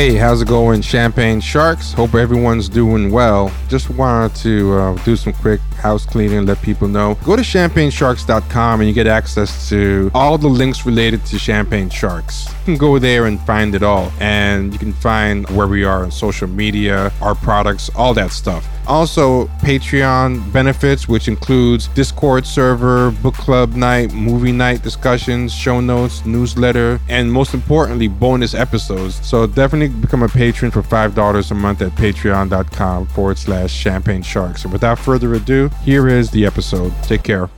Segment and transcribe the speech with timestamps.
[0.00, 1.92] Hey, how's it going, Champagne Sharks?
[1.92, 3.52] Hope everyone's doing well.
[3.68, 7.18] Just wanted to uh, do some quick house cleaning, let people know.
[7.22, 12.46] Go to champagnesharks.com and you get access to all the links related to Champagne Sharks.
[12.46, 16.02] You can go there and find it all, and you can find where we are
[16.02, 18.66] on social media, our products, all that stuff.
[18.90, 26.26] Also, Patreon benefits, which includes Discord server, book club night, movie night discussions, show notes,
[26.26, 29.24] newsletter, and most importantly, bonus episodes.
[29.24, 34.64] So definitely become a patron for $5 a month at patreon.com forward slash champagne sharks.
[34.64, 36.92] And without further ado, here is the episode.
[37.04, 37.48] Take care.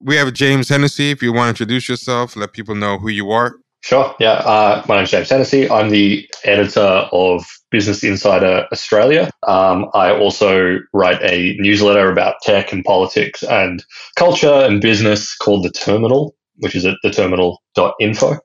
[0.00, 1.10] We have James Hennessy.
[1.10, 3.56] If you want to introduce yourself, let people know who you are.
[3.84, 4.14] Sure.
[4.18, 4.32] Yeah.
[4.32, 5.68] Uh, my name's James Hennessy.
[5.68, 9.30] I'm the editor of Business Insider Australia.
[9.46, 13.84] Um, I also write a newsletter about tech and politics and
[14.16, 18.38] culture and business called The Terminal, which is at theterminal.info.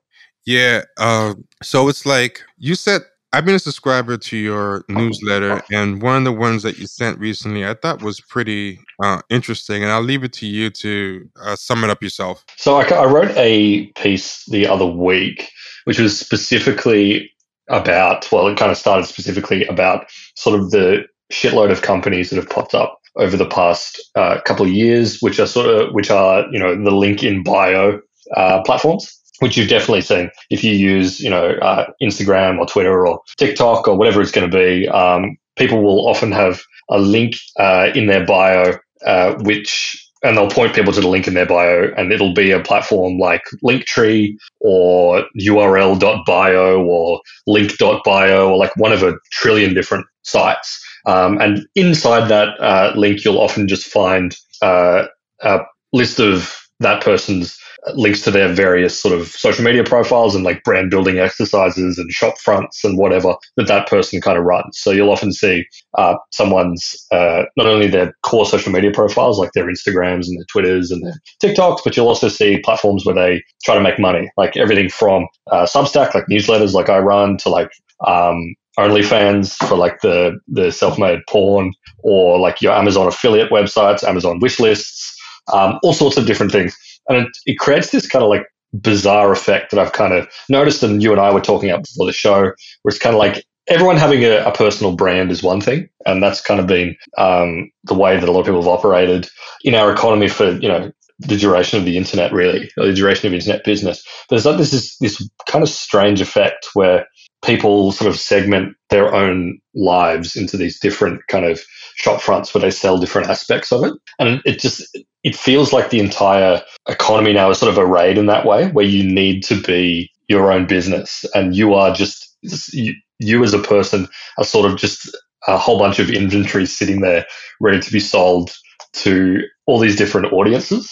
[0.44, 0.82] Yeah.
[0.98, 3.00] Uh, so it's like you said
[3.32, 7.20] I've been a subscriber to your newsletter, and one of the ones that you sent
[7.20, 11.54] recently I thought was pretty uh, interesting, and I'll leave it to you to uh,
[11.54, 12.44] sum it up yourself.
[12.56, 15.48] So I, I wrote a piece the other week,
[15.84, 17.30] which was specifically
[17.68, 22.36] about, well, it kind of started specifically about sort of the shitload of companies that
[22.36, 26.10] have popped up over the past uh, couple of years, which are sort of, which
[26.10, 28.00] are, you know, the link in bio
[28.36, 33.06] uh, platforms which you've definitely seen if you use, you know, uh, Instagram or Twitter
[33.06, 34.88] or TikTok or whatever it's going to be.
[34.88, 38.74] Um, people will often have a link uh, in their bio,
[39.04, 42.50] uh, which and they'll point people to the link in their bio, and it'll be
[42.50, 50.06] a platform like Linktree or URL.bio or Link.bio or like one of a trillion different
[50.22, 50.84] sites.
[51.06, 55.06] Um, and inside that uh, link, you'll often just find uh,
[55.40, 55.60] a
[55.94, 57.58] list of that person's
[57.94, 62.10] links to their various sort of social media profiles and like brand building exercises and
[62.10, 64.78] shop fronts and whatever that that person kind of runs.
[64.78, 65.64] So you'll often see
[65.96, 70.46] uh, someone's uh, not only their core social media profiles like their Instagrams and their
[70.50, 74.30] Twitters and their TikToks, but you'll also see platforms where they try to make money,
[74.36, 77.70] like everything from uh, Substack, like newsletters, like I run, to like
[78.06, 84.38] um, OnlyFans for like the the self-made porn, or like your Amazon affiliate websites, Amazon
[84.40, 85.16] wish lists,
[85.52, 86.76] um, all sorts of different things
[87.10, 90.82] and it, it creates this kind of like bizarre effect that I've kind of noticed,
[90.82, 92.54] and you and I were talking about before the show, where
[92.86, 96.40] it's kind of like everyone having a, a, personal brand is one thing, and that's
[96.40, 99.28] kind of been um, the way that a lot of people have operated
[99.64, 103.26] in our economy for you know the duration of the internet, really, or the duration
[103.26, 104.02] of internet business.
[104.28, 107.06] But there's like this is this kind of strange effect where
[107.42, 111.62] people sort of segment their own lives into these different kind of
[111.96, 115.90] shop fronts where they sell different aspects of it, and it just it feels like
[115.90, 119.60] the entire economy now is sort of arrayed in that way, where you need to
[119.60, 122.36] be your own business and you are just
[122.72, 124.08] you, as a person
[124.38, 125.14] are sort of just
[125.46, 127.26] a whole bunch of inventory sitting there
[127.60, 128.56] ready to be sold
[128.92, 130.90] to all these different audiences.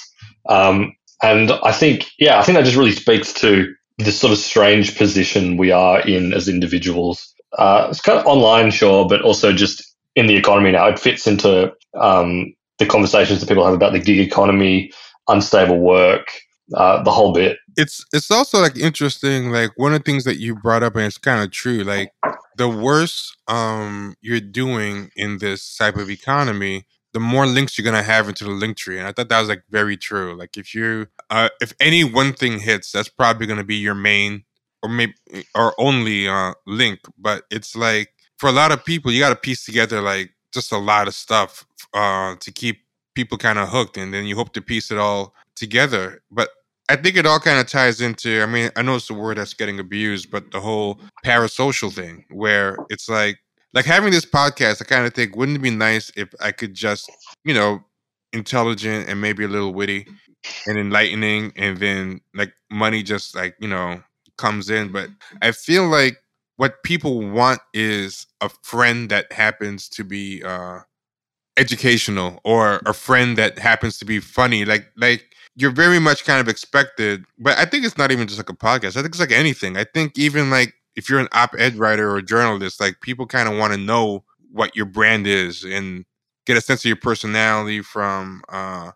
[0.49, 4.39] Um, and I think, yeah, I think that just really speaks to this sort of
[4.39, 7.35] strange position we are in as individuals.
[7.57, 9.83] Uh, it's kind of online, sure, but also just
[10.15, 10.87] in the economy now.
[10.87, 14.93] It fits into um, the conversations that people have about the gig economy,
[15.29, 16.27] unstable work,
[16.75, 17.59] uh, the whole bit.
[17.77, 19.51] It's it's also like interesting.
[19.51, 21.83] Like one of the things that you brought up, and it's kind of true.
[21.83, 22.13] Like
[22.57, 28.03] the worse um, you're doing in this type of economy, the more links you're gonna
[28.03, 28.99] have into the link tree.
[28.99, 30.37] And I thought that was like very true.
[30.37, 34.45] Like if you uh, if any one thing hits, that's probably gonna be your main
[34.83, 35.15] or maybe
[35.55, 37.01] or only uh, link.
[37.17, 40.73] But it's like for a lot of people, you got to piece together like just
[40.73, 42.81] a lot of stuff uh, to keep
[43.15, 46.23] people kind of hooked, and then you hope to piece it all together.
[46.31, 46.51] But
[46.89, 48.43] I think it all kind of ties into.
[48.43, 52.25] I mean, I know it's a word that's getting abused, but the whole parasocial thing,
[52.31, 53.39] where it's like,
[53.75, 54.81] like having this podcast.
[54.81, 57.11] I kind of think, wouldn't it be nice if I could just,
[57.45, 57.85] you know,
[58.33, 60.07] intelligent and maybe a little witty
[60.67, 64.03] and enlightening, and then like money just like you know
[64.37, 64.93] comes in.
[64.93, 65.11] But
[65.43, 66.17] I feel like
[66.57, 70.81] what people want is a friend that happens to be uh
[71.59, 74.65] educational or a friend that happens to be funny.
[74.65, 75.25] Like like
[75.57, 77.25] you're very much kind of expected.
[77.39, 78.97] But I think it's not even just like a podcast.
[78.97, 79.77] I think it's like anything.
[79.77, 83.49] I think even like if you're an op-ed writer or a journalist, like people kind
[83.49, 86.05] of want to know what your brand is and
[86.47, 88.93] get a sense of your personality from uh,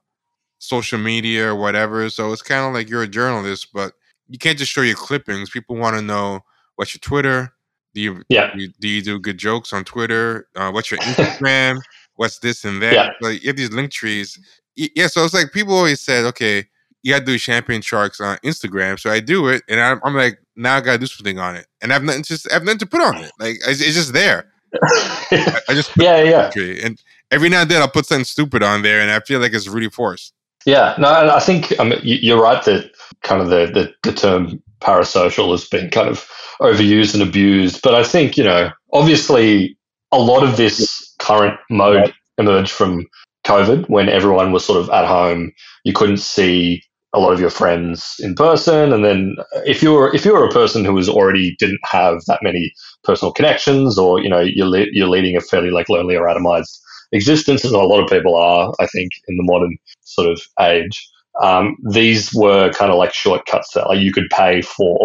[0.59, 2.09] social media or whatever.
[2.11, 3.95] So it's kind of like you're a journalist, but
[4.29, 5.51] you can't just show your clippings.
[5.51, 6.41] People want to know
[6.77, 7.53] what's your Twitter.
[7.95, 8.53] Do you, yeah.
[8.55, 10.49] do you, do you do good jokes on Twitter?
[10.57, 11.81] Uh, what's your Instagram?
[12.17, 12.93] What's this and that.
[12.93, 13.11] Yeah.
[13.21, 14.39] Like you have these link trees.
[14.75, 16.65] Yeah, so it's like people always said, okay,
[17.03, 18.99] you gotta do champagne sharks on Instagram.
[18.99, 21.67] So I do it, and I'm, I'm like, now I gotta do something on it,
[21.83, 23.33] and I've nothing just I've nothing to put on it.
[23.39, 24.51] Like it's, it's just there.
[24.83, 26.51] I, I just yeah, yeah.
[26.85, 29.53] And every now and then I'll put something stupid on there, and I feel like
[29.53, 30.33] it's really forced.
[30.65, 32.93] Yeah, no, I think I mean, you're right that
[33.23, 36.29] kind of the, the, the term parasocial has been kind of
[36.61, 37.83] overused and abused.
[37.83, 39.77] But I think, you know, obviously
[40.13, 43.07] a lot of this current mode emerged from
[43.47, 45.53] COVID when everyone was sort of at home.
[45.85, 46.83] You couldn't see
[47.15, 48.93] a lot of your friends in person.
[48.93, 49.37] And then
[49.67, 52.73] if you're if you're a person who was already didn't have that many
[53.05, 56.79] personal connections or, you know, you're, le- you're leading a fairly like lonely or atomized
[57.13, 61.09] existence, as a lot of people are, I think, in the modern sort of age.
[61.43, 64.99] Um, these were kind of like shortcuts that like you could pay for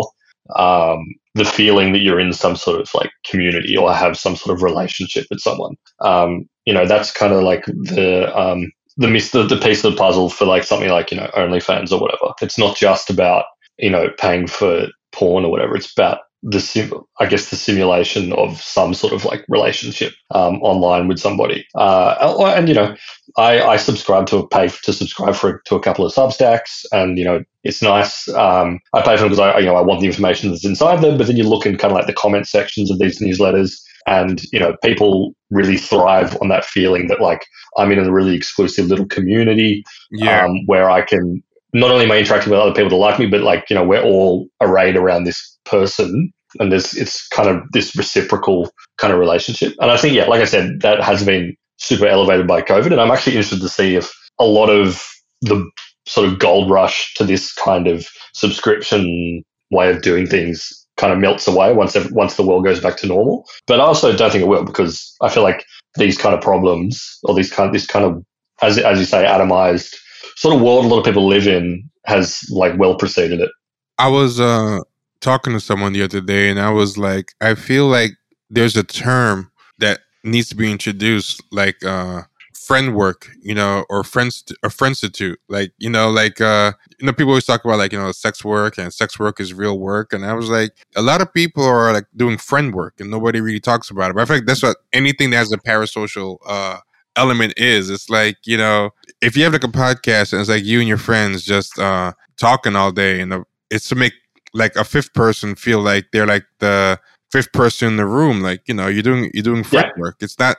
[0.55, 1.05] um,
[1.37, 4.63] the feeling that you're in some sort of like community or have some sort of
[4.63, 5.75] relationship with someone.
[6.01, 9.97] Um, you know, that's kind of like the um, the, the the piece of the
[9.97, 12.33] puzzle for like something like you know OnlyFans or whatever.
[12.41, 13.45] It's not just about
[13.77, 15.75] you know paying for porn or whatever.
[15.75, 20.61] It's about the sim- I guess the simulation of some sort of like relationship um,
[20.61, 21.65] online with somebody.
[21.75, 22.95] Uh, and you know,
[23.37, 27.17] I, I subscribe to a pay to subscribe for to a couple of Substacks, and
[27.17, 28.27] you know, it's nice.
[28.29, 31.01] Um, I pay for them because I you know I want the information that's inside
[31.01, 31.17] them.
[31.17, 34.41] But then you look in kind of like the comment sections of these newsletters, and
[34.53, 37.45] you know, people really thrive on that feeling that like
[37.77, 40.45] I'm in a really exclusive little community Yeah.
[40.45, 41.41] um, where I can
[41.79, 43.85] not only am I interacting with other people that like me, but like you know
[43.85, 49.19] we're all arrayed around this person, and there's it's kind of this reciprocal kind of
[49.19, 49.73] relationship.
[49.79, 52.99] And I think yeah, like I said, that has been super elevated by COVID, and
[52.99, 55.07] I'm actually interested to see if a lot of
[55.41, 55.69] the
[56.07, 61.19] sort of gold rush to this kind of subscription way of doing things kind of
[61.19, 63.45] melts away once once the world goes back to normal.
[63.67, 65.63] But I also don't think it will because I feel like
[65.95, 68.23] these kind of problems or these kind this kind of
[68.61, 69.95] as as you say atomized
[70.37, 73.49] sort of world a lot of people live in has like well preceded it.
[73.97, 74.79] I was uh
[75.19, 78.11] talking to someone the other day and I was like, I feel like
[78.49, 82.21] there's a term that needs to be introduced, like uh
[82.53, 85.39] friend work, you know, or friends a friendstitute.
[85.49, 88.45] Like, you know, like uh you know, people always talk about like, you know, sex
[88.45, 90.13] work and sex work is real work.
[90.13, 93.41] And I was like, a lot of people are like doing friend work and nobody
[93.41, 94.13] really talks about it.
[94.13, 96.77] But I feel like that's what anything that has a parasocial uh
[97.17, 97.89] element is.
[97.89, 98.91] It's like, you know,
[99.21, 102.13] if you have like a podcast and it's like you and your friends just uh
[102.37, 104.13] talking all day and the, it's to make
[104.53, 106.99] like a fifth person feel like they're like the
[107.31, 110.39] fifth person in the room like you know you're doing you're doing friend work it's
[110.39, 110.55] not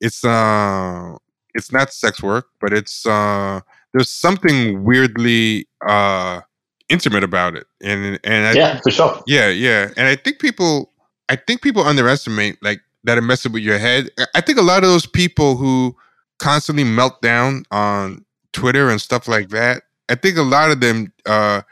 [0.00, 1.12] it's uh
[1.54, 3.58] it's not sex work but it's uh
[3.92, 6.40] there's something weirdly uh
[6.88, 9.20] intimate about it and and I, Yeah, for sure.
[9.26, 10.92] yeah yeah and i think people
[11.28, 14.62] i think people underestimate like that it messes with your head I- i think a
[14.62, 15.96] lot of those people who
[16.38, 21.12] constantly melt down on twitter and stuff like that i think a lot of them
[21.26, 21.62] uh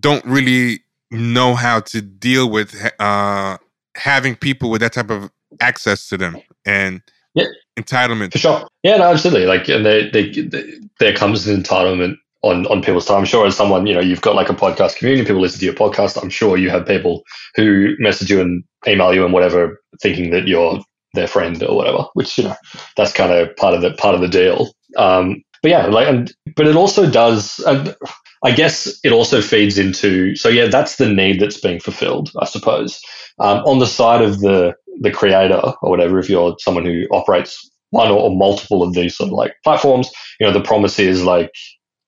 [0.00, 0.80] don't really
[1.10, 3.56] know how to deal with uh
[3.96, 7.00] having people with that type of access to them and
[7.34, 7.46] Yeah.
[7.78, 8.68] entitlement For sure.
[8.82, 9.46] Yeah, no, absolutely.
[9.46, 10.64] Like, and they, they, they,
[11.00, 13.18] there comes an entitlement on, on people's time.
[13.18, 15.64] I'm sure as someone, you know, you've got like a podcast community, people listen to
[15.64, 16.20] your podcast.
[16.22, 17.22] I'm sure you have people
[17.54, 20.80] who message you and email you and whatever, thinking that you're
[21.14, 22.56] their friend or whatever, which, you know,
[22.96, 24.72] that's kind of part of the, part of the deal.
[24.96, 27.96] Um, but yeah, like, and, but it also does, and
[28.44, 32.44] I guess it also feeds into, so yeah, that's the need that's being fulfilled, I
[32.44, 33.00] suppose.
[33.38, 37.70] Um, on the side of the, the creator or whatever, if you're someone who operates
[37.90, 41.24] one or, or multiple of these sort of like platforms, you know, the promise is
[41.24, 41.52] like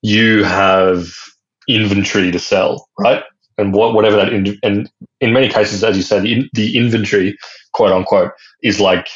[0.03, 1.09] you have
[1.69, 3.23] inventory to sell, right?
[3.59, 6.77] And what, whatever that, in, and in many cases, as you said, the, in, the
[6.77, 7.37] inventory,
[7.73, 9.09] quote unquote, is like,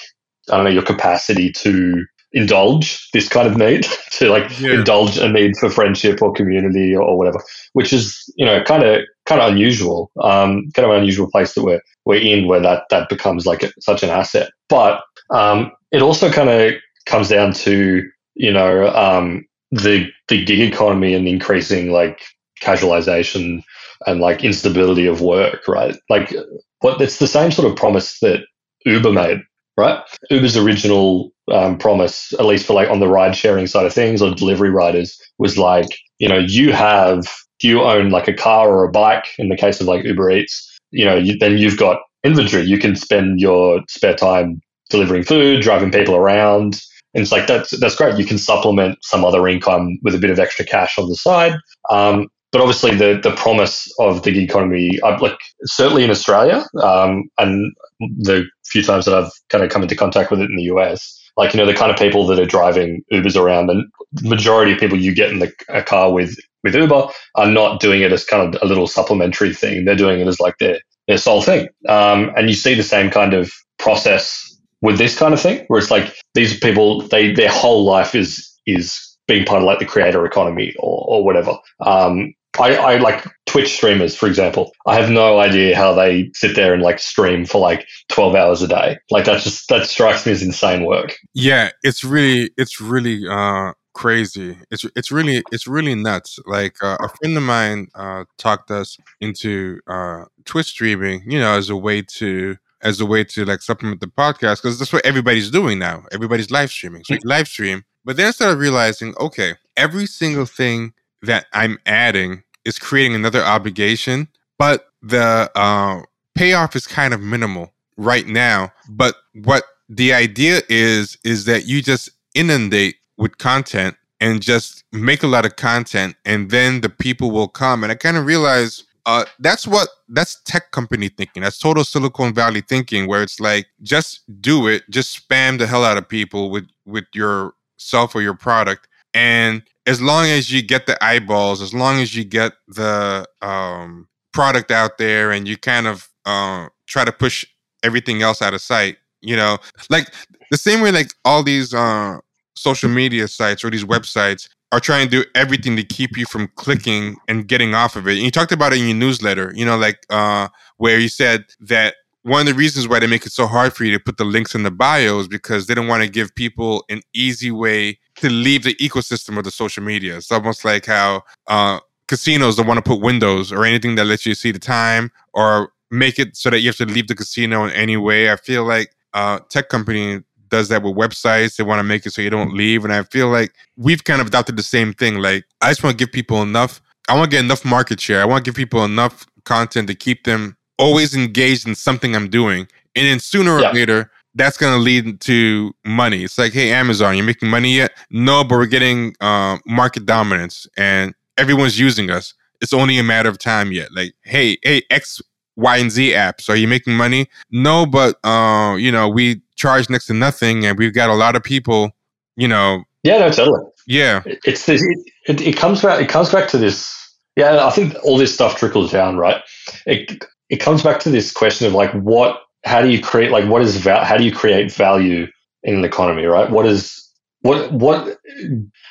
[0.51, 4.75] I don't know, your capacity to indulge this kind of need, to like Yeah.
[4.75, 7.41] indulge a need for friendship or community or, or whatever,
[7.75, 11.55] which is, you know, kind of, kind of unusual, um, kind of an unusual place
[11.55, 14.51] that we're, we're in where that, that becomes like a, such an asset.
[14.69, 16.73] But, um, it also kind of
[17.07, 18.03] comes down to,
[18.35, 22.23] you know, um, the, the gig economy and the increasing like
[22.63, 23.63] casualization
[24.07, 25.97] and like instability of work, right?
[26.09, 26.35] Like
[26.81, 28.41] what it's the same sort of promise that
[28.85, 29.41] Uber made,
[29.77, 30.03] right?
[30.31, 34.21] Uber's original um, promise, at least for like on the ride sharing side of things
[34.23, 37.27] or delivery riders, was like, you know, you have,
[37.63, 40.79] you own like a car or a bike in the case of like Uber Eats,
[40.91, 42.65] you know, you, then you've got inventory.
[42.65, 46.81] You can spend your spare time delivering food, driving people around.
[47.15, 48.19] And it's like, that's, that's great.
[48.19, 51.55] You can supplement some other income with a bit of extra cash on the side.
[51.91, 57.25] Um, but obviously the, the promise of the gig economy, like certainly in Australia, um,
[57.39, 60.65] and the few times that I've kind of come into contact with it in the
[60.65, 64.29] US, Like, you know, the kind of people that are driving Ubers around and the
[64.29, 68.03] majority of people you get in the a car with with Uber are not doing
[68.03, 69.85] it as kind of a little supplementary thing.
[69.85, 70.79] They're doing it as like their
[71.09, 71.69] their sole thing.
[71.89, 74.49] Um, and you see the same kind of process
[74.83, 78.49] with this kind of thing, where it's like these people, they their whole life is
[78.67, 81.57] is being part of like the creator economy or, or whatever.
[81.81, 84.73] Um, I, I like Twitch streamers, for example.
[84.87, 88.63] I have no idea how they sit there and like stream for like twelve hours
[88.63, 88.99] a day.
[89.11, 91.17] Like that's just that strikes me as insane work.
[91.35, 94.59] Yeah, it's really it's really uh crazy.
[94.71, 96.39] It's it's really it's really nuts.
[96.47, 101.57] Like uh, a friend of mine uh talked us into uh Twitch streaming, you know,
[101.57, 105.07] as a way to as a way to like supplement the podcast because that's what
[105.07, 106.05] everybody's doing now.
[106.13, 107.05] Everybody's live streaming.
[107.05, 107.85] So you live stream.
[108.05, 110.93] But then I started realizing, okay, every single thing
[111.23, 116.03] that I'm adding is creating another obligation, but the uh,
[116.35, 118.73] payoff is kind of minimal right now.
[118.89, 125.23] But what the idea is, is that you just inundate with content and just make
[125.23, 127.83] a lot of content, and then the people will come.
[127.83, 131.43] And I kind of realized uh, that's what that's tech company thinking.
[131.43, 135.85] That's total Silicon Valley thinking, where it's like just do it, just spam the hell
[135.85, 140.63] out of people with with your self or your product, and as long as you
[140.63, 145.57] get the eyeballs, as long as you get the um, product out there and you
[145.57, 147.45] kind of uh, try to push
[147.83, 149.59] everything else out of sight, you know,
[149.91, 150.13] like
[150.51, 152.19] the same way like all these uh,
[152.55, 156.49] social media sites or these websites are trying to do everything to keep you from
[156.57, 158.13] clicking and getting off of it.
[158.13, 161.45] And you talked about it in your newsletter, you know, like uh, where you said
[161.61, 164.17] that one of the reasons why they make it so hard for you to put
[164.17, 167.51] the links in the bio is because they don't want to give people an easy
[167.51, 170.17] way to leave the ecosystem of the social media.
[170.17, 174.25] It's almost like how uh, casinos don't want to put windows or anything that lets
[174.25, 177.65] you see the time or make it so that you have to leave the casino
[177.65, 178.31] in any way.
[178.31, 181.57] I feel like uh, tech company does that with websites.
[181.57, 182.85] They want to make it so you don't leave.
[182.85, 185.17] And I feel like we've kind of adopted the same thing.
[185.17, 186.81] Like I just want to give people enough.
[187.09, 188.23] I want to get enough market share.
[188.23, 192.29] I want to give people enough content to keep them always engaged in something I'm
[192.29, 192.67] doing.
[192.97, 193.71] And then sooner or yeah.
[193.71, 196.25] later, that's going to lead to money.
[196.25, 197.93] It's like, hey, Amazon, you're making money yet?
[198.11, 202.35] No, but we're getting uh, market dominance and everyone's using us.
[202.61, 203.93] It's only a matter of time yet.
[203.93, 205.21] Like, hey, hey, X,
[205.57, 207.29] Y, and Z apps, are you making money?
[207.51, 211.37] No, but uh, you know, we charge next to nothing, and we've got a lot
[211.37, 211.91] of people.
[212.37, 212.85] You know.
[213.03, 213.61] Yeah, no, totally.
[213.87, 214.81] Yeah, it's this.
[214.81, 216.01] It, it, it comes back.
[216.01, 216.97] It comes back to this.
[217.37, 219.43] Yeah, I think all this stuff trickles down, right?
[219.87, 223.49] It it comes back to this question of like what how do you create like
[223.49, 225.27] what is val- how do you create value
[225.65, 226.51] in an economy right?
[226.51, 228.19] What is what what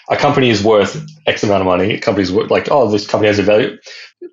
[0.10, 1.94] a company is worth x amount of money.
[1.94, 3.78] A company's worth like oh this company has a value.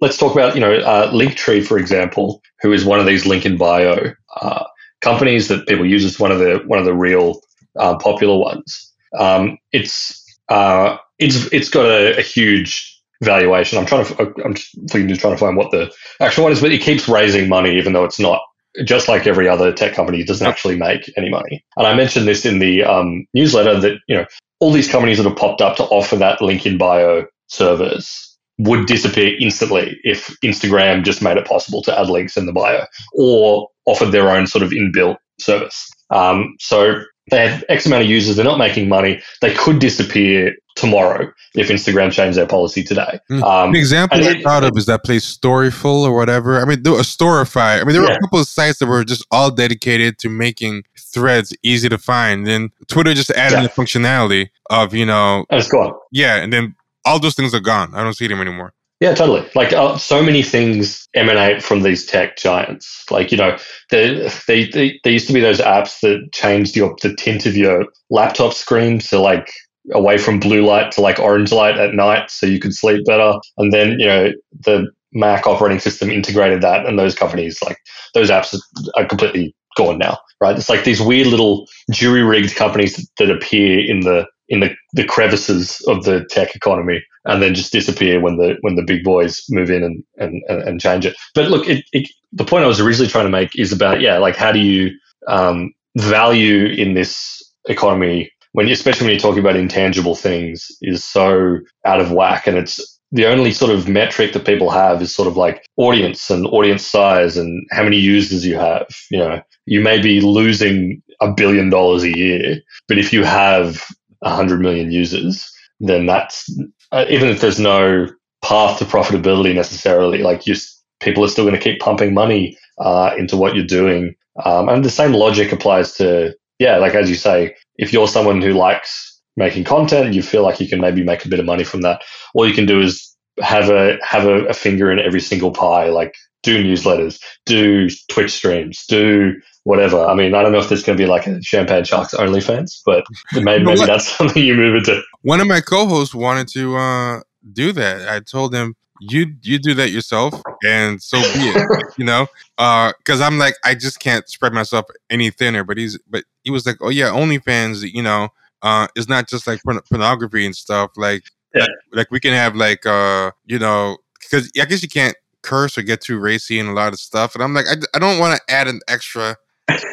[0.00, 3.44] Let's talk about you know uh, linktree for example who is one of these link
[3.44, 4.64] in bio uh,
[5.02, 7.42] companies that people use as one of the one of the real
[7.78, 8.90] uh, popular ones.
[9.18, 13.78] Um, it's uh, it's it's got a, a huge valuation.
[13.78, 16.82] I'm trying to, I'm just trying to find what the actual one is, but it
[16.82, 18.40] keeps raising money, even though it's not
[18.84, 21.64] just like every other tech company, it doesn't actually make any money.
[21.76, 24.26] And I mentioned this in the um, newsletter that, you know,
[24.60, 28.86] all these companies that have popped up to offer that link in bio service would
[28.86, 32.84] disappear instantly if Instagram just made it possible to add links in the bio
[33.14, 35.88] or offered their own sort of inbuilt service.
[36.10, 39.22] Um, so they have X amount of users, they're not making money.
[39.40, 43.18] They could disappear tomorrow if Instagram changed their policy today.
[43.30, 43.42] Mm.
[43.42, 46.60] Um, An example I thought of is that place Storyful or whatever.
[46.60, 47.80] I mean, a Storify.
[47.80, 48.10] I mean, there yeah.
[48.10, 51.98] were a couple of sites that were just all dedicated to making threads easy to
[51.98, 52.46] find.
[52.46, 53.62] Then Twitter just added yeah.
[53.62, 55.44] the functionality of, you know.
[55.50, 55.94] And it's gone.
[56.12, 56.36] Yeah.
[56.36, 57.94] And then all those things are gone.
[57.94, 58.72] I don't see them anymore.
[59.00, 59.48] Yeah, totally.
[59.54, 63.04] Like uh, so many things emanate from these tech giants.
[63.10, 63.56] Like you know,
[63.90, 67.86] they, they, they, used to be those apps that changed your the tint of your
[68.10, 69.52] laptop screen to like
[69.92, 73.34] away from blue light to like orange light at night, so you could sleep better.
[73.56, 74.32] And then you know
[74.64, 77.78] the Mac operating system integrated that, and those companies like
[78.14, 78.58] those apps
[78.96, 80.56] are completely gone now, right?
[80.56, 85.04] It's like these weird little jury rigged companies that appear in the in the, the
[85.04, 89.44] crevices of the tech economy and then just disappear when the when the big boys
[89.50, 91.16] move in and and, and change it.
[91.34, 94.18] But look, it, it, the point I was originally trying to make is about yeah,
[94.18, 94.90] like how do you
[95.28, 101.58] um, value in this economy when especially when you're talking about intangible things is so
[101.84, 105.28] out of whack and it's the only sort of metric that people have is sort
[105.28, 108.86] of like audience and audience size and how many users you have.
[109.10, 113.82] You know, you may be losing a billion dollars a year, but if you have
[114.20, 116.50] 100 million users, then that's
[116.92, 118.08] uh, even if there's no
[118.42, 120.54] path to profitability necessarily, like you,
[121.00, 124.14] people are still going to keep pumping money uh, into what you're doing.
[124.44, 128.42] Um, and the same logic applies to yeah, like as you say, if you're someone
[128.42, 131.64] who likes making content, you feel like you can maybe make a bit of money
[131.64, 132.02] from that.
[132.34, 135.88] All you can do is have a have a, a finger in every single pie.
[135.88, 139.34] Like do newsletters, do Twitch streams, do
[139.68, 140.02] whatever.
[140.02, 142.80] I mean, I don't know if there's going to be like a Champagne Sharks OnlyFans,
[142.86, 145.02] but maybe, maybe that's something you move into.
[145.22, 147.20] One of my co-hosts wanted to uh,
[147.52, 148.08] do that.
[148.08, 151.86] I told him you you do that yourself, and so be it.
[151.98, 155.64] you know, because uh, I'm like I just can't spread myself any thinner.
[155.64, 157.92] But he's but he was like, oh yeah, OnlyFans.
[157.92, 158.30] You know,
[158.62, 160.92] uh, it's not just like pornography and stuff.
[160.96, 161.60] Like yeah.
[161.60, 165.76] like, like we can have like uh you know because I guess you can't curse
[165.76, 167.34] or get too racy and a lot of stuff.
[167.34, 169.36] And I'm like, I, I don't want to add an extra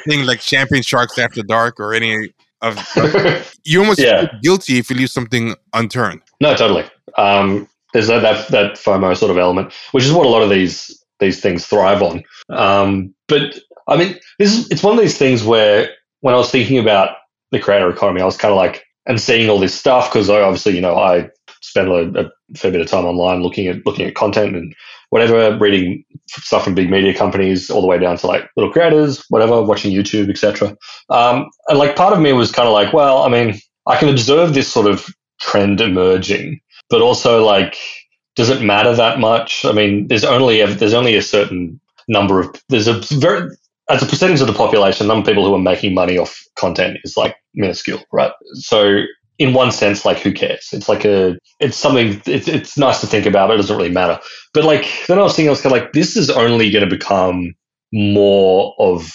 [0.07, 2.77] thing like Champagne Sharks After Dark or any of.
[3.63, 4.21] you almost yeah.
[4.21, 6.21] feel guilty if you leave something unturned.
[6.41, 6.85] No, totally.
[7.17, 10.49] Um, there's that, that that FOMO sort of element, which is what a lot of
[10.49, 12.23] these these things thrive on.
[12.49, 15.89] Um, but I mean, this is it's one of these things where
[16.21, 17.17] when I was thinking about
[17.51, 20.75] the creator economy, I was kind of like and seeing all this stuff because obviously
[20.75, 21.29] you know I
[21.61, 24.75] spend a, a, fair bit of time online looking at looking at content and
[25.09, 29.23] whatever, reading stuff from big media companies all the way down to like little creators,
[29.29, 30.75] whatever, watching YouTube, etc.
[31.09, 34.09] Um, and like part of me was kind of like, well, I mean, I can
[34.09, 35.07] observe this sort of
[35.39, 36.59] trend emerging,
[36.89, 37.77] but also like,
[38.35, 39.63] does it matter that much?
[39.65, 43.49] I mean, there's only a, there's only a certain number of there's a very
[43.89, 46.97] as a percentage of the population, number of people who are making money off content
[47.03, 48.31] is like minuscule, right?
[48.53, 49.03] So
[49.37, 50.69] in one sense, like who cares?
[50.71, 52.21] It's like a, it's something.
[52.25, 53.51] It's it's nice to think about.
[53.51, 54.19] It doesn't really matter.
[54.53, 56.87] But like then I was thinking, I was kind of like, this is only going
[56.87, 57.53] to become
[57.91, 59.13] more of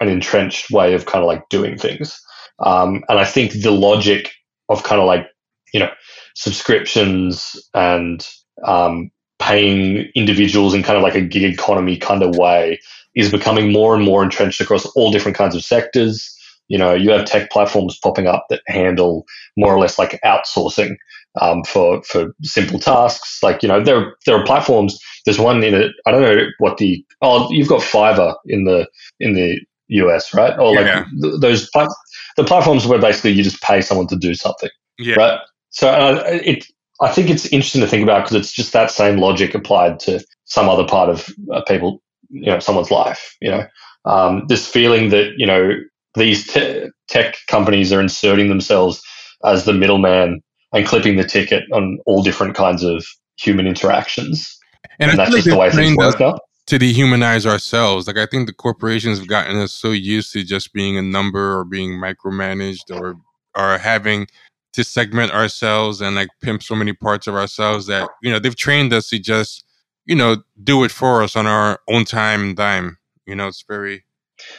[0.00, 2.20] an entrenched way of kind of like doing things.
[2.58, 4.30] Um, and I think the logic
[4.68, 5.26] of kind of like
[5.72, 5.90] you know
[6.34, 8.26] subscriptions and
[8.64, 12.80] um, paying individuals in kind of like a gig economy kind of way
[13.14, 16.38] is becoming more and more entrenched across all different kinds of sectors.
[16.72, 19.26] You know, you have tech platforms popping up that handle
[19.58, 20.96] more or less like outsourcing
[21.38, 23.42] um, for for simple tasks.
[23.42, 24.98] Like you know, there there are platforms.
[25.26, 25.92] There's one in it.
[26.06, 28.88] I don't know what the oh you've got Fiverr in the
[29.20, 30.58] in the US, right?
[30.58, 31.04] Or like yeah.
[31.20, 31.92] th- those plat-
[32.38, 35.16] the platforms where basically you just pay someone to do something, yeah.
[35.16, 35.40] right?
[35.68, 36.64] So uh, it
[37.02, 40.24] I think it's interesting to think about because it's just that same logic applied to
[40.44, 43.36] some other part of uh, people, you know, someone's life.
[43.42, 43.66] You know,
[44.06, 45.74] um, this feeling that you know
[46.14, 49.02] these te- tech companies are inserting themselves
[49.44, 50.40] as the middleman
[50.72, 53.04] and clipping the ticket on all different kinds of
[53.38, 54.58] human interactions.
[54.98, 56.38] And, and that's just the way things work now.
[56.66, 58.06] To dehumanize ourselves.
[58.06, 61.58] Like I think the corporations have gotten us so used to just being a number
[61.58, 63.16] or being micromanaged or
[63.54, 64.26] or having
[64.72, 68.56] to segment ourselves and like pimp so many parts of ourselves that, you know, they've
[68.56, 69.64] trained us to just,
[70.06, 72.96] you know, do it for us on our own time and dime.
[73.26, 74.04] You know, it's very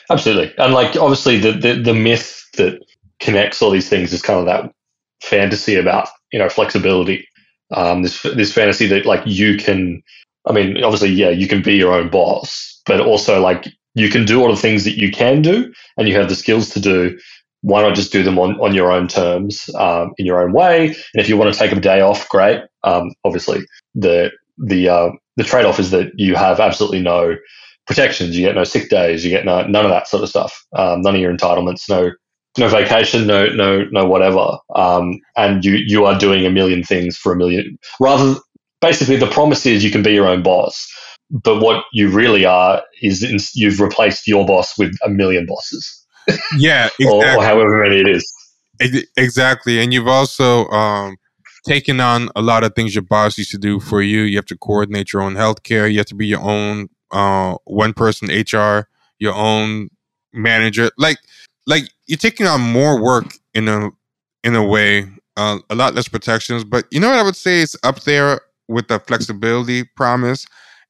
[0.10, 0.54] Absolutely.
[0.58, 2.80] And like obviously the, the, the myth that
[3.20, 4.72] connects all these things is kind of that
[5.22, 7.28] fantasy about, you know, flexibility.
[7.72, 10.04] Um, this this fantasy that like you can
[10.46, 14.26] I mean, obviously, yeah, you can be your own boss, but also like you can
[14.26, 17.18] do all the things that you can do and you have the skills to do.
[17.62, 20.88] Why not just do them on, on your own terms, um, in your own way?
[20.88, 22.62] And if you want to take a day off, great.
[22.84, 23.62] Um, obviously,
[23.96, 27.38] the the uh, the trade off is that you have absolutely no
[27.88, 28.38] protections.
[28.38, 29.24] You get no sick days.
[29.24, 30.66] You get no, none of that sort of stuff.
[30.76, 31.90] Um, none of your entitlements.
[31.90, 32.12] No
[32.58, 33.28] no vacation.
[33.28, 34.58] No no no whatever.
[34.76, 37.78] Um, and you you are doing a million things for a million.
[38.00, 38.40] Rather,
[38.82, 40.88] basically, the promise is you can be your own boss.
[41.32, 46.06] But what you really are is in, you've replaced your boss with a million bosses.
[46.58, 47.08] Yeah, exactly.
[47.12, 48.32] or, or however many it is.
[49.18, 51.16] Exactly, and you've also um,
[51.66, 54.22] taken on a lot of things your boss used to do for you.
[54.22, 55.92] You have to coordinate your own healthcare.
[55.92, 59.90] You have to be your own uh, one person HR, your own
[60.34, 60.92] manager.
[60.98, 61.18] Like
[61.66, 63.90] like you're taking on more work in a
[64.44, 66.64] in a way, uh, a lot less protections.
[66.64, 70.46] But you know what I would say is up there with the flexibility promise,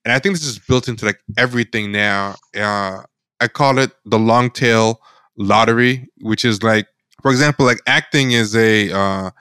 [0.05, 2.35] and I think this is built into like everything now.
[2.55, 3.03] Uh,
[3.39, 5.01] I call it the long tail
[5.37, 6.87] lottery, which is like,
[7.21, 9.31] for example, like acting is a uh,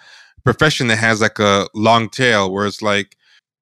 [0.45, 3.17] profession that has like a long tail, where it's like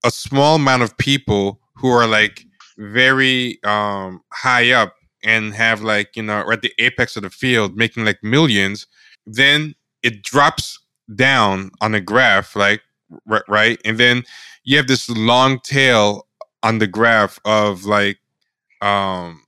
[0.04, 2.46] a small amount of people who are like
[2.80, 7.76] very um high up and have like you know at the apex of the field
[7.76, 8.86] making like millions
[9.26, 10.78] then it drops
[11.14, 12.80] down on the graph like
[13.48, 13.80] right?
[13.84, 14.24] And then
[14.64, 16.26] you have this long tail
[16.62, 18.18] on the graph of like
[18.82, 19.42] um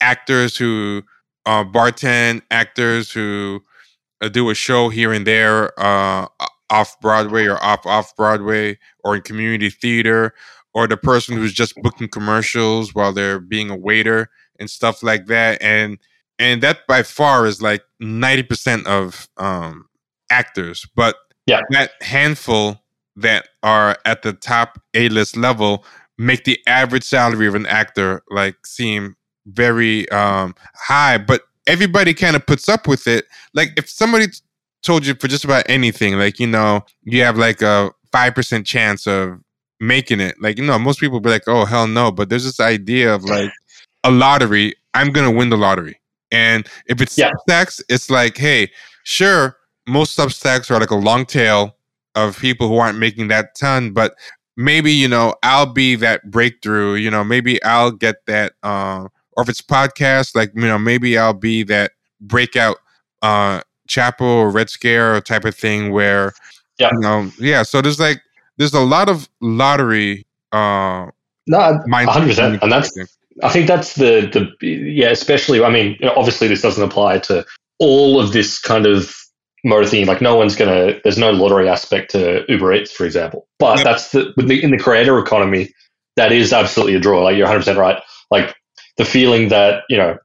[0.00, 1.02] actors who
[1.46, 3.62] uh bartend actors who
[4.20, 6.26] uh, do a show here and there uh
[6.70, 10.34] off broadway or off off broadway or in community theater
[10.74, 15.26] or the person who's just booking commercials while they're being a waiter and stuff like
[15.26, 15.60] that.
[15.62, 15.98] And
[16.38, 19.86] and that by far is like 90% of um,
[20.30, 20.86] actors.
[20.94, 21.62] But yeah.
[21.70, 22.80] that handful
[23.16, 25.84] that are at the top A list level
[26.16, 31.18] make the average salary of an actor like seem very um, high.
[31.18, 33.26] But everybody kind of puts up with it.
[33.52, 34.26] Like if somebody
[34.82, 39.06] told you for just about anything, like, you know, you have like a 5% chance
[39.06, 39.40] of
[39.80, 40.40] making it.
[40.40, 42.10] Like, you know, most people be like, oh, hell no.
[42.10, 43.50] But there's this idea of like
[44.04, 44.74] a lottery.
[44.94, 46.00] I'm going to win the lottery.
[46.30, 47.30] And if it's yeah.
[47.48, 48.70] Substacks, it's like, hey,
[49.04, 51.76] sure, most Substacks are like a long tail
[52.14, 54.14] of people who aren't making that ton, but
[54.56, 59.42] maybe, you know, I'll be that breakthrough, you know, maybe I'll get that, uh, or
[59.42, 62.78] if it's podcast, like, you know, maybe I'll be that breakout,
[63.22, 66.34] uh, Chapo or Red Scare type of thing where,
[66.78, 66.90] yeah.
[66.92, 67.62] you know, yeah.
[67.62, 68.20] So there's like,
[68.58, 71.06] there's a lot of lottery, uh,
[71.46, 72.62] no, 100%.
[72.62, 72.92] And that's,
[73.42, 74.28] I think that's the
[74.60, 75.62] the yeah, especially.
[75.62, 77.46] I mean, obviously this doesn't apply to
[77.78, 79.14] all of this kind of
[79.64, 80.06] motor thing.
[80.06, 81.00] Like no one's gonna.
[81.02, 83.46] There's no lottery aspect to Uber Eats, for example.
[83.58, 83.84] But yep.
[83.84, 85.72] that's the, the in the creator economy.
[86.16, 87.22] That is absolutely a draw.
[87.22, 88.02] Like you're 100 percent right.
[88.30, 88.54] Like
[88.96, 90.18] the feeling that you know,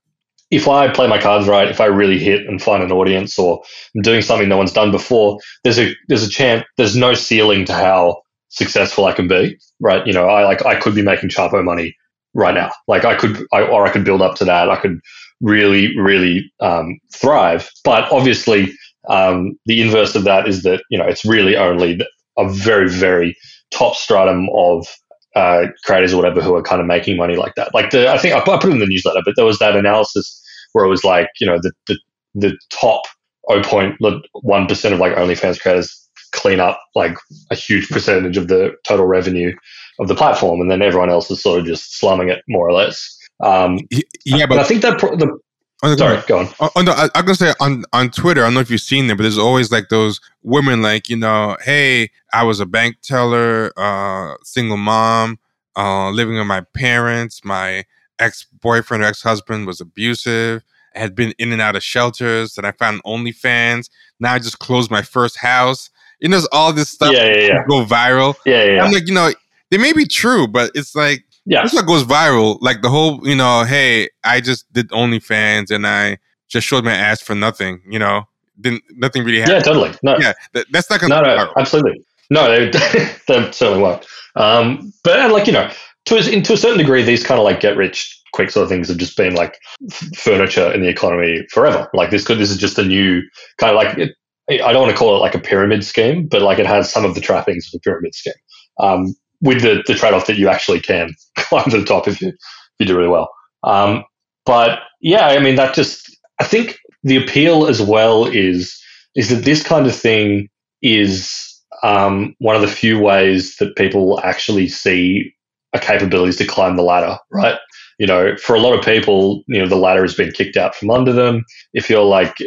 [0.54, 3.64] if I play my cards right, if I really hit and find an audience, or
[3.96, 6.64] I'm doing something no one's done before, there's a there's a chance.
[6.78, 9.58] There's no ceiling to how successful I can be.
[9.80, 10.06] Right?
[10.06, 11.96] You know, I like I could be making Chapo money
[12.36, 12.72] right now.
[12.88, 14.70] Like I could, I, or I could build up to that.
[14.70, 15.00] I could
[15.42, 17.70] really, really um, thrive.
[17.84, 18.74] But obviously,
[19.10, 22.00] um, the inverse of that is that you know it's really only
[22.38, 23.36] a very, very
[23.72, 24.88] top stratum of
[25.36, 27.74] uh, creators or whatever who are kind of making money like that.
[27.74, 30.40] Like the, I think I put it in the newsletter, but there was that analysis
[30.74, 31.98] where it was like you know the the,
[32.36, 33.04] the top
[33.50, 36.00] 0.1 percent of like OnlyFans creators
[36.32, 37.16] clean up like
[37.52, 39.56] a huge percentage of the total revenue
[40.00, 42.74] of the platform, and then everyone else is sort of just slumming it more or
[42.74, 43.18] less.
[43.44, 43.80] Um,
[44.26, 45.38] yeah, but I think that pro- the
[45.82, 46.48] the, Sorry, go on.
[46.62, 48.42] Oh, no, I, I'm gonna say on on Twitter.
[48.42, 51.18] I don't know if you've seen them, but there's always like those women, like you
[51.18, 55.40] know, hey, I was a bank teller, uh, single mom,
[55.76, 57.44] uh, living with my parents.
[57.44, 57.84] My
[58.20, 60.64] ex boyfriend or ex husband was abusive.
[60.96, 62.54] I had been in and out of shelters.
[62.54, 63.90] Then I found OnlyFans.
[64.20, 65.90] Now I just closed my first house.
[66.20, 67.64] You know, all this stuff yeah, yeah, yeah.
[67.68, 68.36] go viral.
[68.46, 68.84] Yeah, yeah.
[68.84, 69.34] I'm like, you know,
[69.72, 72.58] they may be true, but it's like yeah, this what goes viral.
[72.62, 76.94] Like the whole, you know, hey, I just did OnlyFans and I just showed my
[76.94, 77.82] ass for nothing.
[77.90, 78.28] You know,
[78.62, 79.58] didn't nothing really happened.
[79.58, 79.92] Yeah, totally.
[80.04, 81.16] No, yeah, that, that's not gonna.
[81.16, 81.54] No, no, viral.
[81.58, 82.06] absolutely.
[82.30, 82.70] No, they,
[83.28, 84.06] they certainly won't.
[84.36, 85.70] Um, but like you know,
[86.06, 88.70] to a, to a certain degree, these kind of like get rich quick sort of
[88.70, 89.60] things have just been like
[89.92, 91.90] f- furniture in the economy forever.
[91.94, 93.22] Like this could this is just a new
[93.58, 94.16] kind of like it,
[94.62, 97.06] I don't want to call it like a pyramid scheme, but like it has some
[97.06, 98.34] of the trappings of a pyramid scheme.
[98.80, 102.22] Um, with the, the trade off that you actually can climb to the top if
[102.22, 102.36] you if
[102.80, 103.30] you do really well.
[103.64, 104.04] Um,
[104.46, 108.78] but yeah, I mean that just I think the appeal as well is
[109.16, 110.50] is that this kind of thing
[110.82, 115.34] is um, one of the few ways that people actually see
[115.74, 117.58] a capabilities to climb the ladder, right?
[118.00, 120.76] You know, for a lot of people, you know, the ladder has been kicked out
[120.76, 121.44] from under them.
[121.74, 122.38] If you're like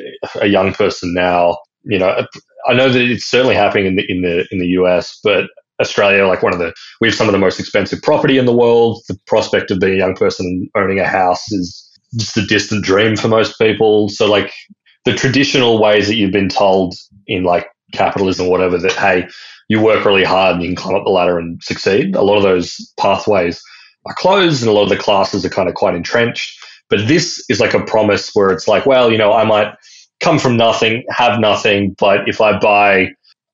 [0.41, 2.27] a young person now, you know,
[2.69, 5.47] I know that it's certainly happening in the in the in the US, but
[5.81, 8.57] Australia, like one of the, we have some of the most expensive property in the
[8.57, 9.03] world.
[9.09, 11.83] The prospect of being a young person owning a house is
[12.17, 14.09] just a distant dream for most people.
[14.09, 14.53] So, like
[15.05, 16.95] the traditional ways that you've been told
[17.27, 19.29] in like capitalism whatever that, hey,
[19.69, 22.37] you work really hard and you can climb up the ladder and succeed, a lot
[22.37, 23.61] of those pathways
[24.07, 26.59] are closed and a lot of the classes are kind of quite entrenched.
[26.89, 29.75] But this is like a promise where it's like, well, you know, I might
[30.21, 33.09] come from nothing, have nothing, but if I buy,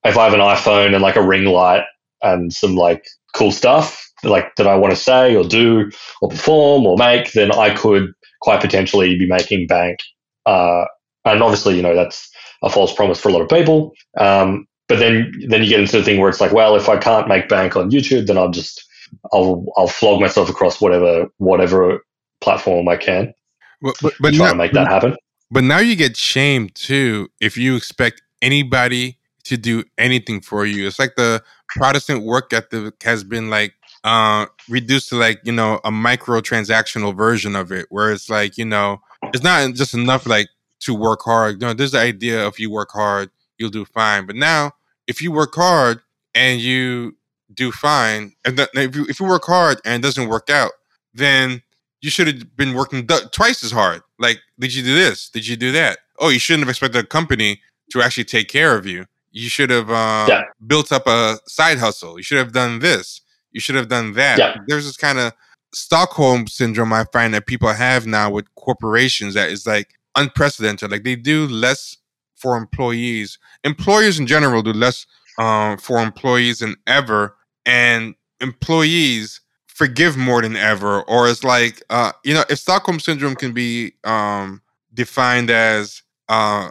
[0.04, 1.84] if I have an iPhone and like a ring light
[2.20, 6.86] and some like cool stuff like that I want to say or do or perform
[6.86, 10.00] or make, then I could quite potentially be making bank.
[10.44, 10.84] Uh,
[11.24, 12.30] and obviously, you know, that's
[12.62, 13.92] a false promise for a lot of people.
[14.18, 16.96] Um, but then, then you get into the thing where it's like, well, if I
[16.96, 18.84] can't make bank on YouTube, then I'll just,
[19.32, 22.04] I'll, I'll flog myself across whatever, whatever
[22.40, 23.32] platform I can.
[23.80, 25.16] But, but, but try now, to make that happen.
[25.50, 30.86] But now you get shamed too if you expect anybody to do anything for you.
[30.86, 35.80] It's like the Protestant work ethic has been like uh, reduced to like you know
[35.84, 39.00] a micro transactional version of it, where it's like you know
[39.32, 40.48] it's not just enough like
[40.80, 41.60] to work hard.
[41.60, 43.30] You know, there's the idea of you work hard,
[43.62, 44.26] you'll do fine.
[44.26, 44.72] But now,
[45.06, 46.00] if you work hard
[46.34, 47.16] and you
[47.54, 50.72] do fine, and if you if you work hard and it doesn't work out,
[51.14, 51.62] then
[52.00, 54.02] you should have been working twice as hard.
[54.18, 55.30] Like, did you do this?
[55.30, 55.98] Did you do that?
[56.18, 57.60] Oh, you shouldn't have expected a company
[57.92, 59.06] to actually take care of you.
[59.30, 60.42] You should have uh, yeah.
[60.66, 62.18] built up a side hustle.
[62.18, 63.20] You should have done this.
[63.52, 64.38] You should have done that.
[64.38, 64.56] Yeah.
[64.66, 65.32] There's this kind of
[65.74, 70.90] Stockholm syndrome I find that people have now with corporations that is like unprecedented.
[70.90, 71.96] Like they do less
[72.42, 73.38] for employees.
[73.64, 75.06] Employers in general do less
[75.38, 81.02] um, for employees than ever, and employees forgive more than ever.
[81.02, 84.60] Or it's like uh, you know, if Stockholm syndrome can be um,
[84.92, 86.70] defined as uh,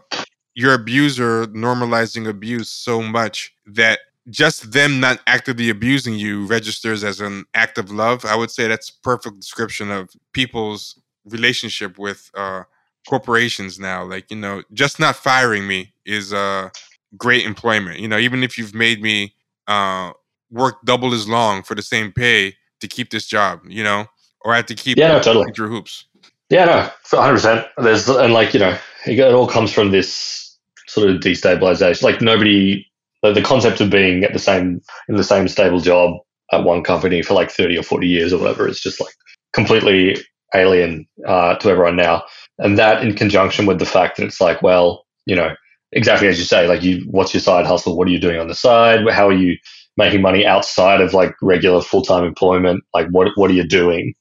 [0.53, 7.21] your abuser normalizing abuse so much that just them not actively abusing you registers as
[7.21, 8.23] an act of love.
[8.25, 12.63] I would say that's perfect description of people's relationship with uh,
[13.07, 14.03] corporations now.
[14.03, 16.69] Like, you know, just not firing me is uh,
[17.17, 17.99] great employment.
[17.99, 19.33] You know, even if you've made me
[19.67, 20.11] uh,
[20.49, 24.05] work double as long for the same pay to keep this job, you know,
[24.43, 25.51] or I have to keep yeah, no, totally.
[25.57, 26.05] your hoops.
[26.49, 27.67] Yeah, no, 100%.
[27.77, 32.03] There's, and like, you know, it all comes from this sort of destabilization.
[32.03, 32.85] Like, nobody,
[33.23, 36.17] the concept of being at the same, in the same stable job
[36.51, 39.13] at one company for like 30 or 40 years or whatever is just like
[39.53, 40.17] completely
[40.53, 42.23] alien uh, to everyone now.
[42.59, 45.55] And that in conjunction with the fact that it's like, well, you know,
[45.91, 47.97] exactly as you say, like you, what's your side hustle?
[47.97, 49.01] What are you doing on the side?
[49.09, 49.57] How are you
[49.97, 52.83] making money outside of like regular full time employment?
[52.93, 54.13] Like what, what are you doing?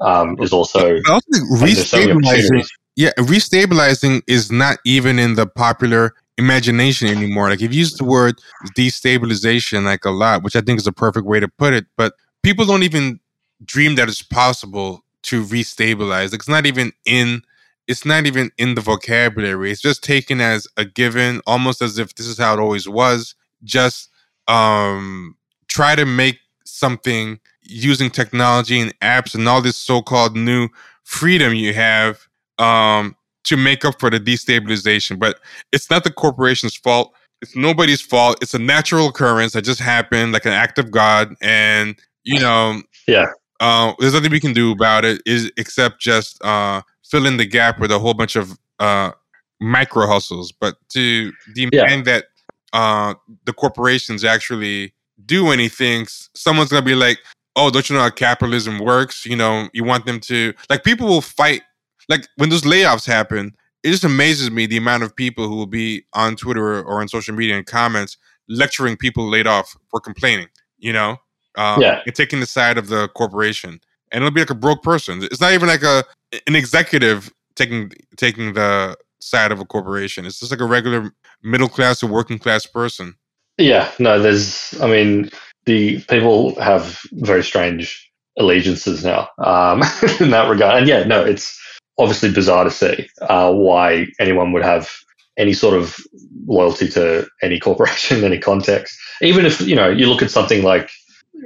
[0.00, 2.66] um, is also, also restabilizing.
[2.96, 7.50] Yeah, restabilizing is not even in the popular imagination anymore.
[7.50, 8.36] Like, if you use the word
[8.76, 12.14] destabilization like a lot, which I think is a perfect way to put it, but
[12.42, 13.20] people don't even
[13.64, 16.32] dream that it's possible to restabilize.
[16.32, 17.42] Like, it's not even in.
[17.88, 19.70] It's not even in the vocabulary.
[19.70, 23.34] It's just taken as a given, almost as if this is how it always was.
[23.64, 24.10] Just
[24.48, 25.36] um,
[25.68, 30.68] try to make something using technology and apps and all this so-called new
[31.04, 32.26] freedom you have
[32.58, 35.18] um, to make up for the destabilization.
[35.18, 35.38] But
[35.72, 37.14] it's not the corporation's fault.
[37.42, 38.38] It's nobody's fault.
[38.42, 41.34] It's a natural occurrence that just happened, like an act of God.
[41.40, 43.26] And you know, yeah,
[43.60, 47.46] uh, there's nothing we can do about it is except just uh, fill in the
[47.46, 49.12] gap with a whole bunch of uh,
[49.60, 50.52] micro hustles.
[50.52, 52.12] But to demand yeah.
[52.12, 52.24] that
[52.72, 53.14] uh,
[53.44, 54.92] the corporations actually
[55.24, 57.18] do anything, someone's gonna be like,
[57.56, 59.24] oh, don't you know how capitalism works?
[59.24, 61.62] You know, you want them to like people will fight.
[62.08, 65.66] Like when those layoffs happen, it just amazes me the amount of people who will
[65.66, 68.16] be on Twitter or on social media and comments
[68.48, 70.48] lecturing people laid off for complaining.
[70.78, 71.16] You know,
[71.56, 73.80] um, yeah, and taking the side of the corporation,
[74.16, 75.22] and it'll be like a broke person.
[75.22, 76.02] It's not even like a
[76.46, 80.24] an executive taking taking the side of a corporation.
[80.24, 83.14] It's just like a regular middle class or working class person.
[83.58, 84.74] Yeah, no, there's.
[84.80, 85.30] I mean,
[85.66, 89.82] the people have very strange allegiances now um,
[90.20, 90.78] in that regard.
[90.78, 91.54] And yeah, no, it's
[91.98, 94.90] obviously bizarre to see uh, why anyone would have
[95.36, 95.98] any sort of
[96.46, 98.98] loyalty to any corporation in any context.
[99.20, 100.88] Even if you know you look at something like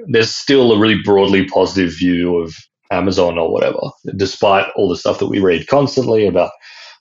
[0.08, 2.54] there's still a really broadly positive view of
[2.90, 3.80] Amazon or whatever,
[4.16, 6.50] despite all the stuff that we read constantly about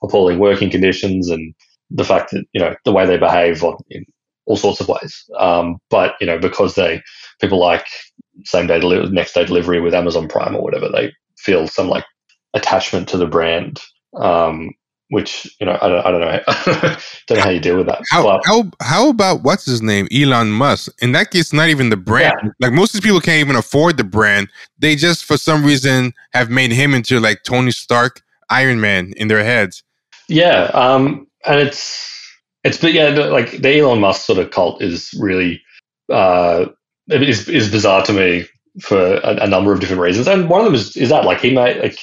[0.03, 1.53] appalling working conditions and
[1.89, 4.05] the fact that you know the way they behave on, in
[4.45, 5.23] all sorts of ways.
[5.37, 7.01] Um, but you know, because they
[7.41, 7.85] people like
[8.45, 12.05] same day delivery, next day delivery with Amazon Prime or whatever, they feel some like
[12.53, 13.79] attachment to the brand.
[14.15, 14.71] Um,
[15.09, 16.95] which you know, I don't, I don't know,
[17.27, 18.03] don't know how you deal with that.
[18.09, 20.91] How but, how how about what's his name, Elon Musk?
[21.01, 22.33] In that case, not even the brand.
[22.43, 22.49] Yeah.
[22.59, 24.49] Like most of these people can't even afford the brand.
[24.77, 29.27] They just for some reason have made him into like Tony Stark, Iron Man in
[29.27, 29.83] their heads.
[30.27, 32.15] Yeah, um, and it's
[32.63, 35.61] it's but yeah, like the Elon Musk sort of cult is really
[36.11, 36.65] uh,
[37.09, 38.45] is is bizarre to me
[38.81, 41.41] for a, a, number of different reasons, and one of them is is that like
[41.41, 41.97] he made like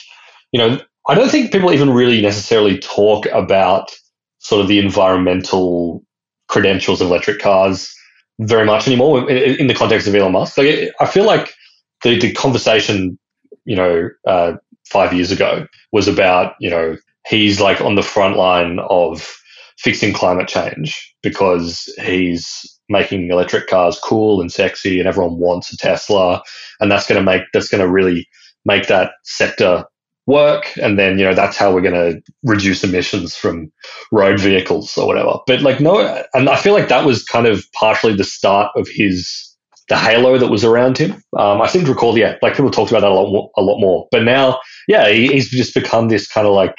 [0.50, 3.94] you know I don't think people even really necessarily talk about
[4.38, 6.04] sort of the environmental
[6.48, 7.92] credentials of electric cars
[8.40, 10.58] very much anymore in, the context of Elon Musk.
[10.58, 11.54] Like I feel like
[12.02, 13.18] the the conversation
[13.64, 18.36] you know uh, five years ago was about you know he's like on the front
[18.36, 19.36] line of
[19.78, 25.76] fixing climate change because he's making electric cars cool and sexy and everyone wants a
[25.76, 26.42] Tesla
[26.80, 28.28] and that's going to make that's going to really
[28.64, 29.84] make that sector
[30.26, 33.70] work and then you know that's how we're going to reduce emissions from
[34.10, 35.34] road vehicles or whatever.
[35.46, 38.88] But like no and i feel like that was kind of partially the start of
[38.88, 39.54] his
[39.88, 41.12] the halo that was around him.
[41.38, 43.80] Um, i seem to recall yeah like people talked about that a lot a lot
[43.80, 44.08] more.
[44.10, 44.58] But now
[44.88, 46.78] yeah he, he's just become this kind of like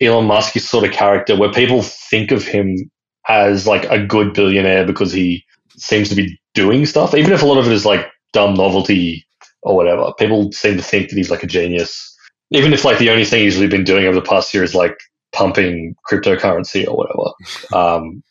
[0.00, 2.90] Elon Musk sort of character where people think of him
[3.28, 5.44] as like a good billionaire because he
[5.76, 9.26] seems to be doing stuff, even if a lot of it is like dumb novelty
[9.62, 10.12] or whatever.
[10.18, 12.16] People seem to think that he's like a genius,
[12.50, 14.74] even if like the only thing he's really been doing over the past year is
[14.74, 14.96] like
[15.32, 17.30] pumping cryptocurrency or whatever.
[17.74, 18.22] Um,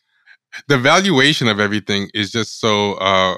[0.68, 3.36] the valuation of everything is just so uh,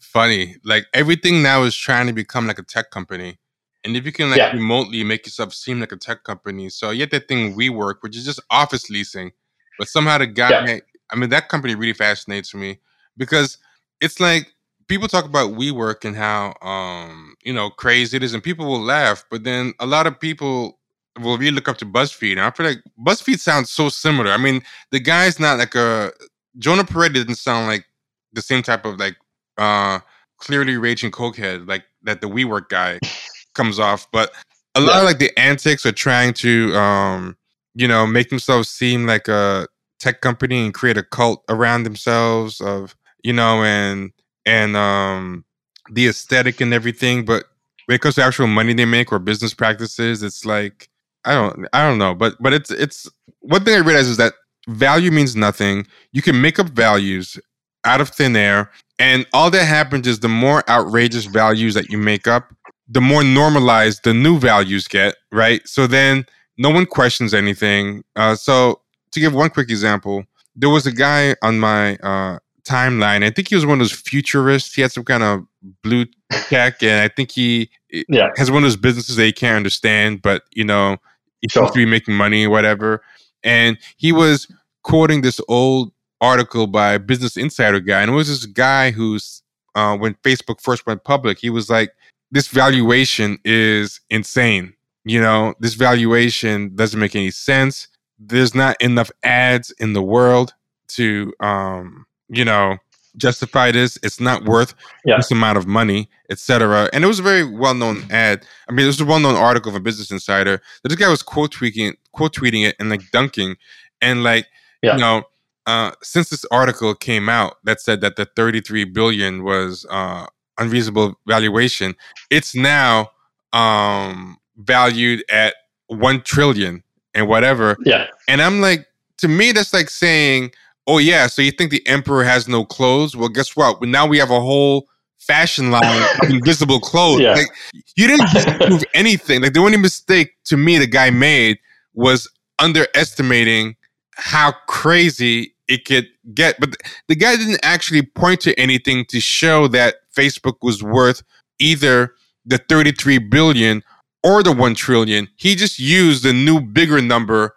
[0.00, 0.56] funny.
[0.64, 3.38] Like everything now is trying to become like a tech company,
[3.84, 4.52] And if you can like Yeah.
[4.52, 8.16] remotely make yourself seem like a tech company, so you have that thing WeWork, which
[8.16, 9.32] is just office leasing,
[9.78, 10.78] but somehow the guy, Yeah.
[11.10, 12.78] I mean, that company really fascinates me
[13.16, 13.58] because
[14.00, 14.54] it's like
[14.92, 18.80] people talk about WeWork and how um you know crazy it is, and people will
[18.82, 20.78] laugh, but then a lot of people
[21.18, 24.30] will really look up to BuzzFeed, and I feel like BuzzFeed sounds so similar.
[24.30, 26.12] I mean, the guy's not like a
[26.58, 27.86] Jonah Peretti didn't sound like
[28.34, 29.16] the same type of like
[29.56, 29.98] uh
[30.36, 32.98] clearly raging cokehead like that the WeWork guy
[33.54, 34.30] comes off, but
[34.74, 34.98] a lot Yeah.
[34.98, 37.34] of like the antics are trying to um
[37.74, 39.66] you know make themselves seem like a
[40.00, 44.12] tech company and create a cult around themselves of you know and
[44.46, 45.44] and um
[45.90, 47.44] the aesthetic and everything but
[47.86, 50.88] when it comes to actual money they make or business practices it's like
[51.24, 53.08] i don't i don't know but but it's it's
[53.40, 54.34] one thing i realize is that
[54.68, 55.86] value means nothing.
[56.12, 57.38] You can make up values
[57.84, 61.98] out of thin air and all that happens is the more outrageous values that you
[61.98, 62.54] make up
[62.88, 65.66] the more normalized the new values get right?
[65.66, 66.24] So then
[66.58, 68.04] no one questions anything.
[68.14, 70.24] Uh, so to give one quick example
[70.54, 73.24] there was a guy on my uh, timeline.
[73.24, 74.74] I think he was one of those futurists.
[74.74, 75.44] He had some kind of
[75.82, 76.04] blue
[76.48, 77.70] tech and i think he
[78.08, 78.30] Yeah.
[78.36, 80.96] has one of those businesses that he can't understand but you know
[81.40, 81.62] he Sure.
[81.64, 83.02] seems to be making money or whatever.
[83.44, 84.46] And he was
[84.82, 89.42] quoting this old article by a business insider guy and it was this guy who's
[89.76, 91.92] uh, when facebook first went public he was like
[92.32, 94.72] this valuation is insane.
[95.04, 97.88] You know this valuation doesn't make any sense.
[98.18, 100.54] There's not enough ads in the world
[100.88, 102.76] to um you know
[103.16, 105.16] justify this it's not worth Yeah.
[105.18, 108.86] this amount of money etc and it was a very well-known ad i mean it
[108.86, 112.66] was a well-known article from business insider that this guy was quote tweeting quote tweeting
[112.66, 113.56] it and like dunking
[114.00, 114.46] and like
[114.82, 114.94] Yeah.
[114.94, 115.24] you know
[115.66, 120.24] uh since this article came out that said that the 33 billion was uh
[120.58, 121.94] unreasonable valuation
[122.30, 123.10] it's now
[123.52, 125.54] um valued at
[125.88, 126.82] 1 trillion
[127.14, 128.06] and whatever Yeah.
[128.28, 128.86] and I'm like,
[129.18, 130.50] to me, that's like saying,
[130.86, 133.16] oh, yeah, so you think the emperor has no clothes?
[133.16, 133.82] Well, guess what?
[133.82, 137.20] Now we have a whole fashion line of invisible clothes.
[137.20, 137.34] Yeah.
[137.34, 137.48] Like,
[137.96, 139.42] you didn't disprove anything.
[139.42, 141.58] Like, the only mistake to me the guy made
[141.94, 143.76] was underestimating
[144.14, 146.58] how crazy it could get.
[146.60, 146.76] But
[147.08, 151.22] the guy didn't actually point to anything to show that Facebook was worth
[151.58, 152.14] either
[152.44, 153.82] the 33 billion
[154.22, 155.28] or the 1 trillion.
[155.36, 157.54] He just used a new bigger number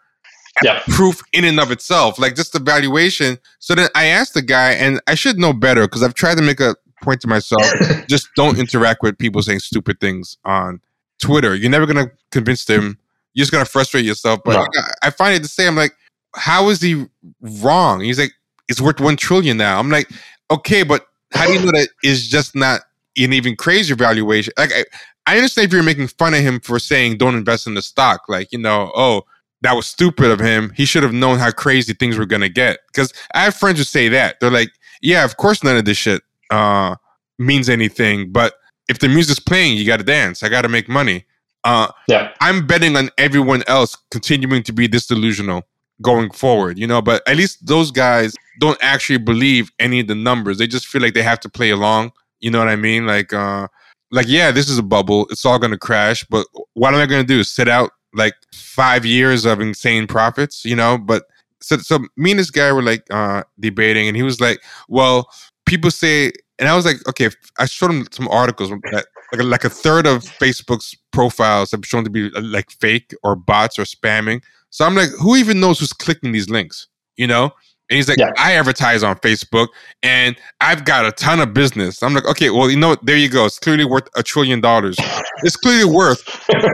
[0.63, 0.81] Yeah.
[0.87, 3.37] proof in and of itself, like just the valuation.
[3.59, 6.43] So then I asked the guy, and I should know better because I've tried to
[6.43, 7.61] make a point to myself
[8.07, 10.81] just don't interact with people saying stupid things on
[11.19, 11.55] Twitter.
[11.55, 12.97] You're never going to convince them.
[13.33, 14.41] You're just going to frustrate yourself.
[14.45, 14.61] But No.
[14.61, 15.93] I, I find it to say, I'm like,
[16.35, 17.05] how is he
[17.41, 18.01] wrong?
[18.01, 18.31] He's like,
[18.67, 19.79] it's worth 1 trillion now.
[19.79, 20.09] I'm like,
[20.49, 22.81] okay, but how do you know that is just not
[23.17, 24.53] an even crazier valuation?
[24.57, 24.85] Like, I,
[25.27, 28.21] I understand if you're making fun of him for saying don't invest in the stock,
[28.27, 29.23] like, you know, oh,
[29.61, 30.71] that was stupid of him.
[30.75, 32.79] He should have known how crazy things were gonna get.
[32.87, 34.39] Because I have friends who say that.
[34.39, 34.69] They're like,
[35.01, 36.95] yeah, of course none of this shit uh
[37.39, 38.53] means anything, but
[38.87, 40.43] if the music's playing, you gotta dance.
[40.43, 41.25] I gotta make money.
[41.63, 42.31] Uh Yeah.
[42.41, 45.63] I'm betting on everyone else continuing to be this delusional
[46.01, 50.15] going forward, you know, but at least those guys don't actually believe any of the
[50.15, 50.57] numbers.
[50.57, 52.11] They just feel like they have to play along.
[52.39, 53.07] You know what I mean?
[53.07, 53.67] Like uh
[54.11, 55.25] like yeah, this is a bubble.
[55.29, 57.43] It's all gonna crash, but what am I gonna do?
[57.43, 60.97] Sit out like five years of insane profits, you know?
[60.97, 61.23] But
[61.61, 65.29] so so me and this guy were like uh debating and he was like, Well,
[65.65, 69.43] people say and I was like, okay, I showed him some articles that like a,
[69.43, 73.77] like a third of Facebook's profiles have shown to be uh, like fake or bots
[73.77, 74.41] or spamming.
[74.69, 76.87] So I'm like, who even knows who's clicking these links?
[77.17, 77.51] You know?
[77.89, 78.31] And he's like, Yeah.
[78.37, 79.67] I advertise on Facebook
[80.01, 82.01] and I've got a ton of business.
[82.01, 82.95] I'm like, okay, well, you know?
[83.03, 83.45] There you go.
[83.45, 84.97] It's clearly worth a trillion dollars.
[85.43, 86.23] It's clearly worth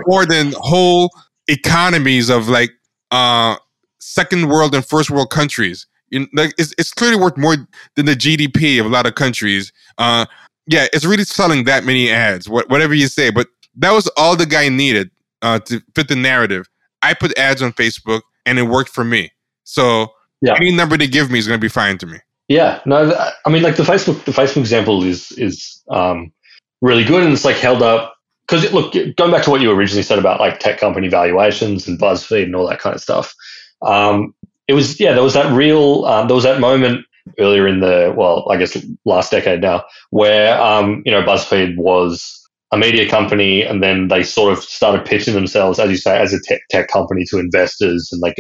[0.06, 1.10] more than whole
[1.52, 2.72] economies of like
[3.12, 3.56] uh
[4.00, 5.86] second world and first world countries.
[6.10, 7.56] You, like it's, it's clearly worth more
[7.96, 9.72] than the GDP of a lot of countries.
[9.98, 10.26] Uh,
[10.68, 13.30] yeah, it's really selling that many ads, what, whatever you say.
[13.30, 13.48] But
[13.78, 15.10] that was all the guy needed
[15.42, 16.68] uh, to fit the narrative.
[17.02, 19.32] I put ads on Facebook, and it worked for me.
[19.64, 20.08] So
[20.42, 20.56] Yeah.
[20.56, 22.18] any number they give me is going to be fine to me.
[22.50, 23.14] Yeah, no,
[23.46, 26.34] I mean, like the Facebook, the Facebook example is is um,
[26.82, 28.14] really good, and it's like held up
[28.52, 31.98] because look, going back to what you originally said about like tech company valuations and
[31.98, 33.34] BuzzFeed and all that kind of stuff,
[33.82, 34.36] um,
[34.68, 37.06] it was yeah, there was that real, um, there was that moment
[37.40, 42.38] earlier in the well, I guess last decade now, where um, you know BuzzFeed was
[42.74, 46.34] a media company, and then they sort of started pitching themselves, as you say, as
[46.34, 48.36] a tech, tech company to investors, and like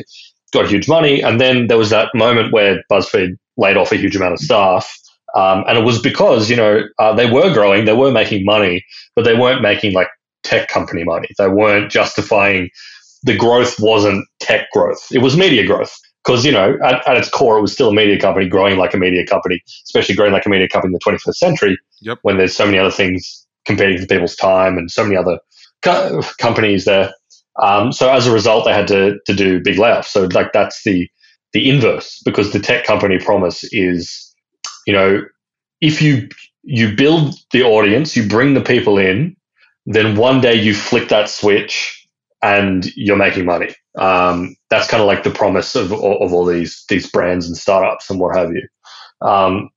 [0.52, 4.18] got huge money, and then there was that moment where BuzzFeed laid off a huge
[4.18, 4.94] amount of staff.
[5.36, 8.84] Um, and it was because, you know, uh, they were growing, they were making money,
[9.16, 10.10] but they weren't making like
[10.44, 11.30] tech company money.
[11.38, 12.70] They weren't justifying
[13.24, 15.08] the growth wasn't tech growth.
[15.12, 15.94] It was media growth.
[16.24, 18.94] Because, you know, at, at, its core, it was still a media company growing like
[18.94, 22.20] a media company, especially growing like a media company in the 21st century yep.
[22.22, 25.40] when there's so many other things competing for people's time and so many other
[25.82, 27.12] co- companies there.
[27.60, 30.06] Um, so as a result, they had to, to do big layoffs.
[30.06, 31.10] So like that's the,
[31.54, 34.31] the inverse because the tech company promise is,
[34.86, 35.24] you know,
[35.80, 36.30] if you,
[36.64, 39.36] you build the audience, you bring the people in,
[39.86, 42.08] then one day you flick that switch
[42.42, 43.74] and you're making money.
[43.98, 48.10] Um, that's kind of like the promise of, of all these these brands and startups
[48.10, 48.68] and what have you.
[49.22, 49.70] Um,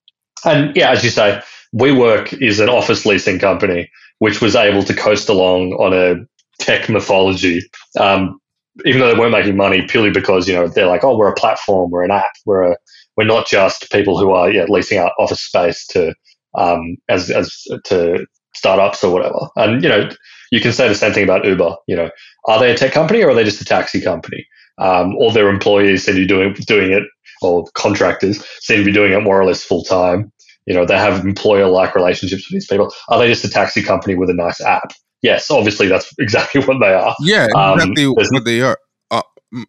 [0.44, 1.42] and yeah, as you say,
[1.74, 6.14] WeWork is an office leasing company which was able to coast along on a
[6.58, 7.62] tech mythology,
[7.98, 8.38] um,
[8.84, 11.34] even though they weren't making money purely because you know they're like, oh, we're a
[11.34, 12.76] platform, we're an app, we're a
[13.16, 16.14] we're not just people who are yeah, leasing out office space to
[16.56, 19.48] um, as as to startups or whatever.
[19.56, 20.08] And you know,
[20.50, 21.76] you can say the same thing about Uber.
[21.86, 22.10] You know,
[22.46, 24.46] are they a tech company or are they just a taxi company?
[24.78, 27.04] Um, all their employees seem to be doing doing it,
[27.42, 30.32] or contractors seem to be doing it more or less full time.
[30.66, 32.92] You know, they have employer like relationships with these people.
[33.08, 34.92] Are they just a taxi company with a nice app?
[35.22, 37.14] Yes, obviously that's exactly what they are.
[37.20, 38.78] Yeah, um, exactly um, what they are.
[39.10, 39.22] Uh,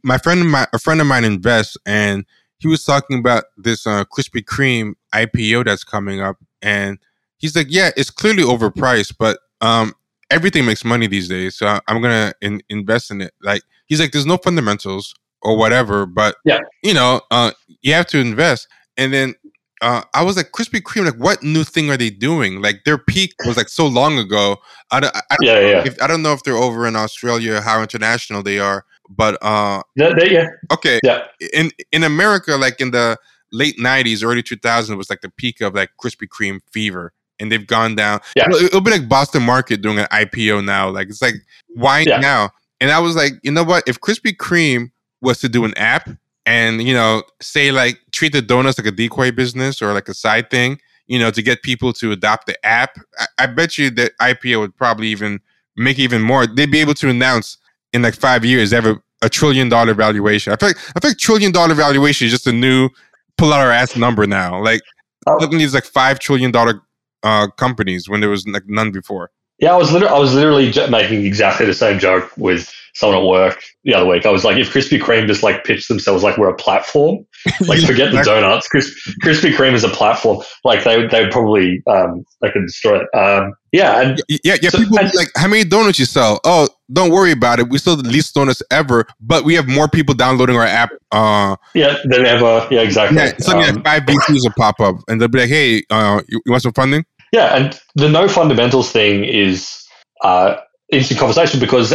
[0.04, 2.26] my friend, my a friend of mine invests, and
[2.60, 6.98] he was talking about this uh, Krispy Kreme IPO that's coming up, and
[7.38, 9.94] he's like, "Yeah, it's clearly overpriced, but um,
[10.30, 13.34] everything makes money these days, so I'm gonna in, invest in it.
[13.42, 17.52] Like he's like, there's no fundamentals or whatever, but yeah, you know, uh,
[17.82, 18.68] you have to invest.
[18.98, 19.36] And then
[19.82, 22.62] uh, I was like, Krispy Kreme, like, what new thing are they doing?
[22.62, 24.58] Like their peak was like so long ago.
[24.92, 25.84] I don't, I, I yeah, yeah.
[25.86, 29.82] If, I don't know if they're over in Australia, how international they are, but uh,
[29.96, 31.26] yeah, okay, yeah.
[31.54, 33.18] In in America, like in the
[33.52, 37.68] late '90s, early 2000s, was like the peak of like Krispy Kreme fever and they've
[37.68, 38.22] gone down.
[38.36, 38.48] Yeah.
[38.50, 40.90] It'll, be like Boston Market doing an IPO now.
[40.90, 41.36] Like it's like
[41.70, 42.20] why yeah.
[42.20, 42.52] now?
[42.82, 43.84] And I was like, you know what?
[43.88, 44.92] If Krispy Kreme
[45.22, 46.10] was to do an app
[46.46, 50.14] and you know say like treat the donuts like a decoy business or like a
[50.14, 53.90] side thing, you know, to get people to adopt the app, I, I bet you
[53.92, 55.40] that IPO would probably even
[55.76, 56.48] make even more.
[56.48, 57.58] They'd be able to announce
[57.96, 60.54] in like five years they have a, a trillion dollar valuation.
[60.54, 62.90] I feel like I feel like trillion dollar valuation is just a new
[63.38, 64.62] pull out our ass number now.
[64.62, 64.82] Like
[65.28, 65.40] oh.
[65.40, 66.82] suddenly it's like five trillion dollar
[67.24, 69.32] uh, companies when there was like none before.
[69.60, 73.26] Yeah, I was literally, I was literally making exactly the same joke with someone at
[73.26, 74.26] work the other week.
[74.26, 77.26] I was like, if Krispy Kreme just like pitched themselves like we're a platform,
[77.68, 78.68] like forget the donuts.
[78.70, 80.44] Krispy Kreme is a platform.
[80.64, 83.08] Like they they probably um they could destroy it.
[83.18, 84.70] Um, yeah, and yeah, yeah.
[84.70, 86.40] So, people and, like, how many donuts you sell?
[86.46, 87.70] Oh, don't worry about it.
[87.70, 90.92] We sell the least donuts ever, but we have more people downloading our app.
[91.12, 92.68] Uh, yeah, than ever.
[92.72, 93.18] Yeah, exactly.
[93.18, 96.22] Yeah, something um, like five VCs will pop up, and they'll be like, "Hey, uh,
[96.28, 97.06] you, you want some funding?"
[97.36, 99.86] Yeah, and the no fundamentals thing is
[100.24, 100.56] uh,
[100.90, 101.94] interesting conversation because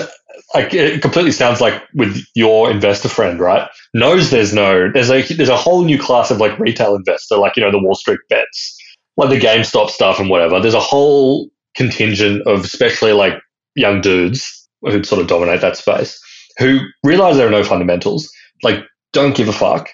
[0.53, 3.67] like it completely sounds like with your investor friend, right?
[3.95, 7.57] Knows there's no there's a there's a whole new class of like retail investor, like
[7.57, 8.77] you know the Wall Street bets,
[9.17, 10.61] like the GameStop stuff and whatever.
[10.61, 13.41] There's a whole contingent of especially like
[13.77, 16.21] young dudes who sort of dominate that space
[16.59, 18.31] who realize there are no fundamentals,
[18.63, 18.85] like
[19.15, 19.89] don't give a fuck,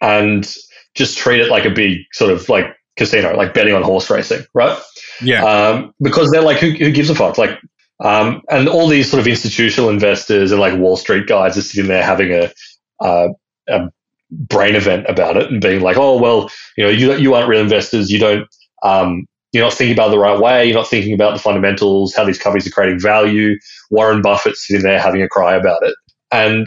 [0.00, 0.54] and
[0.94, 4.44] just treat it like a big sort of like casino, like betting on horse racing,
[4.54, 4.78] right?
[5.20, 5.44] Yeah.
[5.44, 7.38] Um, because they're like, who, who gives a fuck?
[7.38, 7.58] Like,
[8.00, 11.88] um, and all these sort of institutional investors and like Wall Street guys are sitting
[11.88, 12.52] there having a,
[13.00, 13.28] uh,
[13.68, 13.88] a
[14.30, 17.60] brain event about it and being like, oh well, you know, you you aren't real
[17.60, 18.10] investors.
[18.10, 18.48] You don't.
[18.82, 20.64] Um, you're not thinking about it the right way.
[20.64, 23.58] You're not thinking about the fundamentals, how these companies are creating value.
[23.90, 25.94] Warren Buffett's sitting there having a cry about it.
[26.32, 26.66] And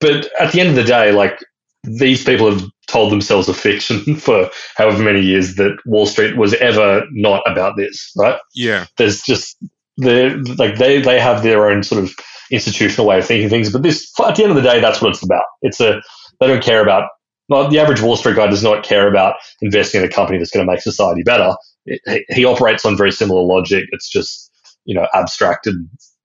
[0.00, 1.38] but at the end of the day, like
[1.86, 6.54] these people have told themselves a fiction for however many years that Wall Street was
[6.54, 8.38] ever not about this, right?
[8.54, 8.86] Yeah.
[8.96, 9.56] There's just
[10.00, 12.12] they like they they have their own sort of
[12.50, 15.10] institutional way of thinking things, but this at the end of the day, that's what
[15.10, 15.44] it's about.
[15.62, 16.02] It's a
[16.40, 17.08] they don't care about.
[17.48, 20.50] Well, the average Wall Street guy does not care about investing in a company that's
[20.50, 21.54] going to make society better.
[21.86, 23.84] It, he operates on very similar logic.
[23.92, 24.50] It's just
[24.84, 25.76] you know abstracted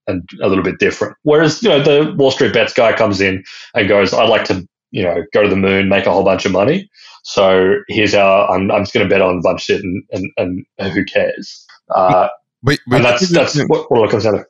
[0.06, 1.16] and a little bit different.
[1.22, 3.42] Whereas you know the Wall Street bets guy comes in
[3.74, 6.46] and goes, "I'd like to you know, go to the moon, make a whole bunch
[6.46, 6.88] of money.
[7.24, 10.04] So here's our, I'm, I'm just going to bet on a bunch of shit and,
[10.12, 11.66] and, and who cares?
[11.94, 12.28] Uh,
[12.62, 14.44] but, but that's, that's what, what it comes to.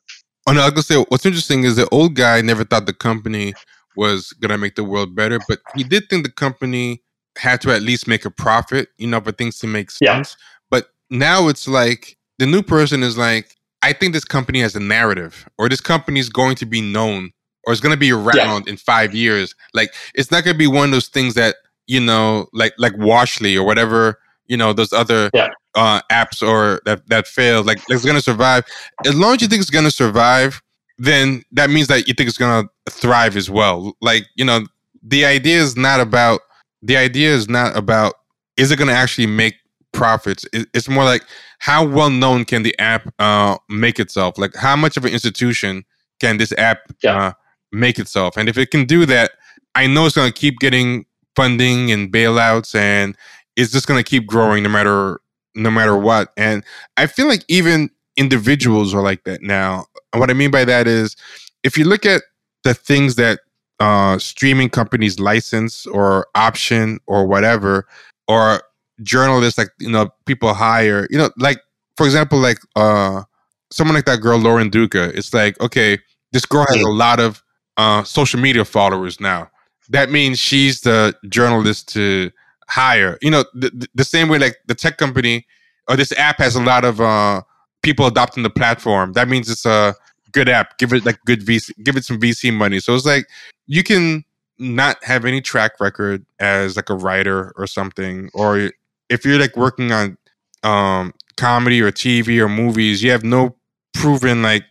[0.47, 2.87] Oh, no, I was going to say, what's interesting is the old guy never thought
[2.87, 3.55] the company
[3.97, 7.03] was going to make the world better, but he did think the company
[7.39, 10.01] had to at least make a profit, you know, for things to make sense.
[10.01, 10.23] Yeah.
[10.71, 14.81] But now it's like the new person is like, I think this company has a
[14.81, 17.33] narrative or this company is going to be known
[17.67, 18.71] or it's going to be around yeah.
[18.71, 19.55] in five years.
[19.75, 21.57] Like it's not going to be one of those things that
[21.87, 24.19] you know, like like Washly or whatever.
[24.47, 25.49] You know, those other yeah.
[25.75, 27.67] uh, apps or that that failed.
[27.67, 28.65] Like it's gonna survive.
[29.07, 30.63] As long as you think it's gonna survive,
[30.99, 33.97] then that means that you think it's gonna thrive as well.
[34.01, 34.67] Like you know,
[35.03, 36.41] the idea is not about
[36.83, 38.15] the idea is not about
[38.57, 39.55] is it gonna actually make
[39.93, 40.45] profits.
[40.53, 41.23] It's more like
[41.59, 44.39] how well known can the app uh, make itself?
[44.39, 45.85] Like how much of an institution
[46.21, 47.17] can this app yeah.
[47.17, 47.33] uh,
[47.73, 48.37] make itself?
[48.37, 49.33] And if it can do that,
[49.75, 53.17] I know it's going to keep getting funding and bailouts, and
[53.57, 55.21] it's just going to keep growing no matter
[55.55, 56.33] no matter what.
[56.37, 56.65] And
[56.97, 59.87] I feel like even individuals are like that now.
[60.13, 61.17] And what I mean by that is,
[61.63, 62.23] if you look at
[62.65, 63.41] the things that
[63.81, 67.87] uh, streaming companies license or option or whatever,
[68.29, 68.63] or
[69.03, 71.61] journalists like you know people hire, you know, like
[71.97, 73.23] for example, like uh,
[73.71, 75.17] someone like that girl Lauren Duca.
[75.17, 75.99] It's like okay,
[76.33, 77.43] this girl has a lot of
[77.77, 79.51] uh, social media followers now.
[79.89, 82.31] That means she's the journalist to
[82.69, 83.19] hire.
[83.21, 85.47] You know, the, the same way like the tech company
[85.89, 87.43] or this app has a lot of uh,
[87.83, 89.13] people adopting the platform.
[89.13, 89.95] That means it's a
[90.33, 90.79] good app.
[90.79, 92.81] Give it like good VC, give it some VC money.
[92.81, 93.27] So it's like
[93.67, 94.25] you can
[94.59, 98.71] not have any track record as like a writer or something, or
[99.09, 100.17] if you're like working on
[100.63, 103.57] um, comedy or TV or movies, you have no
[103.93, 104.65] proven like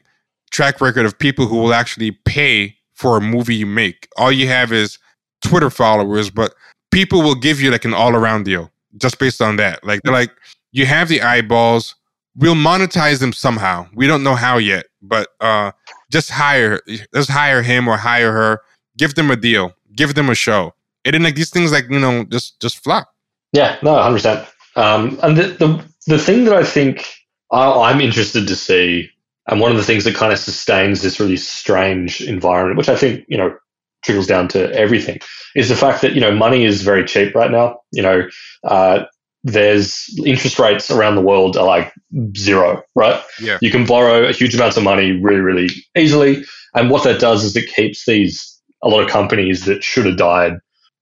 [0.51, 4.07] track record of people who will actually pay for a movie you make.
[4.15, 4.99] All you have is
[5.43, 6.53] Twitter followers, but
[6.91, 9.83] people will give you like an all around deal just based on that.
[9.83, 10.31] Like they're like,
[10.71, 11.95] you have the eyeballs,
[12.35, 13.87] we'll monetize them somehow.
[13.95, 15.71] We don't know how yet, but uh
[16.11, 16.79] just hire
[17.15, 18.61] just hire him or hire her,
[18.97, 20.75] give them a deal, give them a show.
[21.03, 23.09] And then like these things like, you know, just just flop.
[23.51, 24.47] Yeah, no, hundred percent.
[24.75, 27.11] Um and the, the the thing that I think
[27.51, 29.09] I, I'm interested to see
[29.51, 32.95] and one of the things that kind of sustains this really strange environment, which I
[32.95, 33.55] think, you know,
[34.03, 35.19] trickles down to everything,
[35.55, 37.81] is the fact that, you know, money is very cheap right now.
[37.91, 38.29] You know,
[38.63, 39.03] uh,
[39.43, 41.93] there's interest rates around the world are like
[42.35, 43.21] zero, right?
[43.41, 43.57] Yeah.
[43.61, 46.45] You can borrow a huge amounts of money really, really easily.
[46.73, 50.17] And what that does is it keeps these, a lot of companies that should have
[50.17, 50.53] died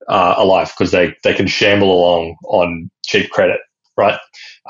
[0.07, 3.59] uh, alive because they, they can shamble along on cheap credit,
[3.95, 4.19] right?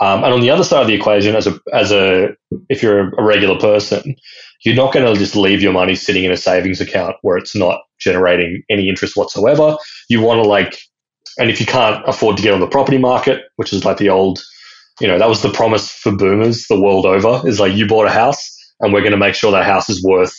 [0.01, 2.29] Um, and on the other side of the equation, as a as a
[2.69, 4.15] if you're a regular person,
[4.63, 7.55] you're not going to just leave your money sitting in a savings account where it's
[7.55, 9.77] not generating any interest whatsoever.
[10.09, 10.77] You want to like,
[11.37, 14.09] and if you can't afford to get on the property market, which is like the
[14.09, 14.41] old,
[14.99, 18.07] you know, that was the promise for boomers the world over, is like you bought
[18.07, 20.33] a house and we're going to make sure that house is worth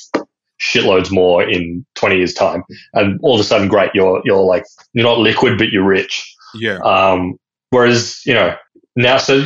[0.60, 2.62] shitloads more in 20 years time.
[2.92, 6.34] And all of a sudden great you're you're like you're not liquid but you're rich.
[6.54, 6.78] Yeah.
[6.78, 7.36] Um
[7.70, 8.54] whereas you know
[8.96, 9.40] now, so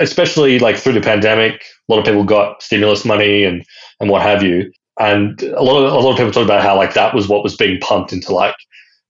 [0.00, 3.64] especially like through the pandemic, a lot of people got stimulus money and
[4.00, 6.76] and what have you, and a lot of a lot of people talk about how
[6.76, 8.56] like that was what was being pumped into like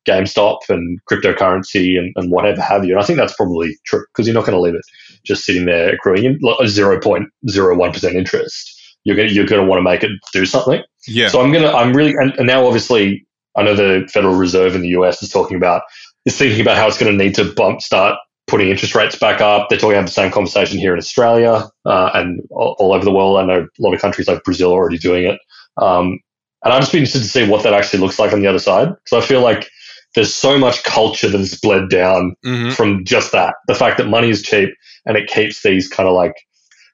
[0.06, 2.92] GameStop and cryptocurrency and, and whatever have you.
[2.92, 4.84] And I think that's probably true because you're not going to leave it
[5.24, 8.76] just sitting there accruing a zero point zero one percent interest.
[9.04, 10.82] You're going you're going to want to make it do something.
[11.06, 11.28] Yeah.
[11.28, 13.26] So I'm gonna I'm really and, and now obviously
[13.56, 15.82] I know the Federal Reserve in the US is talking about
[16.26, 18.18] is thinking about how it's going to need to bump start
[18.50, 19.68] putting interest rates back up.
[19.68, 23.12] They're talking about the same conversation here in Australia uh, and all, all, over the
[23.12, 23.38] world.
[23.38, 25.40] I know a lot of countries like Brazil are already doing it.
[25.76, 26.18] Um,
[26.62, 28.58] and I'm just be interested to see what that actually looks like on the other
[28.58, 28.88] side.
[28.88, 29.70] Because I feel like
[30.14, 32.70] there's so much culture that has bled down mm-hmm.
[32.72, 33.54] from just that.
[33.68, 34.70] The fact that money is cheap
[35.06, 36.34] and it keeps these kind of like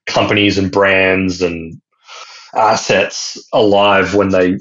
[0.07, 1.81] companies and brands and
[2.55, 4.59] assets alive when they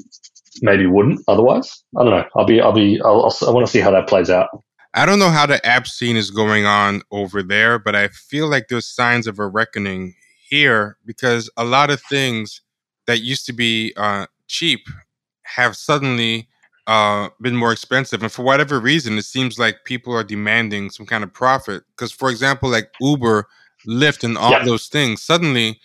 [0.62, 1.82] maybe wouldn't otherwise.
[1.96, 2.24] I don't know.
[2.34, 4.48] I'll be, I'll be, I'll, I'll, I want to see how that plays out.
[4.96, 8.48] I don't know how the app scene is going on over there, but I feel
[8.48, 10.14] like there's signs of a reckoning
[10.48, 12.62] here because a lot of things
[13.06, 14.80] that used to be uh, cheap
[15.42, 16.48] have suddenly
[16.86, 18.22] uh, been more expensive.
[18.22, 21.82] And for whatever reason, it seems like people are demanding some kind of profit.
[21.94, 23.46] Because, for example, like Uber,
[23.86, 24.64] Lyft, and all yeah.
[24.64, 25.78] those things, suddenly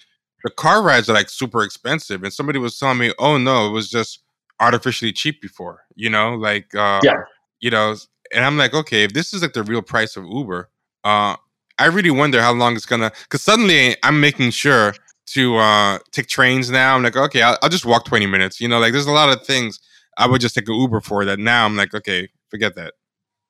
[0.46, 2.24] the car rides are like super expensive.
[2.24, 4.20] And somebody was telling me, oh no, it was just
[4.62, 7.24] artificially cheap before, you know, like, uh, yeah.
[7.60, 7.96] you know,
[8.34, 10.70] and I'm like, okay, if this is like the real price of Uber,
[11.04, 11.36] uh,
[11.78, 13.12] I really wonder how long it's gonna.
[13.24, 14.94] Because suddenly I'm making sure
[15.28, 16.96] to uh, take trains now.
[16.96, 18.60] I'm like, okay, I'll, I'll, just walk 20 minutes.
[18.60, 19.80] You know, like there's a lot of things
[20.18, 21.40] I would just take an Uber for that.
[21.40, 22.94] Now I'm like, okay, forget that.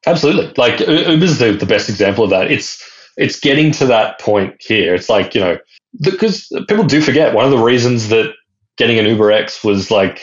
[0.05, 2.51] Absolutely, like Uber's the, the best example of that.
[2.51, 2.83] It's
[3.17, 4.95] it's getting to that point here.
[4.95, 5.57] It's like you know
[6.01, 8.33] because people do forget one of the reasons that
[8.77, 10.21] getting an Uber X was like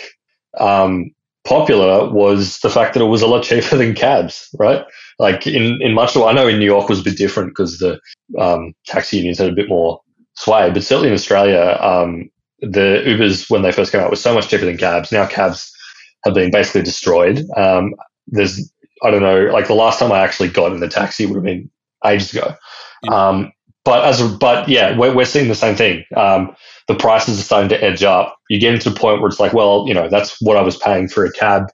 [0.58, 1.10] um,
[1.44, 4.84] popular was the fact that it was a lot cheaper than cabs, right?
[5.18, 7.78] Like in, in much of, I know in New York was a bit different because
[7.78, 8.00] the
[8.38, 10.00] um, taxi unions had a bit more
[10.34, 12.30] sway, but certainly in Australia, um,
[12.60, 15.12] the Ubers, when they first came out, was so much cheaper than cabs.
[15.12, 15.72] Now cabs
[16.24, 17.44] have been basically destroyed.
[17.56, 17.94] Um,
[18.26, 18.70] there's,
[19.02, 21.44] I don't know, like the last time I actually got in the taxi would have
[21.44, 21.70] been
[22.04, 22.54] ages ago.
[23.08, 23.52] Um,
[23.84, 26.04] but as but yeah, we're, we're seeing the same thing.
[26.88, 28.36] The prices are starting to edge up.
[28.48, 30.76] You get into a point where it's like, well, you know, that's what I was
[30.76, 31.70] paying for a cab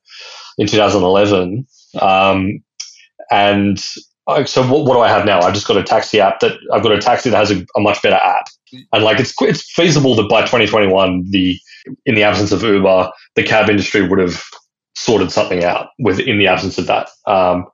[0.58, 1.66] in 2011.
[2.00, 2.62] Um,
[3.30, 3.78] and
[4.46, 5.40] so what, what, do I have now?
[5.40, 7.80] I've just got a taxi app that I've got a taxi that has a, a,
[7.80, 8.46] much better app,
[8.92, 11.58] and like it's it's feasible that by 2021, the
[12.06, 14.42] in the absence of Uber, the cab industry would have
[14.96, 17.10] sorted something out with in the absence of that.
[17.26, 17.66] Um,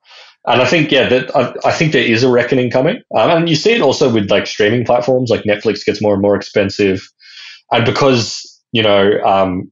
[0.46, 3.48] and I think yeah, that I, I, think there is a reckoning coming, um, and
[3.48, 7.02] you see it also with like streaming platforms, like Netflix gets more and more expensive,
[7.72, 9.70] and because you know um,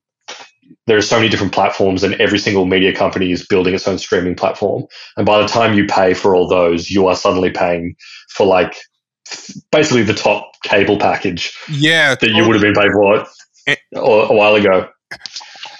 [0.87, 3.99] there are so many different platforms and every single media company is building its own
[3.99, 4.85] streaming platform
[5.17, 7.95] and by the time you pay for all those you are suddenly paying
[8.29, 8.75] for like
[9.73, 12.15] basically the top cable package yeah.
[12.15, 13.27] that you would have been paid for
[13.95, 14.89] a while ago.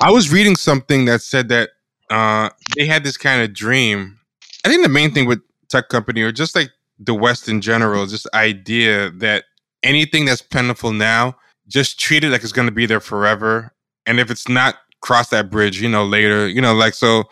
[0.01, 1.71] I was reading something that said that
[2.11, 4.19] uh, they had this kind of dream.
[4.65, 8.05] I think the main thing with tech company or just like the west in general
[8.05, 9.45] is this idea that
[9.83, 11.37] anything that's plentiful now
[11.69, 13.73] just treat it like it's going to be there forever
[14.09, 17.25] and if it's not cross that bridge, you know, later, you know, like, so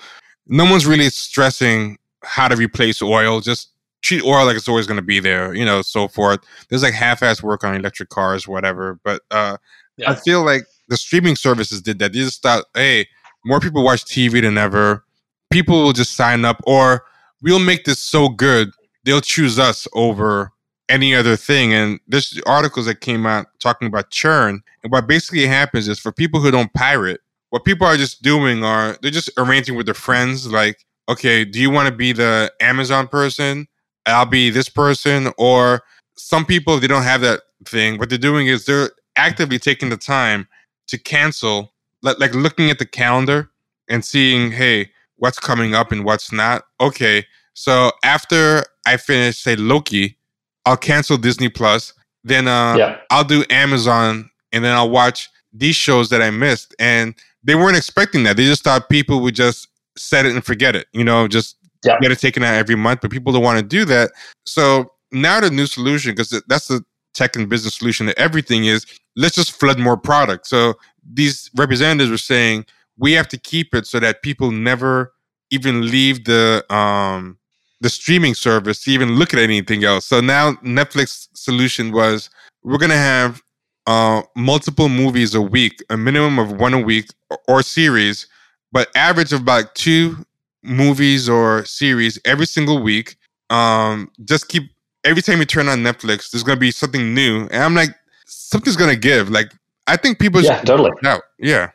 [0.46, 3.40] no one's really stressing how to replace oil.
[3.40, 3.70] Just
[4.02, 6.40] treat oil like it's always going to be there, you know, so forth.
[6.68, 9.00] There's like half-ass work on electric cars, whatever.
[9.02, 9.56] But uh,
[9.96, 10.10] yeah.
[10.10, 12.12] I feel like the streaming services did that.
[12.12, 13.08] They just thought, hey,
[13.44, 15.04] more people watch TV than ever.
[15.50, 17.04] People will just sign up, or
[17.40, 18.70] we'll make this so good
[19.04, 20.52] they'll choose us over
[20.88, 21.72] any other thing.
[21.72, 24.62] And there's articles that came out talking about churn.
[24.82, 27.20] And what basically happens is for people who don't pirate,
[27.50, 31.60] what people are just doing are they're just arranging with their friends like okay do
[31.60, 33.66] you want to be the amazon person
[34.06, 35.82] i'll be this person or
[36.16, 39.96] some people they don't have that thing what they're doing is they're actively taking the
[39.96, 40.46] time
[40.86, 41.72] to cancel
[42.02, 43.50] like, like looking at the calendar
[43.88, 47.24] and seeing hey what's coming up and what's not okay
[47.54, 50.18] so after i finish say loki
[50.66, 51.92] i'll cancel disney plus
[52.24, 52.98] then uh, yeah.
[53.10, 57.14] i'll do amazon and then i'll watch these shows that i missed and
[57.46, 58.36] they weren't expecting that.
[58.36, 61.98] They just thought people would just set it and forget it, you know, just yeah.
[62.00, 63.00] get it taken out every month.
[63.00, 64.10] But people don't want to do that.
[64.44, 68.84] So now the new solution, because that's the tech and business solution to everything is
[69.14, 70.46] let's just flood more product.
[70.48, 70.74] So
[71.08, 72.66] these representatives were saying
[72.98, 75.12] we have to keep it so that people never
[75.50, 77.38] even leave the um
[77.86, 80.04] the streaming service to even look at anything else.
[80.04, 82.28] So now Netflix solution was
[82.64, 83.40] we're gonna have
[83.86, 87.10] uh, multiple movies a week, a minimum of one a week
[87.46, 88.26] or, series,
[88.72, 90.16] but average of about two
[90.64, 93.14] movies or series every single week.
[93.50, 94.64] Um, just keep
[95.04, 97.90] every time you turn on Netflix, there's gonna be something new, and I'm like,
[98.26, 99.30] something's gonna give.
[99.30, 99.52] Like,
[99.86, 101.22] I think people yeah, totally out.
[101.38, 101.70] Yeah,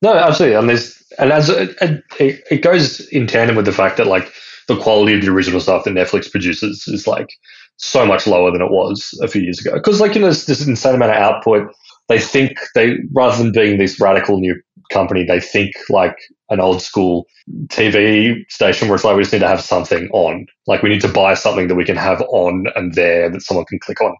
[0.00, 3.98] no, absolutely, and there's and as it, it, it goes in tandem with the fact
[3.98, 4.32] that like
[4.70, 7.28] the quality of the original stuff that Netflix produces is like
[7.76, 9.74] so much lower than it was a few years ago.
[9.74, 11.74] Because like you know, there's this insane amount of output.
[12.08, 14.60] They think they rather than being this radical new
[14.92, 16.16] company, they think like
[16.50, 17.26] an old school
[17.66, 20.46] TV station where it's like we just need to have something on.
[20.66, 23.66] Like we need to buy something that we can have on and there that someone
[23.66, 24.14] can click on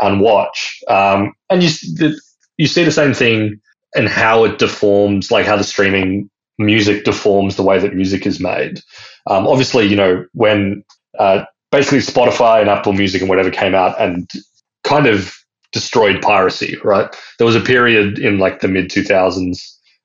[0.00, 0.80] and watch.
[0.88, 2.16] Um, and you
[2.56, 3.60] you see the same thing
[3.94, 6.28] in how it deforms, like how the streaming
[6.58, 8.80] music deforms the way that music is made.
[9.26, 10.84] Um, obviously, you know when
[11.18, 14.30] uh, basically Spotify and Apple Music and whatever came out and
[14.84, 15.34] kind of
[15.72, 17.14] destroyed piracy, right?
[17.38, 19.58] There was a period in like the mid 2000s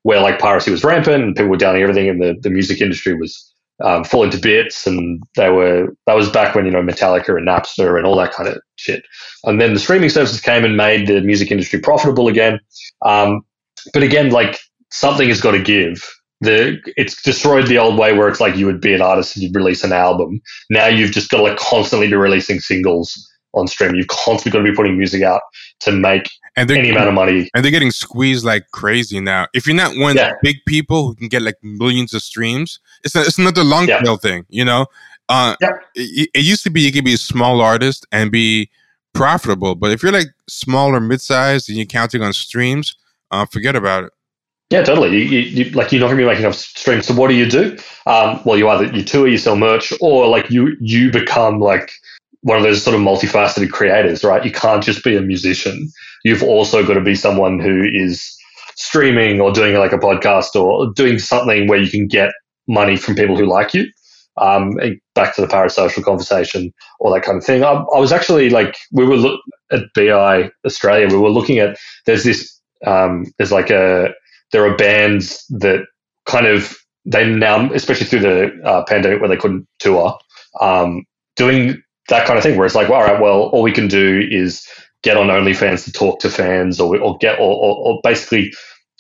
[0.04, 3.14] where like piracy was rampant and people were downloading everything and the, the music industry
[3.14, 3.54] was
[3.84, 7.48] um, falling to bits and they were that was back when you know Metallica and
[7.48, 9.04] Napster and all that kind of shit.
[9.44, 12.60] And then the streaming services came and made the music industry profitable again.
[13.04, 13.42] Um,
[13.94, 14.60] but again, like
[14.92, 16.08] something has got to give
[16.42, 19.44] the it's destroyed the old way where it's like you would be an artist and
[19.44, 20.42] you'd release an album.
[20.70, 23.96] Now you've just got to like constantly be releasing singles on stream.
[23.96, 25.42] You've constantly got to be putting music out
[25.82, 27.50] to make and any amount of money.
[27.54, 29.48] And they're getting squeezed like crazy now.
[29.54, 30.30] If you're not one of yeah.
[30.32, 33.88] the big people who can get like millions of streams, it's a, it's another long
[33.88, 34.16] tail yeah.
[34.18, 34.88] thing, you know.
[35.30, 35.70] Uh, yeah.
[35.96, 38.70] it, it used to be you could be a small artist and be
[39.14, 42.96] profitable, but if you're like small or mid-sized and you're counting on streams,
[43.30, 44.12] uh, forget about it.
[44.72, 45.10] Yeah, totally.
[45.10, 47.06] You, you, you, like you're not going to be making enough streams.
[47.06, 47.78] So what do you do?
[48.06, 51.92] Um, well, you either you tour, you sell merch, or like you you become like
[52.40, 54.46] one of those sort of multifaceted creators, right?
[54.46, 55.92] You can't just be a musician.
[56.24, 58.34] You've also got to be someone who is
[58.76, 62.32] streaming or doing like a podcast or doing something where you can get
[62.70, 63.88] money from people who like you.
[64.38, 64.78] Um,
[65.14, 67.66] back to the parasocial conversation, all that kind of thing.
[67.66, 71.10] I, I was actually like, we were look at BI Australia.
[71.10, 74.14] We were looking at there's this um, there's like a
[74.52, 75.86] there are bands that
[76.26, 80.18] kind of they now, especially through the uh, pandemic where they couldn't tour,
[80.60, 81.04] um,
[81.36, 83.88] doing that kind of thing where it's like, well, all right, well, all we can
[83.88, 84.66] do is
[85.04, 88.54] get on OnlyFans to talk to fans or, or get or, or, or basically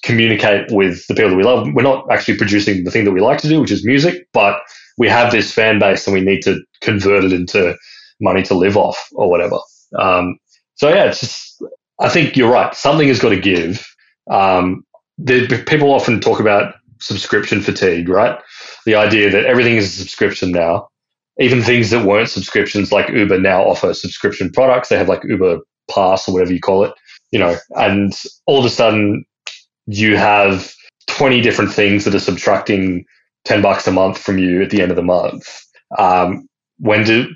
[0.04, 1.68] communicate with the people that we love.
[1.74, 4.62] We're not actually producing the thing that we like to do, which is music, but
[4.98, 7.78] we have this fan base and we need to convert it into
[8.20, 9.58] money to live off or whatever.
[9.98, 10.38] Um,
[10.76, 11.64] so yeah, it's just
[12.00, 12.74] I think you're right.
[12.74, 13.86] Something has got to give.
[14.30, 14.84] Um,
[15.24, 18.40] the, people often talk about subscription fatigue, right?
[18.86, 20.88] The idea that everything is a subscription now.
[21.40, 24.90] Even things that weren't subscriptions, like Uber, now offer subscription products.
[24.90, 25.60] They have like Uber
[25.90, 26.94] Pass or whatever you call it,
[27.32, 27.56] you know.
[27.72, 28.14] And
[28.46, 29.26] all of a sudden,
[29.88, 30.74] you have
[31.08, 33.06] 20 different things that are subtracting
[33.46, 35.64] 10 bucks a month from you at the end of the month.
[35.98, 36.48] Um,
[36.80, 37.28] when do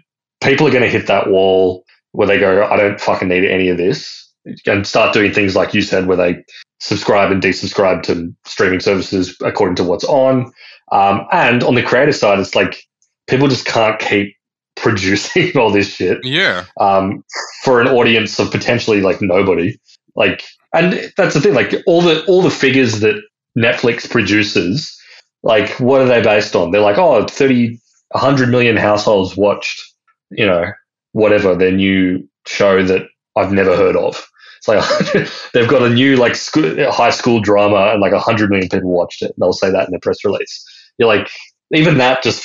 [0.41, 3.69] people are going to hit that wall where they go, I don't fucking need any
[3.69, 4.24] of this,
[4.65, 6.43] and start doing things like you said, where they
[6.79, 10.51] subscribe and desubscribe to streaming services according to what's on.
[10.91, 12.83] Um, and on the creative side, it's like
[13.27, 14.35] people just can't keep
[14.75, 16.23] producing all this shit.
[16.23, 16.65] Yeah.
[16.79, 17.23] Um,
[17.63, 19.77] for an audience of potentially like nobody.
[20.15, 20.43] Like,
[20.73, 21.53] and that's the thing.
[21.53, 23.21] Like all the all the figures that
[23.57, 24.95] Netflix produces,
[25.43, 26.71] like what are they based on?
[26.71, 27.79] They're like, oh, 30,
[28.11, 29.81] 100 million households watched,
[30.29, 30.71] you know,
[31.13, 34.27] whatever their new show that I've never heard of.
[34.67, 38.69] It's like they've got a new like school, high school drama and like hundred million
[38.69, 39.27] people watched it.
[39.31, 40.63] And they'll say that in the press release.
[40.97, 41.29] You're like,
[41.73, 42.43] even that just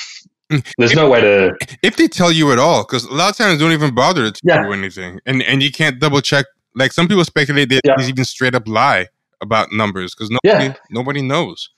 [0.77, 3.37] there's if, no way to if they tell you at all because a lot of
[3.37, 4.65] times they don't even bother to Yeah.
[4.65, 6.45] you anything and and you can't double check
[6.75, 7.95] like some people speculate that Yeah.
[8.05, 9.07] even straight up lie
[9.41, 10.73] about numbers because nobody Yeah.
[10.89, 11.69] nobody knows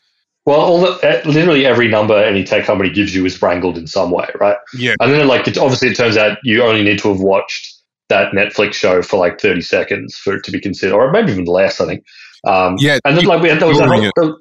[0.46, 3.88] well, all the, eh, literally every number any tech company gives you is wrangled in
[3.88, 4.58] some way, right?
[4.76, 7.73] yeah And then like it, obviously it turns out you only need to have watched
[8.10, 11.46] that Netflix show for like 30 seconds for it to be considered, or maybe even
[11.46, 12.04] less, I think.
[12.46, 14.38] Um, yeah and then like we had that was that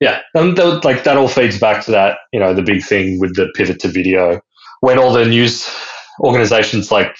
[0.00, 3.20] yeah, and that, like that all feeds back to that you know the big thing
[3.20, 4.40] with the pivot to video
[4.80, 5.68] when all the news
[6.20, 7.16] organizations like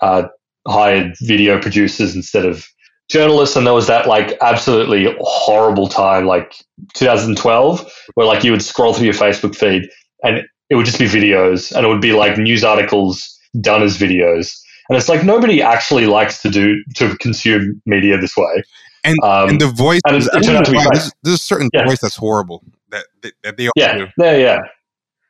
[0.00, 0.24] uh,
[0.66, 2.66] hired video producers instead of
[3.08, 6.54] journalists, and there was that like absolutely horrible time like
[6.94, 9.88] 2012 where like you would scroll through your Facebook feed
[10.24, 13.96] and it would just be videos and it would be like news articles done as
[13.96, 14.58] videos.
[14.88, 18.62] And it's like nobody actually likes to do to consume media this way.
[19.04, 21.34] and Um, and the voice and it- it turned out to be why, there's, there's
[21.36, 21.84] a certain Yeah.
[21.86, 24.58] voice that's horrible that that, that they all Yeah, do yeah, yeah.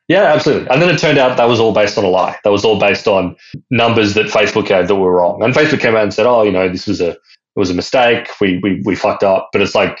[0.07, 0.69] Yeah, absolutely.
[0.69, 2.37] And then it turned out that was all based on a lie.
[2.45, 3.35] That was all based on
[3.71, 5.43] numbers that Facebook gave that were wrong.
[5.43, 7.19] And Facebook came out and said, "Oh, you know, this was a it
[7.57, 8.29] was a mistake.
[8.39, 9.99] We we we fucked up." But it's like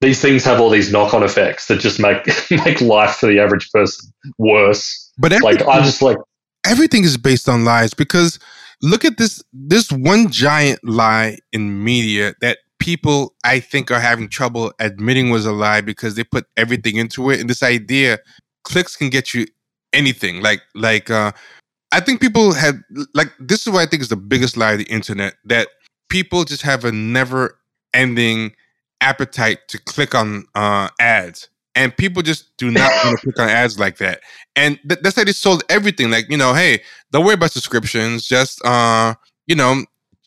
[0.00, 3.70] these things have all these knock-on effects that just make make life for the average
[3.70, 5.10] person worse.
[5.18, 6.18] but Like I'm just like,
[6.66, 8.38] everything is based on lies because
[8.82, 14.28] look at this this one giant lie in media that people i think are having
[14.28, 17.40] trouble admitting was a lie because they put everything into it.
[17.40, 18.18] And this idea
[18.64, 19.46] clicks can get you
[19.92, 20.42] anything.
[20.42, 21.32] Like like uh
[21.92, 22.82] i think people had
[23.14, 25.68] like this is what i think is the biggest lie of the internet that
[26.08, 27.58] people just have a never
[27.94, 28.52] ending
[29.00, 31.48] appetite to click on uh ads
[31.78, 34.20] and people just do not want to click on ads like that.
[34.56, 38.26] And th- that's how they sold everything like you know hey don't worry about subscriptions
[38.26, 39.14] just uh
[39.46, 39.84] you know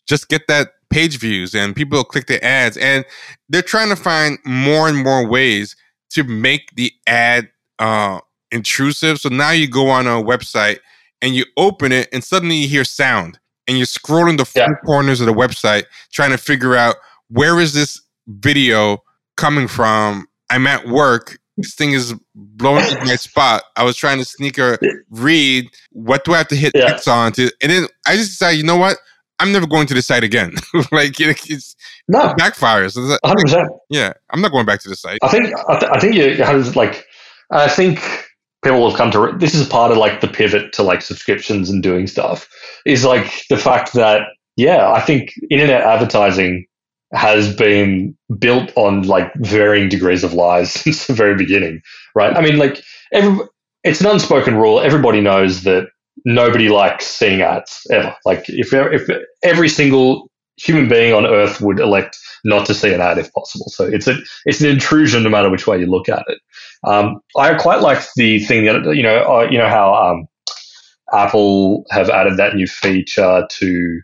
[0.08, 2.78] just get that page views and people will click the ads.
[2.78, 3.06] And
[3.50, 5.76] they're trying to find more and more ways
[6.12, 7.50] to make the ad
[7.80, 8.20] uh
[8.52, 9.20] intrusive.
[9.20, 10.80] So now you go on a website
[11.22, 14.76] and you open it and suddenly you hear sound and you're scrolling the four Yeah.
[14.86, 16.96] corners of the website trying to figure out
[17.30, 18.98] where is this video
[19.38, 20.28] coming from?
[20.50, 23.64] I'm at work this thing is blowing up my spot.
[23.76, 24.78] I was trying to sneak a
[25.10, 25.68] read.
[25.92, 26.92] What do i have to hit Yeah.
[26.94, 27.52] X on to?
[27.62, 28.98] And then i just decided you know what?
[29.40, 30.54] I'm never going to the site again.
[30.92, 31.76] Like it, it's
[32.08, 32.96] no, it backfires.
[32.96, 33.42] 100.
[33.42, 33.70] percent.
[33.90, 35.20] yeah i'm not going back to the site.
[35.24, 37.06] I think I, th- I think you you have like
[37.52, 38.00] I think
[38.64, 41.82] people have come to this is part of like the pivot to like subscriptions and
[41.84, 42.48] doing stuff
[42.86, 44.22] is like the fact that
[44.56, 46.66] yeah I think internet advertising
[47.14, 51.82] has been built on like varying degrees of lies since the very beginning
[52.16, 52.36] right?
[52.36, 53.46] I mean like every
[53.84, 54.80] it's an unspoken rule.
[54.80, 55.88] Everybody knows that
[56.26, 58.16] nobody likes seeing ads ever.
[58.26, 59.10] Like if if
[59.44, 63.68] every single human being on earth would elect not to see an ad if possible.
[63.70, 66.40] So it's a it's an intrusion no matter which way you look at it.
[66.84, 70.28] Um, I quite like the thing that you know, uh, you know how um,
[71.14, 74.02] Apple have added that new feature to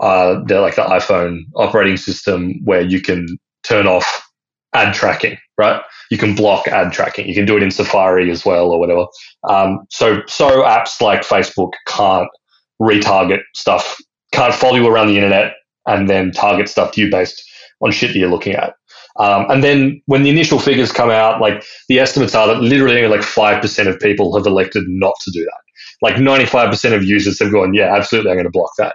[0.00, 3.26] uh, their like the iPhone operating system where you can
[3.62, 4.26] turn off
[4.72, 5.82] ad tracking, right?
[6.10, 7.28] You can block ad tracking.
[7.28, 9.06] You can do it in Safari as well or whatever.
[9.48, 12.28] Um, so so apps like Facebook can't
[12.80, 13.98] retarget stuff,
[14.32, 15.54] can't follow you around the internet
[15.86, 17.42] and then target stuff to you based
[17.82, 18.74] on shit that you're looking at.
[19.18, 22.96] Um, and then when the initial figures come out, like the estimates are that literally
[22.96, 25.60] only like 5% of people have elected not to do that.
[26.02, 28.94] like 95% of users have gone, yeah, absolutely, I'm going to block that.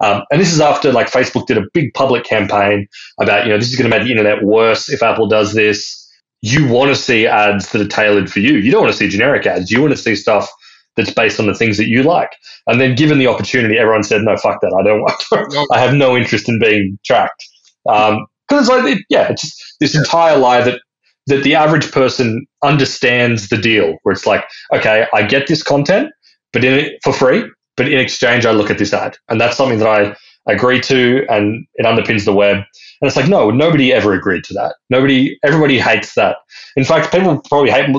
[0.00, 2.86] Um, and this is after like Facebook did a big public campaign
[3.20, 6.02] about, you know, this is going to make the internet worse if Apple does this.
[6.42, 8.58] You want to see ads that are tailored for you.
[8.58, 9.70] You don't want to see generic ads.
[9.70, 10.50] You want to see stuff
[10.96, 12.30] that's based on the things that you like.
[12.66, 14.74] And then given the opportunity, everyone said, no, fuck that.
[14.78, 15.66] I don't want to.
[15.72, 17.44] I have no interest in being tracked.
[17.84, 20.80] Because um, it's like, it, yeah, it's just this entire lie that
[21.28, 26.10] that the average person understands the deal where it's like, okay, I get this content,
[26.52, 27.44] but in it for free,
[27.76, 29.18] but in exchange, I look at this ad.
[29.28, 30.16] And that's something that I
[30.50, 32.56] agree to and it underpins the web.
[32.56, 34.76] And it's like, no, nobody ever agreed to that.
[34.90, 36.36] Nobody, everybody hates that.
[36.76, 37.94] In fact, people probably hate,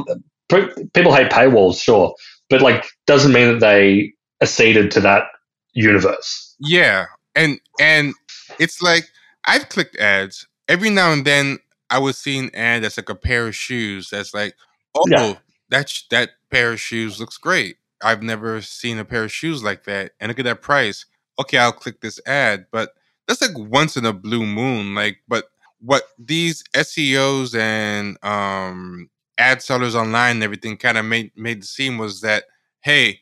[0.94, 2.16] people hate paywalls, sure,
[2.50, 5.26] but like doesn't mean that they acceded to that
[5.74, 6.56] universe.
[6.60, 7.06] Yeah.
[7.36, 8.14] And, and
[8.60, 9.06] it's like,
[9.46, 11.60] I've clicked ads every now and then
[11.90, 14.56] I was seeing ad that's like a pair of shoes that's like,
[14.96, 15.36] oh, yeah.
[15.70, 17.78] that that pair of shoes looks great.
[18.02, 21.06] I've never seen a pair of shoes like that, and look at that price.
[21.40, 22.92] Okay, I'll click this ad, but
[23.28, 24.96] that's like once in a blue moon.
[24.96, 25.46] Like, but
[25.80, 31.68] what these SEOs and um, ad sellers online and everything kind of made made the
[31.68, 32.46] seem was that
[32.82, 33.20] hey,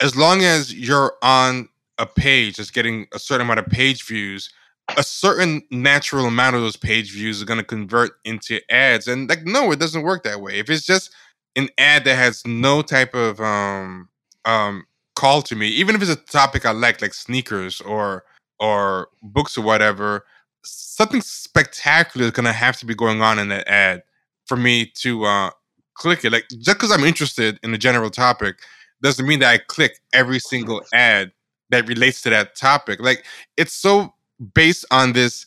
[0.00, 1.68] as long as you're on
[1.98, 4.50] a page that's getting a certain amount of page views,
[4.96, 9.28] a certain natural amount of those page views are going to convert into ads and
[9.28, 11.14] like no it doesn't work that way if it's just
[11.56, 14.08] an ad that has no type of um
[14.44, 14.84] um
[15.14, 18.24] call to me even if it's a topic i like like sneakers or
[18.60, 20.24] or books or whatever
[20.64, 24.02] something spectacular is going to have to be going on in that ad
[24.46, 25.50] for me to uh
[25.94, 26.32] click it.
[26.32, 28.56] Like just because i'm interested in the general topic
[29.02, 31.32] doesn't mean that i click every single ad
[31.70, 33.00] that relates to that topic.
[33.00, 33.24] Like
[33.56, 34.14] it's so
[34.54, 35.46] based on this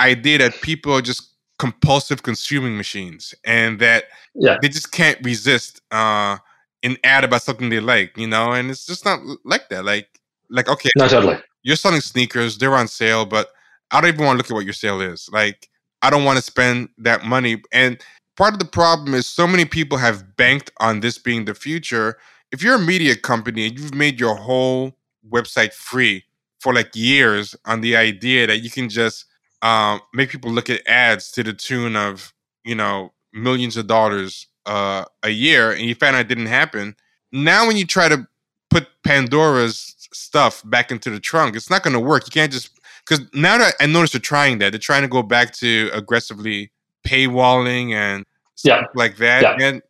[0.00, 4.56] idea that people are just compulsive consuming machines and that yeah.
[4.60, 6.36] they just can't resist uh
[6.82, 9.84] an ad about something they like, you know, and it's just not like that.
[9.84, 10.08] Like
[10.50, 11.38] like okay, not totally.
[11.62, 13.48] You're selling sneakers, they're on sale, but
[13.90, 15.28] I don't even want to look at what your sale is.
[15.32, 15.68] Like
[16.02, 17.62] I don't want to spend that money.
[17.72, 18.02] And
[18.36, 22.18] part of the problem is so many people have banked on this being the future.
[22.50, 24.96] If you're a media company and you've made your whole
[25.30, 26.24] website free,
[26.62, 29.26] for like years on the idea that you can just
[29.62, 32.32] um, make people look at ads to the tune of
[32.64, 36.96] you know millions of dollars uh, a year, and you found out it didn't happen.
[37.32, 38.26] Now, when you try to
[38.70, 42.26] put Pandora's stuff back into the trunk, it's not going to work.
[42.26, 42.70] You can't just
[43.06, 46.70] because now that I notice they're trying that, they're trying to go back to aggressively
[47.06, 48.86] paywalling and stuff yeah.
[48.94, 49.66] like that, yeah.
[49.66, 49.82] and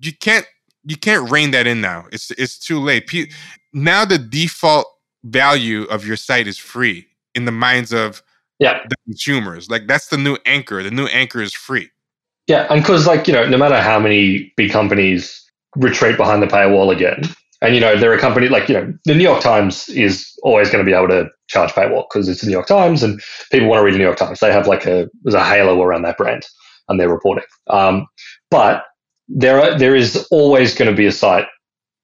[0.00, 0.46] you can't
[0.84, 2.06] you can't rein that in now.
[2.12, 3.06] It's it's too late.
[3.06, 3.30] P-
[3.72, 4.86] now the default
[5.24, 8.22] value of your site is free in the minds of
[8.58, 8.80] yeah.
[8.88, 9.70] the consumers.
[9.70, 10.82] Like that's the new anchor.
[10.82, 11.90] The new anchor is free.
[12.46, 15.42] Yeah, and because like you know, no matter how many big companies
[15.76, 17.22] retreat behind the paywall again,
[17.62, 20.70] and you know, there are companies like you know, the New York Times is always
[20.70, 23.20] going to be able to charge paywall because it's the New York Times and
[23.50, 24.40] people want to read the New York Times.
[24.40, 26.44] They have like a there's a halo around that brand
[26.88, 27.44] and their reporting.
[27.70, 28.06] Um,
[28.50, 28.84] but
[29.28, 31.46] there are there is always going to be a site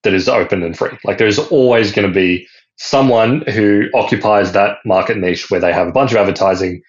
[0.03, 0.97] that is open and free.
[1.05, 5.73] Like there is always going to be someone who occupies that market niche where they
[5.73, 6.81] have a bunch of advertising,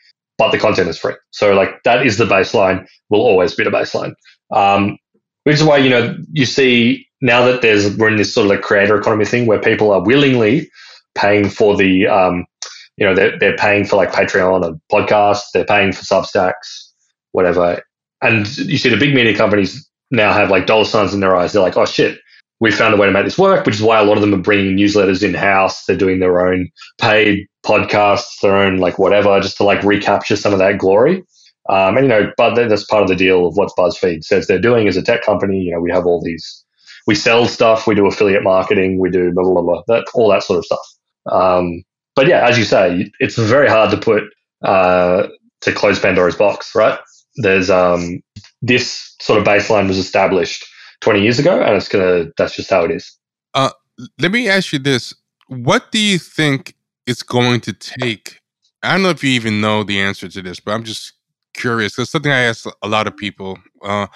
[0.42, 1.14] but the content is free.
[1.30, 2.88] So like that is the baseline.
[3.12, 4.14] Will always be the baseline.
[4.52, 4.98] Um,
[5.44, 8.50] which is why you know you see now that there's we're in this sort of
[8.50, 10.68] like creator economy thing where people are willingly
[11.14, 12.48] paying for the um,
[12.98, 16.90] you know they're, they're paying for like Patreon and podcasts, they're paying for Substacks,
[17.34, 17.80] whatever.
[18.24, 21.54] And you see the big media companies now have like dollar signs in their eyes.
[21.54, 22.20] They're like, oh shit,
[22.62, 24.36] we found a way to make this work, which is why a lot of them
[24.36, 25.84] are bringing newsletters in house.
[25.84, 30.54] They're doing their own paid podcasts, their own like whatever, just to like recapture some
[30.54, 31.24] of that glory.
[31.70, 34.62] Um, and you know, but that's part of the deal of what BuzzFeed says they're
[34.62, 35.60] doing as a tech company.
[35.60, 36.64] You know, we have all these,
[37.08, 40.44] we sell stuff, we do affiliate marketing, we do blah blah blah, that all that
[40.44, 40.86] sort of stuff.
[41.32, 41.84] Um,
[42.16, 44.24] but yeah, as you say, it's very hard to put
[44.64, 45.28] uh,
[45.62, 47.00] to close Pandora's box, right?
[47.38, 48.22] There's um,
[48.62, 50.64] this sort of baseline was established
[51.02, 52.26] 20 years ago, and it's gonna.
[52.38, 53.18] That's just how it is.
[53.54, 53.72] Uh,
[54.20, 55.14] let me ask you this:
[55.48, 56.76] What do you think
[57.06, 58.40] it's going to take?
[58.84, 61.14] I don't know if you even know the answer to this, but I'm just
[61.54, 61.98] curious.
[62.00, 63.60] It's something I ask a lot of people.
[63.84, 64.08] Uh,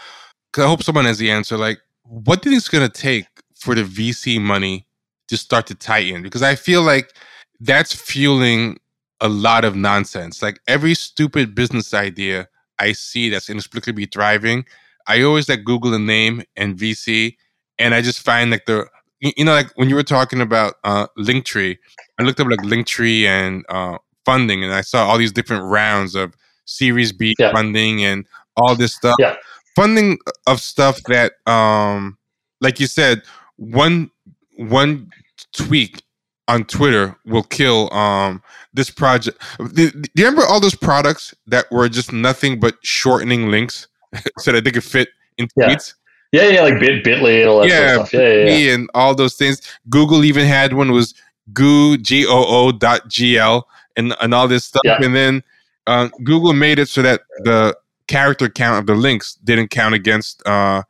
[0.54, 1.58] cause I hope someone has the answer.
[1.58, 4.88] Like, what do you think it's going to take for the VC money
[5.28, 6.24] to start to tighten?
[6.24, 7.14] Because I feel like
[7.60, 8.80] that's fueling
[9.22, 10.42] a lot of nonsense.
[10.42, 12.48] Like every stupid business idea
[12.80, 14.66] I see that's inexplicably thriving
[15.08, 17.36] I always like Google the name and VC,
[17.80, 18.88] and I just find like the
[19.20, 21.78] you know like when you were talking about uh, Linktree,
[22.20, 26.16] I looked up like Linktree and uh, funding, and I saw all these different rounds
[26.16, 26.34] of
[26.66, 27.52] Series B yeah.
[27.52, 28.26] funding and
[28.58, 29.16] all this stuff.
[29.20, 29.36] Yeah.
[29.76, 32.18] Funding of stuff that, um,
[32.62, 33.22] like you said,
[33.58, 34.10] one
[34.58, 35.10] one
[35.54, 36.02] tweak
[36.48, 38.42] on Twitter will kill um
[38.74, 39.42] this project.
[39.74, 43.88] Do, do you remember all those products that were just nothing but shortening links
[44.40, 45.68] so that they could fit in Yeah.
[45.70, 45.94] tweets?
[46.32, 48.14] Yeah, yeah, like Bit Bitly and all that Yeah, stuff.
[48.14, 48.74] Yeah, yeah, yeah.
[48.74, 49.62] and all those things.
[49.90, 51.14] Google even had one was
[51.54, 53.64] goo g o o dot gl
[53.96, 54.82] and and all this stuff.
[54.84, 54.98] Yeah.
[55.02, 55.44] And then
[55.88, 60.46] uh, Google made it so that the character count of the links didn't count against
[60.48, 60.82] uh,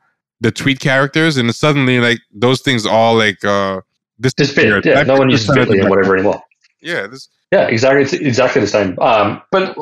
[0.41, 3.82] the tweet characters, and suddenly like those things all like uh,
[4.21, 4.84] disappeared.
[4.84, 4.95] Bit.
[4.95, 6.41] Yeah, no one uses Bitly and whatever anymore.
[6.82, 8.01] Yeah, this Yeah, exactly.
[8.03, 8.97] It's exactly the same.
[8.99, 9.76] Um, but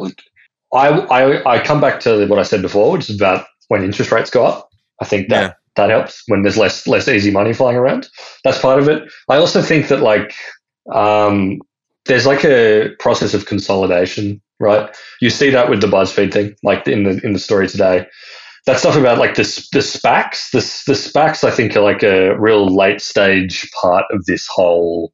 [0.73, 4.11] I, I, I come back to what I said before, which is about when interest
[4.11, 4.69] rates go up.
[5.01, 5.53] I think that Yeah.
[5.75, 8.07] that helps when there's less less easy money flying around.
[8.43, 9.03] That's part of it.
[9.29, 10.33] I also think that like
[10.93, 11.59] um,
[12.05, 14.89] there's like a process of consolidation, right?
[15.21, 18.05] You see that with the BuzzFeed thing, like in the in the story today.
[18.65, 19.43] That stuff about like the
[19.73, 24.25] the SPACs, the the SPACs, I think are like a real late stage part of
[24.25, 25.11] this whole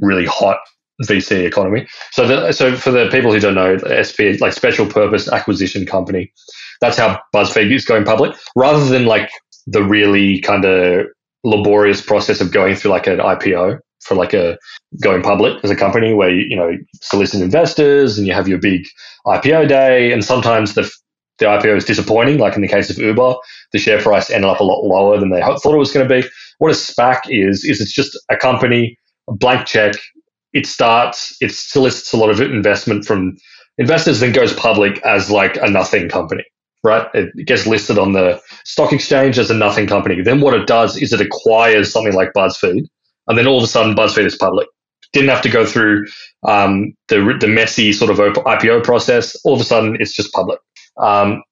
[0.00, 0.58] really hot
[1.02, 1.86] VC economy.
[2.12, 6.32] So, the, so for the people who don't know, SP like special purpose acquisition company.
[6.80, 9.30] That's how BuzzFeed is going public, rather than like
[9.66, 11.06] the really kind of
[11.44, 14.58] laborious process of going through like an IPO for like a
[15.02, 16.72] going public as a company where you, you know
[17.02, 18.86] solicit investors and you have your big
[19.26, 20.90] IPO day, and sometimes the
[21.38, 22.38] the IPO is disappointing.
[22.38, 23.34] Like in the case of Uber,
[23.72, 26.22] the share price ended up a lot lower than they thought it was going to
[26.22, 26.28] be.
[26.58, 28.98] What a SPAC is is it's just a company,
[29.28, 29.94] a blank check,
[30.52, 33.36] it starts, it solicits a lot of investment from
[33.78, 36.44] investors, then goes public as like a nothing company,
[36.84, 37.06] right?
[37.14, 40.20] It gets listed on the stock exchange as a nothing company.
[40.22, 42.84] Then what it does is it acquires something like BuzzFeed,
[43.28, 44.68] and then all of a sudden BuzzFeed is public.
[45.12, 46.06] Didn't have to go through
[46.46, 49.36] um, the the messy sort of IPO process.
[49.44, 50.60] All of a sudden, it's just public.
[50.98, 51.42] Um,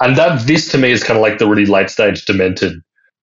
[0.00, 2.74] and that this to me is kind of like the really late stage, demented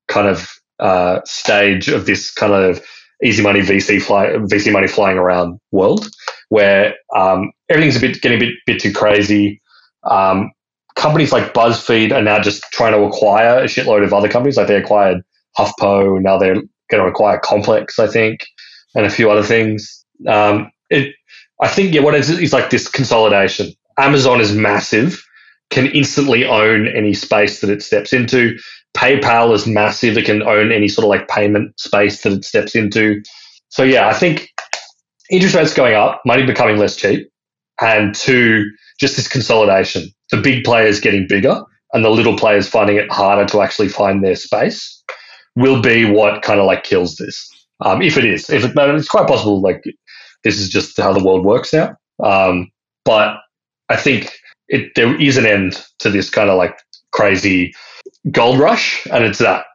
[0.08, 2.84] kind of uh, stage of this kind of
[3.24, 6.08] easy money VC fly, VC money flying around world,
[6.50, 9.62] where um, everything's a bit getting a bit bit too crazy.
[10.04, 10.52] Um,
[10.96, 14.58] companies like BuzzFeed are now just trying to acquire a shitload of other companies.
[14.58, 15.22] Like they acquired
[15.58, 18.46] HuffPo, now they're going to acquire Complex, I think,
[18.96, 20.06] and a few other things.
[20.28, 21.16] Um, it,
[21.62, 23.72] I think, yeah, what is it is like this consolidation.
[23.98, 25.24] Amazon is massive,
[25.70, 28.58] can instantly own any space that it steps into.
[28.96, 32.76] PayPal is massive; it can own any sort of like payment space that it steps
[32.76, 33.22] into.
[33.70, 34.50] So yeah, I think
[35.30, 37.30] interest rates going up, money becoming less cheap,
[37.82, 38.66] and two,
[39.00, 40.10] just this consolidation.
[40.32, 41.62] The big players getting bigger,
[41.94, 45.04] and the little players finding it harder to actually find their space,
[45.56, 47.50] will be what kind of like kills this.
[47.82, 49.84] Um, if it is, if it, it's quite possible, like
[50.44, 51.96] this is just how the world works now.
[52.24, 52.72] Um,
[53.06, 53.38] but
[53.90, 54.34] I think
[54.70, 56.78] it there is an end to this kind of like
[57.12, 57.74] crazy
[58.32, 59.66] gold rush, and it's that.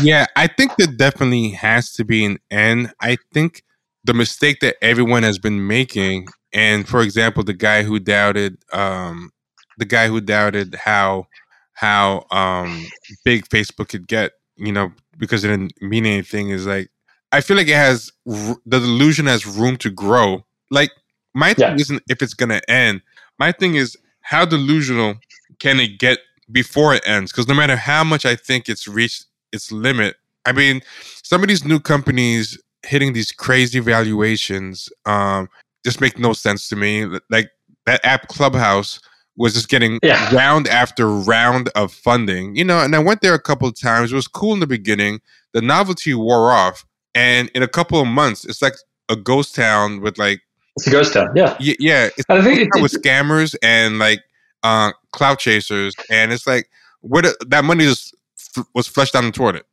[0.00, 2.92] Yeah, I think there definitely has to be an end.
[3.00, 3.62] I think
[4.04, 9.30] the mistake that everyone has been making, and for example, the guy who doubted, um,
[9.78, 11.26] the guy who doubted how
[11.74, 12.86] how um,
[13.24, 16.90] big Facebook could get, you know, because it didn't mean anything, is like
[17.32, 20.44] I feel like it has the delusion has room to grow.
[20.70, 20.90] Like
[21.34, 21.76] my thing Yeah.
[21.78, 23.02] isn't if it's gonna end.
[23.38, 25.16] My thing is how delusional
[25.58, 26.18] can it get
[26.52, 27.32] before it ends?
[27.32, 30.80] Because no matter how much I think it's reached its limit, I mean,
[31.22, 35.48] some of these new companies hitting these crazy valuations um,
[35.84, 37.06] just make no sense to me.
[37.30, 37.50] Like
[37.86, 39.00] that app Clubhouse
[39.36, 40.34] was just getting Yeah.
[40.34, 42.80] round after round of funding, you know.
[42.80, 44.12] And I went there a couple of times.
[44.12, 45.20] It was cool in the beginning.
[45.52, 46.84] The novelty wore off,
[47.14, 48.74] and in a couple of months, it's like
[49.08, 50.40] a ghost town with like
[50.76, 51.56] It's a ghost town, yeah.
[51.60, 54.20] y- yeah, it's And I think it, with scammers and like
[54.62, 56.68] uh cloud chasers and it's like
[57.00, 58.14] where the, that money just
[58.56, 59.66] f- was flushed down toward it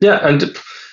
[0.00, 0.42] Yeah, and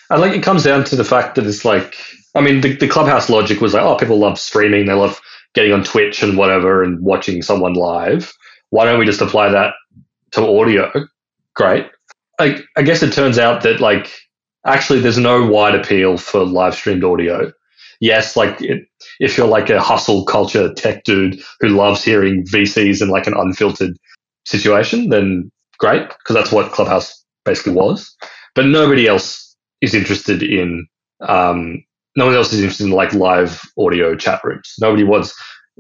[0.10, 1.96] and like it comes down to the fact that it's like
[2.36, 5.20] I mean the, the clubhouse logic was like oh people love streaming they love
[5.54, 8.34] getting on Twitch and whatever and watching someone live.
[8.70, 9.74] Why don't we just apply that
[10.32, 10.92] to audio?
[11.56, 11.88] Great.
[12.40, 14.12] I, I guess it turns out that like
[14.66, 17.52] actually there's no wide appeal for live streamed audio
[18.00, 18.84] yes like it,
[19.20, 23.34] if you're like a hustle culture tech dude who loves hearing VCs in like an
[23.36, 23.96] unfiltered
[24.46, 28.16] situation then great because that's what clubhouse basically was.
[28.56, 30.88] But nobody else is interested in
[31.22, 31.84] um,
[32.16, 34.74] no one else is interested in like live audio chat rooms.
[34.80, 35.34] Nobody was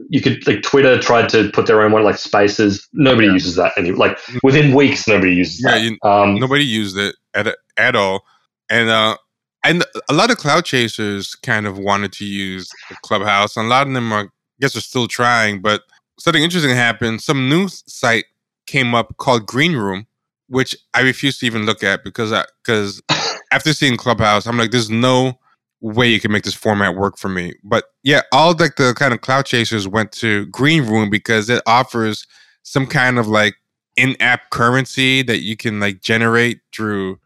[0.09, 2.87] you could like twitter tried to put their own one like spaces.
[2.93, 3.33] Nobody Yeah.
[3.33, 5.81] uses that any like within weeks nobody uses Yeah, that.
[5.81, 8.23] you- um, nobody used it at at all.
[8.69, 9.17] And uh
[9.63, 13.69] and a lot of cloud chasers kind of wanted to use the clubhouse and a
[13.69, 14.27] lot of them are I
[14.61, 15.83] guess are still trying but
[16.19, 18.25] something interesting happened some news site
[18.67, 20.05] came up called Greenroom
[20.47, 23.01] which i refuse to even look at because i because
[23.51, 25.39] after seeing clubhouse i'm like there's no
[25.81, 27.53] way you can make this format work for me.
[27.63, 32.25] But yeah, all like the kind of cloud chasers went to Greenroom because it offers
[32.63, 33.55] some kind of like
[33.95, 37.19] in-app currency that you can like generate through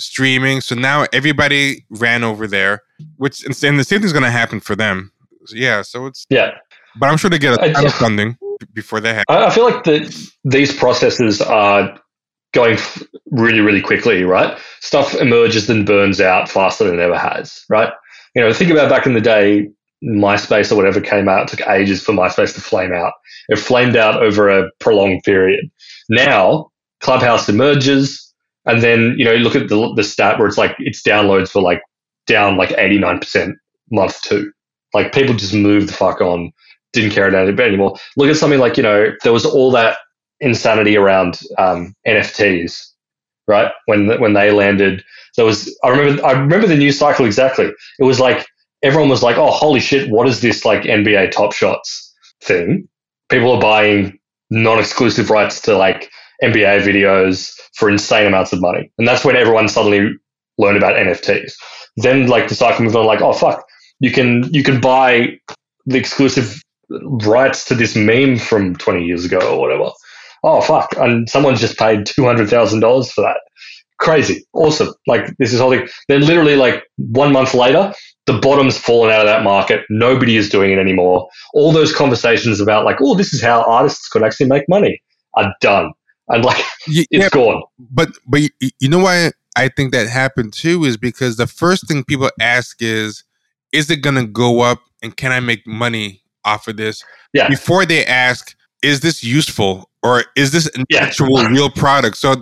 [0.00, 0.60] streaming.
[0.60, 2.82] So now everybody ran over there,
[3.16, 5.12] which and the same thing's going to happen for them.
[5.52, 6.52] Yeah, so it's yeah,
[6.98, 8.36] but I'm sure they get a ton of funding
[8.72, 9.24] before they have.
[9.28, 11.98] I feel like the these processes are
[12.52, 12.78] going
[13.30, 14.58] really, really quickly, right?
[14.80, 17.92] Stuff emerges and burns out faster than it ever has, right?
[18.34, 19.68] You know, think about back in the day,
[20.04, 23.12] MySpace or whatever came out, took ages for MySpace to flame out.
[23.48, 25.70] It flamed out over a prolonged period.
[26.08, 26.70] Now,
[27.00, 28.29] Clubhouse emerges,
[28.66, 31.62] and then, you know, look at the, the stat where it's like its downloads for
[31.62, 31.82] like
[32.26, 33.54] down like 89%
[33.90, 34.52] month two.
[34.92, 36.52] Like people just moved the fuck on,
[36.92, 37.96] didn't care about it anymore.
[38.16, 39.98] Look at something like, you know, there was all that
[40.40, 42.80] insanity around um, NFTs,
[43.46, 43.70] right?
[43.86, 45.04] When when they landed,
[45.36, 47.72] there was I remember I remember the news cycle exactly.
[47.98, 48.46] It was like
[48.82, 50.10] everyone was like, "Oh, holy shit!
[50.10, 52.88] What is this like NBA Top Shots thing?"
[53.28, 54.18] People are buying
[54.50, 56.10] non-exclusive rights to like
[56.42, 60.14] NBA videos for insane amounts of money, and that's when everyone suddenly
[60.58, 61.52] learned about NFTs.
[61.96, 63.64] Then like the cycle moved on, like, "Oh fuck,
[64.00, 65.38] you can you can buy
[65.86, 69.90] the exclusive rights to this meme from 20 years ago or whatever."
[70.42, 73.38] oh fuck, and someone's just paid two hundred thousand dollars for that.
[73.98, 74.94] Crazy, awesome.
[75.06, 75.88] Like this is whole thing.
[76.08, 77.92] Then literally like one month later,
[78.26, 79.82] the bottom's fallen out of that market.
[79.90, 81.28] Nobody is doing it anymore.
[81.52, 85.02] All those conversations about like, oh, this is how artists could actually make money
[85.34, 85.92] are done,
[86.30, 87.62] and like yeah, it's gone.
[87.78, 92.04] But but you know why I think that happened too is because the first thing
[92.04, 93.24] people ask is,
[93.72, 97.04] is it gonna go up, and can I make money off of this?
[97.32, 97.48] Yeah.
[97.48, 101.04] Before they ask, is this useful or is this an yeah.
[101.04, 102.16] actual real product?
[102.16, 102.34] So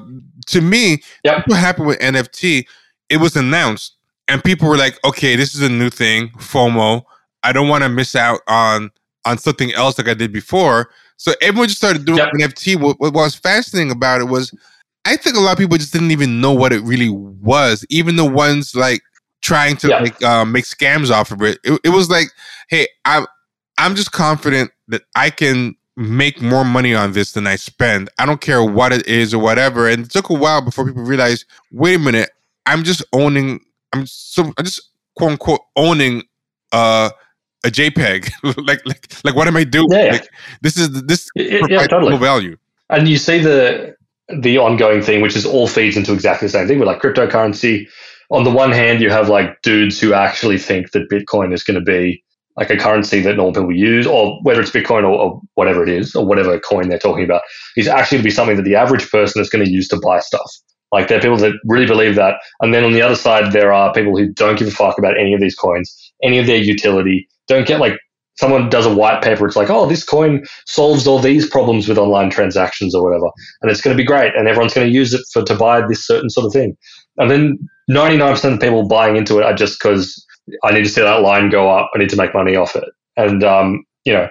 [0.46, 1.46] to me, yep.
[1.46, 2.64] what happened with NFT,
[3.10, 3.96] it was announced
[4.28, 7.02] and people were like, okay, this is a new thing, FOMO.
[7.42, 8.90] I don't want to miss out on
[9.24, 10.90] on something else like I did before.
[11.18, 12.32] So everyone just started doing yep.
[12.32, 12.80] NFT.
[12.80, 14.52] What, what was fascinating about it was
[15.04, 17.84] I think a lot of people just didn't even know what it really was.
[17.90, 19.02] Even the ones like
[19.40, 21.58] trying to like uh, make scams off of it.
[21.64, 21.80] it.
[21.84, 22.28] It was like,
[22.68, 23.26] hey, I'm
[23.78, 28.08] I'm just confident that I can make more money on this than I spend.
[28.18, 29.88] I don't care what it is or whatever.
[29.88, 32.30] And it took a while before people realized, wait a minute,
[32.66, 33.60] I'm just owning,
[33.92, 36.22] I'm so I'm just quote unquote owning
[36.72, 37.10] uh
[37.64, 38.30] a JPEG.
[38.66, 39.88] like like like what am I doing?
[39.90, 40.28] Yeah, Like,
[40.62, 42.16] this is this it, yeah, totally.
[42.18, 42.56] value.
[42.90, 43.96] And you see the
[44.40, 47.88] the ongoing thing, which is all feeds into exactly the same thing with like cryptocurrency.
[48.30, 51.78] On the one hand, you have like dudes who actually think that Bitcoin is going
[51.78, 52.22] to be
[52.58, 55.88] like a currency that normal people use, or whether it's Bitcoin or, or, whatever it
[55.88, 57.42] is, or whatever coin they're talking about,
[57.76, 60.00] is actually going to be something that the average person is going to use to
[60.00, 60.50] buy stuff.
[60.90, 62.34] Like there are people that really believe that.
[62.60, 65.18] And then on the other side, there are people who don't give a fuck about
[65.18, 67.98] any of these coins, any of their utility, don't get like
[68.38, 71.98] someone does a white paper, it's like, oh, this coin solves all these problems with
[71.98, 73.28] online transactions or whatever.
[73.60, 74.34] And it's going to be great.
[74.36, 76.76] And everyone's going to use it for to buy this certain sort of thing.
[77.16, 77.58] And then
[77.90, 80.24] 99% of people buying into it are just because
[80.62, 81.90] I need to see that line go up.
[81.94, 82.84] I need to make money off it.
[83.16, 84.28] And, um, you know,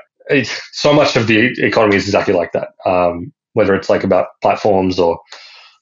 [0.72, 2.70] so much of the economy is exactly like that.
[2.86, 5.20] Um, whether it's like about platforms or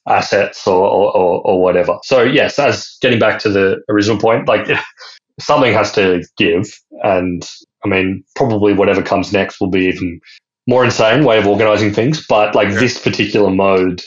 [0.08, 1.98] assets or, or, or, whatever.
[2.04, 4.66] So yes, as getting back to the original point, like
[5.40, 6.66] something has to give.
[7.02, 7.48] And
[7.84, 10.20] I mean, probably whatever comes next will be even
[10.66, 12.26] more insane way of organizing things.
[12.26, 12.80] But like yeah.
[12.80, 14.02] this particular mode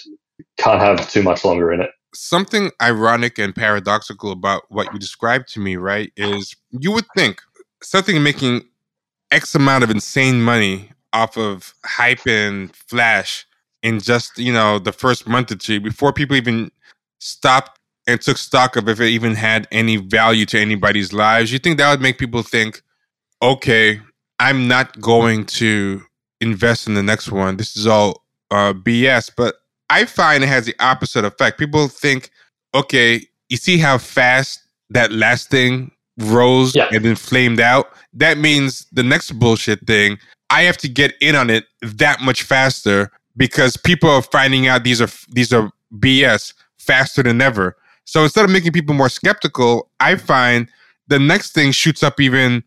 [0.58, 5.48] can't have too much longer in it something ironic and paradoxical about what you described
[5.54, 7.42] to me, right, is you would think
[7.82, 8.64] something making
[9.32, 13.46] X amount of insane money off of hype and flash
[13.82, 16.72] in just, you know, the first month or two before people even
[17.20, 17.79] stopped
[18.10, 21.52] and took stock of if it even had any value to anybody's lives.
[21.52, 22.82] You think that would make people think,
[23.42, 24.02] okay,
[24.40, 26.02] I'm not going to
[26.42, 27.58] invest in the next one.
[27.58, 29.32] This is all uh, BS.
[29.36, 29.56] But
[29.90, 31.60] I find it has the opposite effect.
[31.60, 32.32] People think,
[32.74, 36.90] okay, you see how fast that last thing rose yeah.
[36.92, 37.92] and then flamed out?
[38.14, 40.18] That means the next bullshit thing,
[40.50, 44.84] I have to get in on it that much faster because people are finding out
[44.84, 47.76] these are these are BS faster than ever.
[48.10, 50.68] So instead of making people more skeptical, I find
[51.10, 52.64] the next thing shoots up even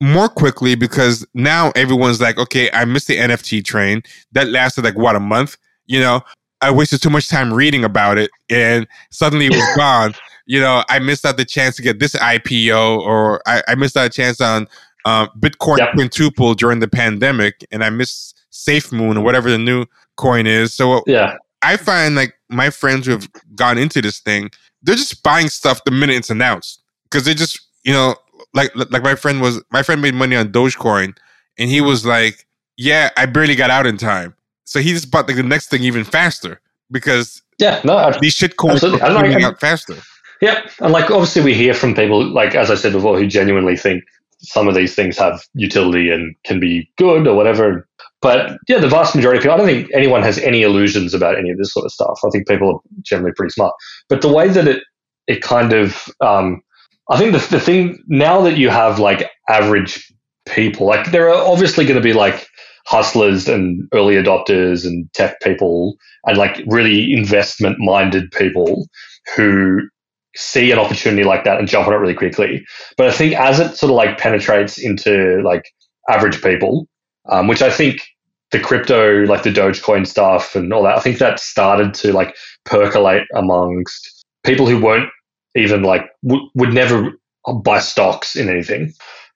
[0.00, 4.02] more quickly because now everyone's like, okay, I missed the NFT train.
[4.32, 6.22] That lasted like what a month, you know.
[6.62, 10.14] I wasted too much time reading about it and suddenly it was gone.
[10.46, 13.98] You know, I missed out the chance to get this IPO or I, I missed
[13.98, 14.66] out a chance on
[15.04, 15.92] uh, Bitcoin yep.
[15.92, 19.84] quintuple during the pandemic and I missed SafeMoon or whatever the new
[20.16, 20.72] coin is.
[20.72, 24.50] So yeah, I find like my friends who have gone into this thing,
[24.86, 28.14] they're just buying stuff the minute it's announced because they just, you know,
[28.54, 31.16] like like my friend was my friend made money on Dogecoin,
[31.58, 32.46] and he was like,
[32.76, 34.34] "Yeah, I barely got out in time."
[34.64, 36.60] So he just bought like the next thing even faster
[36.90, 39.96] because yeah, no, these shit coins are coming out faster.
[40.40, 43.76] Yeah, and like obviously we hear from people like as I said before who genuinely
[43.76, 44.04] think
[44.40, 47.88] some of these things have utility and can be good or whatever.
[48.26, 51.38] But yeah, the vast majority of people, I don't think anyone has any illusions about
[51.38, 52.18] any of this sort of stuff.
[52.26, 53.72] I think people are generally pretty smart.
[54.08, 54.82] But the way that it
[55.28, 56.60] it kind of um,
[57.08, 60.12] I think the, the thing now that you have like average
[60.44, 62.48] people, like there are obviously going to be like
[62.86, 65.94] hustlers and early adopters and tech people
[66.24, 68.88] and like really investment minded people
[69.36, 69.82] who
[70.34, 72.66] see an opportunity like that and jump on it really quickly.
[72.96, 75.62] But I think as it sort of like penetrates into like
[76.08, 76.88] average people,
[77.30, 78.02] um, which I think
[78.52, 82.36] the crypto, like the Dogecoin stuff and all that, I think that started to like
[82.64, 85.10] percolate amongst people who weren't
[85.56, 87.10] even like w- would never
[87.62, 88.92] buy stocks in anything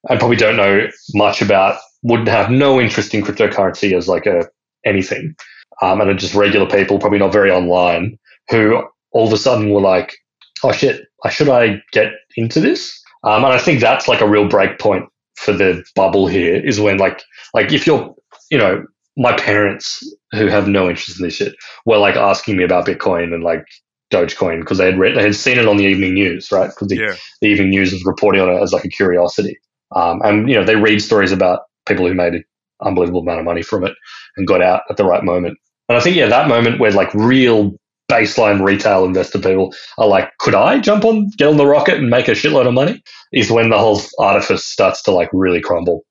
[0.08, 4.48] and probably don't know much about would have no interest in cryptocurrency as like a
[4.84, 5.34] anything.
[5.82, 8.18] Um, and are just regular people probably not very online
[8.50, 8.82] who
[9.12, 10.16] all of a sudden were like
[10.62, 13.02] oh shit I should i get into this?
[13.24, 15.04] Um, and i think that's like a real break point
[15.36, 17.22] for the bubble here is when like
[17.54, 18.14] like if you're
[18.50, 18.84] you know
[19.20, 20.02] my parents
[20.32, 23.66] who have no interest in this shit were like asking me about bitcoin and like
[24.10, 26.70] Dogecoin because they had read, they had seen it on the evening news, right?
[26.70, 27.14] Because the, yeah.
[27.42, 29.58] the, evening news was reporting on it as like a curiosity.
[29.94, 32.44] Um, and you know they read stories about people who made an
[32.82, 33.92] unbelievable amount of money from it
[34.36, 35.58] and got out at the right moment.
[35.88, 37.72] And I think yeah, that moment where like real
[38.10, 42.08] baseline retail investor people are like, could I jump on, get on the rocket and
[42.08, 43.02] make a shitload of money?
[43.32, 46.04] Is when the whole artifice starts to like really crumble.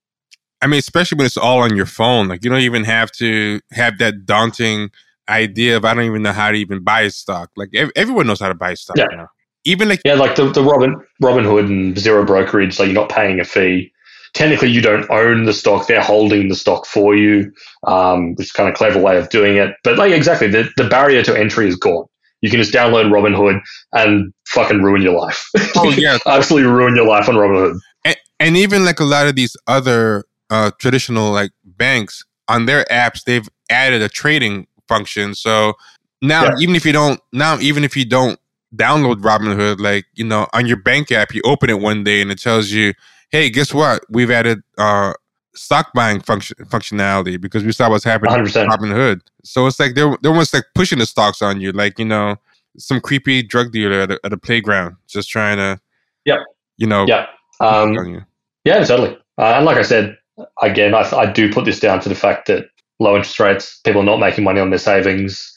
[0.62, 2.28] I mean, especially when it's all on your phone.
[2.28, 4.90] Like you don't even have to have that daunting
[5.30, 7.52] idea of I don't even know how to even buy a stock.
[7.56, 9.06] Like ev- everyone knows how to buy stock yeah.
[9.12, 9.28] now.
[9.66, 13.40] Even like yeah, like the the Robin Robinhood and zero brokerage, like you're not paying
[13.40, 13.92] a fee.
[14.34, 17.52] Technically, you don't own the stock; they're holding the stock for you,
[17.86, 19.76] um, which is kind of clever way of doing it.
[19.84, 22.06] But like exactly, the the barrier to entry is gone.
[22.42, 23.60] You can just download Robinhood
[23.92, 25.50] and fucking ruin your life.
[25.76, 27.78] Oh yeah, absolutely ruin your life on Robinhood.
[28.06, 32.86] And, and even like a lot of these other uh, traditional like banks on their
[32.86, 35.36] apps, they've added a trading function.
[35.36, 35.74] So
[36.22, 36.56] now, yeah.
[36.60, 38.40] even if you don't, now even if you don't
[38.76, 42.32] download Robinhood, like you know, on your bank app, you open it one day and
[42.32, 42.94] it tells you,
[43.32, 44.04] "Hey, guess what?
[44.10, 45.14] We've added uh,
[45.56, 48.44] stock buying function functionality because we saw what's happening 100%.
[48.44, 51.98] with Robinhood." So it's like they're they're almost like pushing the stocks on you, like
[52.00, 52.36] you know,
[52.78, 55.80] some creepy drug dealer at a, at a playground just trying to,
[56.26, 56.44] yeah,
[56.78, 57.28] you know, yeah,
[57.62, 58.26] um,
[58.66, 59.18] yeah, totally.
[59.38, 60.18] Uh, and like I said,
[60.62, 64.02] again, I, I do put this down to the fact that low interest rates, people
[64.02, 65.56] are not making money on their savings.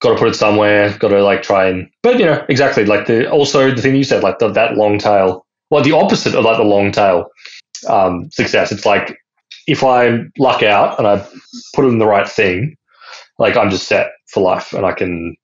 [0.00, 0.96] Got to put it somewhere.
[0.98, 4.04] Got to like try and, but you know, exactly like the also the thing you
[4.04, 5.44] said, like the, that long tail.
[5.70, 7.30] Well, the opposite of like the long tail
[7.88, 8.72] um, success.
[8.72, 9.18] It's like
[9.66, 11.26] if I luck out and I
[11.74, 12.76] put in the right thing,
[13.38, 15.36] like I'm just set for life, and I can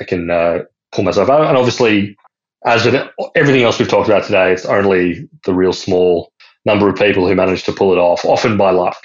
[0.00, 0.60] I can uh,
[0.92, 1.46] pull myself out.
[1.46, 2.16] And obviously,
[2.64, 2.94] as with
[3.34, 6.32] everything else we've talked about today, it's only the real small
[6.66, 8.98] number of people who manage to pull it off, often by luck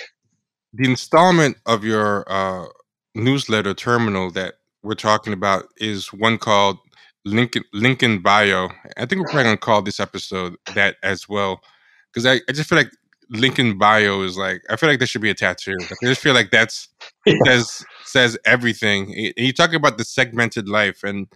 [0.74, 2.68] the installment of your uh,
[3.16, 6.78] newsletter terminal that we're talking about is one called
[7.26, 8.70] Link in Lincoln Bio.
[8.98, 11.62] I think we're probably gonna call this episode that as well,
[12.12, 12.92] because I, I just feel like
[13.30, 15.78] Link in Bio is like I feel like there should be a tattoo.
[15.82, 16.88] I just feel like that's
[17.26, 17.36] yeah.
[17.46, 19.14] says says everything.
[19.16, 21.28] And you talk about the segmented life, and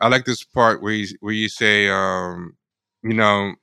[0.00, 2.56] I like this part where you where you say, um,
[3.02, 3.54] you know,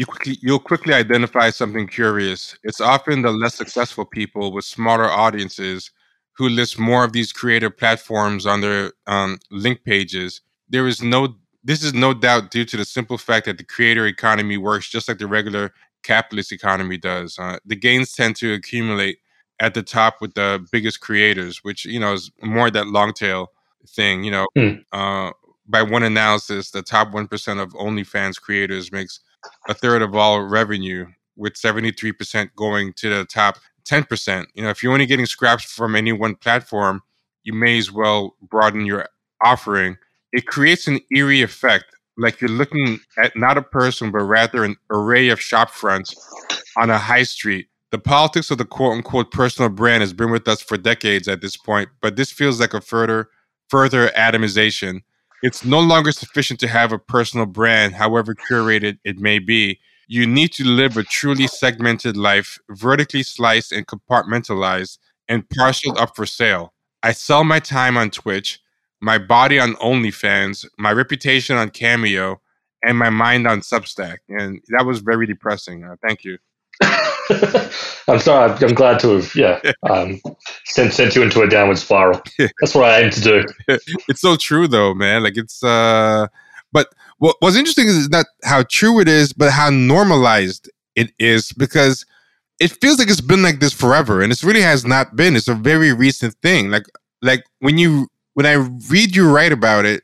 [0.00, 2.56] you quickly, you'll quickly identify something curious.
[2.64, 5.90] It's often the less successful people with smaller audiences
[6.32, 10.40] who list more of these creator platforms on their um, link pages.
[10.70, 14.06] There is no, this is no doubt due to the simple fact that the creator
[14.06, 17.38] economy works just like the regular capitalist economy does.
[17.38, 19.18] Uh, the gains tend to accumulate
[19.60, 23.48] at the top with the biggest creators, which you know is more that long tail
[23.86, 24.24] thing.
[24.24, 24.82] You know, mm.
[24.92, 25.32] uh,
[25.68, 29.20] by one analysis, the top one percent of OnlyFans creators makes
[29.68, 31.06] a third of all revenue,
[31.36, 33.58] with 73% going to the top
[33.88, 34.46] 10%.
[34.54, 37.02] You know, if you're only getting scraps from any one platform,
[37.42, 39.08] you may as well broaden your
[39.42, 39.96] offering.
[40.32, 41.86] It creates an eerie effect,
[42.16, 46.14] like you're looking at not a person, but rather an array of shop fronts
[46.76, 47.68] on a high street.
[47.90, 51.40] The politics of the quote unquote personal brand has been with us for decades at
[51.40, 53.30] this point, but this feels like a further
[53.68, 55.00] further atomization
[55.42, 59.80] it's no longer sufficient to have a personal brand, however curated it may be.
[60.06, 64.98] You need to live a truly segmented life, vertically sliced and compartmentalized,
[65.28, 66.72] and parceled up for sale.
[67.02, 68.60] I sell my time on Twitch,
[69.00, 72.40] my body on OnlyFans, my reputation on Cameo,
[72.82, 75.84] and my mind on Substack, and that was very depressing.
[75.84, 76.38] Uh, thank you.
[78.08, 78.52] I'm sorry.
[78.62, 80.20] I'm glad to have yeah um,
[80.64, 82.20] sent sent you into a downward spiral.
[82.38, 83.44] That's what I aim to do.
[84.08, 85.22] it's so true though, man.
[85.22, 86.26] Like it's uh,
[86.72, 86.88] but
[87.18, 92.04] what what's interesting is not how true it is, but how normalized it is because
[92.58, 95.36] it feels like it's been like this forever, and it really has not been.
[95.36, 96.70] It's a very recent thing.
[96.70, 96.84] Like
[97.22, 98.54] like when you when I
[98.88, 100.02] read you write about it,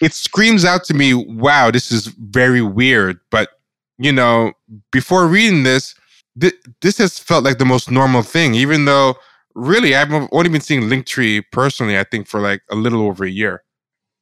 [0.00, 3.50] it screams out to me, "Wow, this is very weird." But
[3.98, 4.52] you know,
[4.92, 5.94] before reading this,
[6.40, 9.16] th- this has felt like the most normal thing, even though
[9.54, 11.98] really I've only been seeing Linktree personally.
[11.98, 13.62] I think for like a little over a year.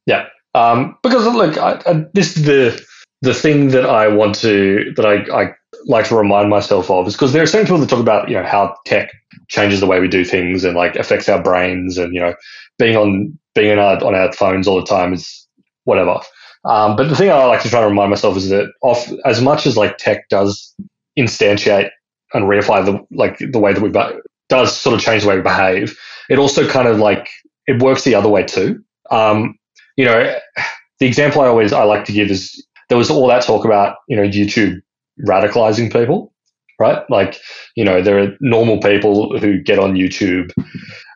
[0.07, 2.85] Yeah, um, because look, I, I, this is the
[3.23, 5.55] the thing that I want to that I, I
[5.87, 8.37] like to remind myself of is because there are some people that talk about you
[8.37, 9.11] know how tech
[9.49, 12.35] changes the way we do things and like affects our brains and you know
[12.79, 15.47] being on being on our, on our phones all the time is
[15.85, 16.21] whatever.
[16.65, 19.41] Um, but the thing I like to try to remind myself is that off as
[19.41, 20.75] much as like tech does
[21.19, 21.91] instantiate
[22.35, 23.91] and reify the like the way that we
[24.49, 25.99] does sort of change the way we behave,
[26.29, 27.29] it also kind of like
[27.67, 28.83] it works the other way too.
[29.11, 29.59] Um,
[29.97, 30.35] you know,
[31.01, 33.97] the example I always I like to give is there was all that talk about
[34.09, 34.81] you know YouTube
[35.27, 36.33] radicalizing people,
[36.79, 37.03] right?
[37.11, 37.39] Like
[37.77, 40.53] you know there are normal people who get on YouTube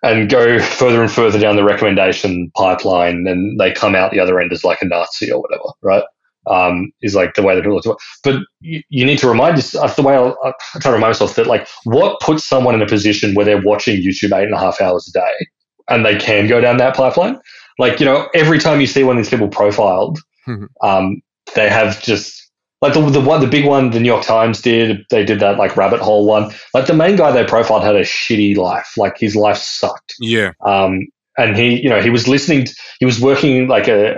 [0.02, 4.40] and go further and further down the recommendation pipeline, and they come out the other
[4.40, 6.04] end as like a Nazi or whatever, right?
[6.46, 8.00] Um, is like the way that people talk.
[8.24, 11.36] But you, you need to remind yourself the way I, I try to remind myself
[11.36, 14.58] that like what puts someone in a position where they're watching YouTube eight and a
[14.58, 15.46] half hours a day,
[15.88, 17.38] and they can go down that pipeline.
[17.78, 20.64] Like you know, every time you see one of these people profiled, mm-hmm.
[20.86, 21.22] um,
[21.54, 22.42] they have just
[22.82, 25.56] like the the one the big one the New York Times did they did that
[25.56, 29.16] like rabbit hole one like the main guy they profiled had a shitty life like
[29.18, 31.06] his life sucked yeah um
[31.38, 34.14] and he you know he was listening to, he was working like a,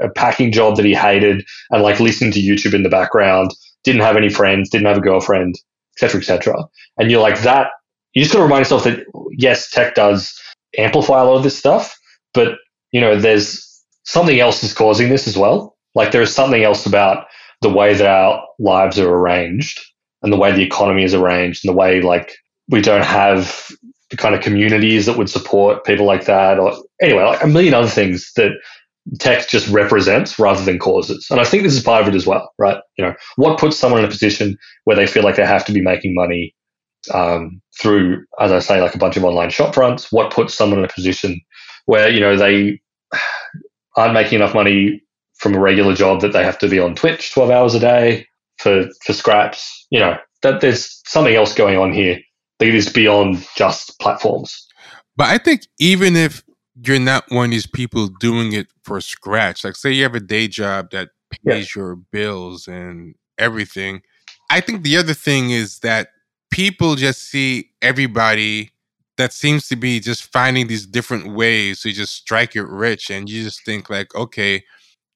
[0.00, 3.50] a, a packing job that he hated and like listening to YouTube in the background
[3.84, 5.54] didn't have any friends didn't have a girlfriend
[5.96, 6.54] etc etc
[6.98, 7.68] and you're like that
[8.14, 10.38] you just got to remind yourself that yes tech does
[10.78, 11.98] amplify a lot of this stuff
[12.34, 12.56] but
[12.92, 13.72] you know there's
[14.04, 15.76] something else is causing this as well.
[15.94, 17.26] Like there is something else about
[17.60, 19.80] the way that our lives are arranged
[20.22, 22.34] and the way the economy is arranged and the way like
[22.68, 23.68] we don't have
[24.12, 27.72] the kind of communities that would support people like that or anyway like a million
[27.72, 28.52] other things that
[29.18, 31.26] tech just represents rather than causes.
[31.30, 32.76] And i think this is part of it as well right?
[32.98, 35.72] You know what puts someone in a position where they feel like they have to
[35.72, 36.54] be making money
[37.12, 40.12] um, through as i say like a bunch of online shop fronts?
[40.12, 41.40] What puts someone in a position
[41.86, 42.80] where you know they
[43.96, 45.02] aren't making enough money
[45.36, 48.26] from a regular job that they have to be on Twitch 12 hours a day
[48.58, 49.86] for, for scraps.
[49.90, 52.20] You know, that there's something else going on here
[52.66, 54.66] that is beyond just platforms.
[55.16, 56.42] But I think even if
[56.84, 60.20] you're not one of these people doing it for scratch, like say you have a
[60.20, 61.82] day job that pays yeah.
[61.82, 64.02] your bills and everything,
[64.50, 66.08] I think the other thing is that
[66.50, 68.70] people just see everybody
[69.18, 73.28] that seems to be just finding these different ways to just strike it rich and
[73.28, 74.64] you just think like okay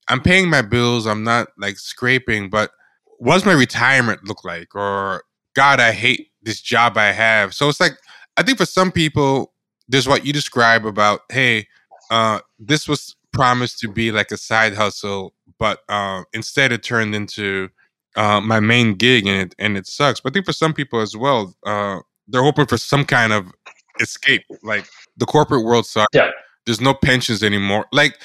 [0.08, 1.06] I'm paying my bills.
[1.06, 2.70] I'm not like scraping, but
[3.18, 4.74] what's my retirement look like?
[4.74, 5.24] Or
[5.54, 7.52] God, I hate this job I have.
[7.52, 7.98] So it's like
[8.38, 9.52] I think for some people,
[9.88, 11.66] there's what you describe about, hey,
[12.10, 17.14] uh, this was promised to be like a side hustle, but uh, instead it turned
[17.14, 17.68] into
[18.16, 20.20] uh, my main gig, and it and it sucks.
[20.20, 21.98] But I think for some people as well, uh,
[22.28, 23.52] they're hoping for some kind of
[24.00, 24.42] escape.
[24.62, 24.86] Like
[25.16, 26.14] the corporate world sucks.
[26.14, 26.30] Yeah.
[26.64, 27.86] There's no pensions anymore.
[27.92, 28.18] Like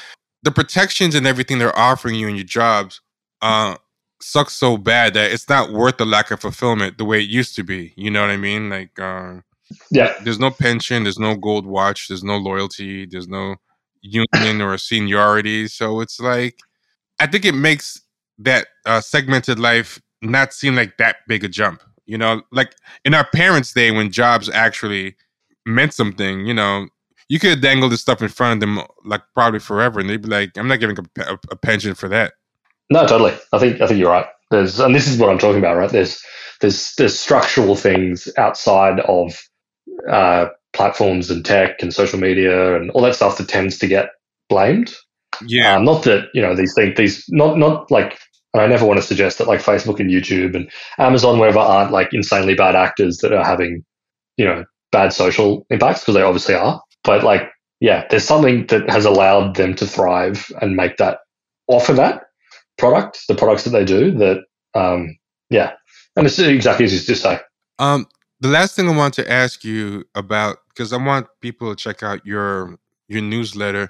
[0.43, 3.01] the protections and everything they're offering you in your jobs
[3.41, 3.75] uh,
[4.23, 7.55] sucks so bad that it's not worth the lack of fulfillment the way it used
[7.55, 7.93] to be.
[7.95, 8.69] You know what I mean?
[8.69, 9.41] Like, uh,
[9.89, 13.55] yeah, there's no pension, there's no gold watch, there's no loyalty, there's no
[14.01, 15.67] union or seniority.
[15.67, 16.57] So it's like,
[17.19, 18.01] I think it makes
[18.39, 21.83] that uh, segmented life not seem like that big a jump.
[22.05, 22.75] You know, like
[23.05, 25.15] in our parents' day when jobs actually
[25.65, 26.87] meant something, you know,
[27.29, 30.27] you could dangle this stuff in front of them like probably forever, and they'd be
[30.27, 32.33] like, "I'm not giving a, a, a pension for that."
[32.91, 33.33] No, totally.
[33.53, 34.27] I think I think you're right.
[34.51, 35.89] There's, and this is what I'm talking about, right?
[35.89, 36.21] There's
[36.59, 39.41] there's there's structural things outside of
[40.09, 44.09] uh, platforms and tech and social media and all that stuff that tends to get
[44.49, 44.93] blamed.
[45.47, 45.77] Yeah.
[45.77, 46.97] Um, not that you know these things.
[46.97, 48.19] These not not like.
[48.53, 51.93] And I never want to suggest that like Facebook and YouTube and Amazon, wherever, aren't
[51.93, 53.85] like insanely bad actors that are having,
[54.35, 56.81] you know, bad social impacts because they obviously are.
[57.05, 57.49] But like,
[57.79, 61.19] yeah, there's something that has allowed them to thrive and make that
[61.69, 62.23] offer that
[62.81, 64.11] product, the products that they do.
[64.17, 64.43] That,
[64.73, 65.17] um,
[65.49, 65.73] yeah,
[66.17, 67.39] and it's exactly as you just say.
[67.79, 68.07] Um,
[68.41, 72.03] the last thing I want to ask you about because I want people to check
[72.03, 72.77] out your
[73.07, 73.89] your newsletter.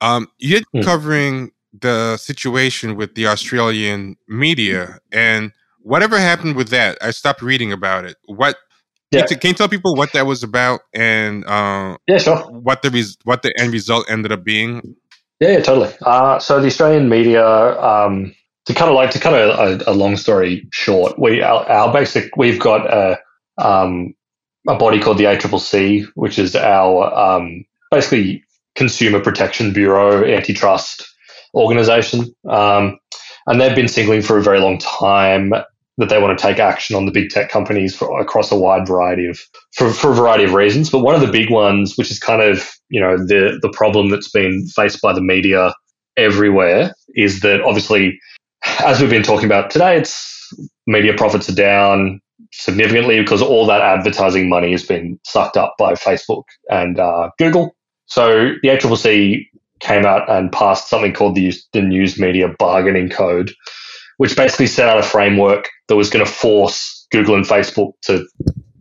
[0.00, 0.84] Um, you're mm.
[0.84, 6.98] covering the situation with the Australian media and whatever happened with that.
[7.00, 8.16] I stopped reading about it.
[8.26, 8.56] What
[9.10, 9.26] yeah.
[9.26, 12.38] Can, you tell people what that was about and uh, yeah, sure.
[12.50, 14.96] What the res- what the end result ended up being?
[15.40, 15.92] Yeah, totally.
[16.02, 17.44] Uh, so the Australian media,
[17.80, 18.34] um,
[18.66, 21.92] to kind of like to cut a, a, a, long story short, we our, our,
[21.92, 23.18] basic we've got a
[23.58, 24.14] um,
[24.68, 28.42] a body called the ACCC, which is our um, basically
[28.74, 31.06] consumer protection bureau antitrust
[31.54, 32.98] organization, um,
[33.46, 35.52] and they've been singling for a very long time
[35.98, 38.86] that they want to take action on the big tech companies for, across a wide
[38.86, 39.40] variety of
[39.72, 40.90] for, for a variety of reasons.
[40.90, 44.10] But one of the big ones, which is kind of you know the the problem
[44.10, 45.74] that's been faced by the media
[46.16, 48.18] everywhere, is that obviously,
[48.80, 50.52] as we've been talking about today, it's
[50.86, 52.20] media profits are down
[52.52, 57.74] significantly because all that advertising money has been sucked up by Facebook and uh, Google.
[58.06, 59.46] So the ACCC
[59.80, 63.52] came out and passed something called the, the News Media Bargaining Code,
[64.18, 68.26] which basically set out a framework that was going to force Google and Facebook to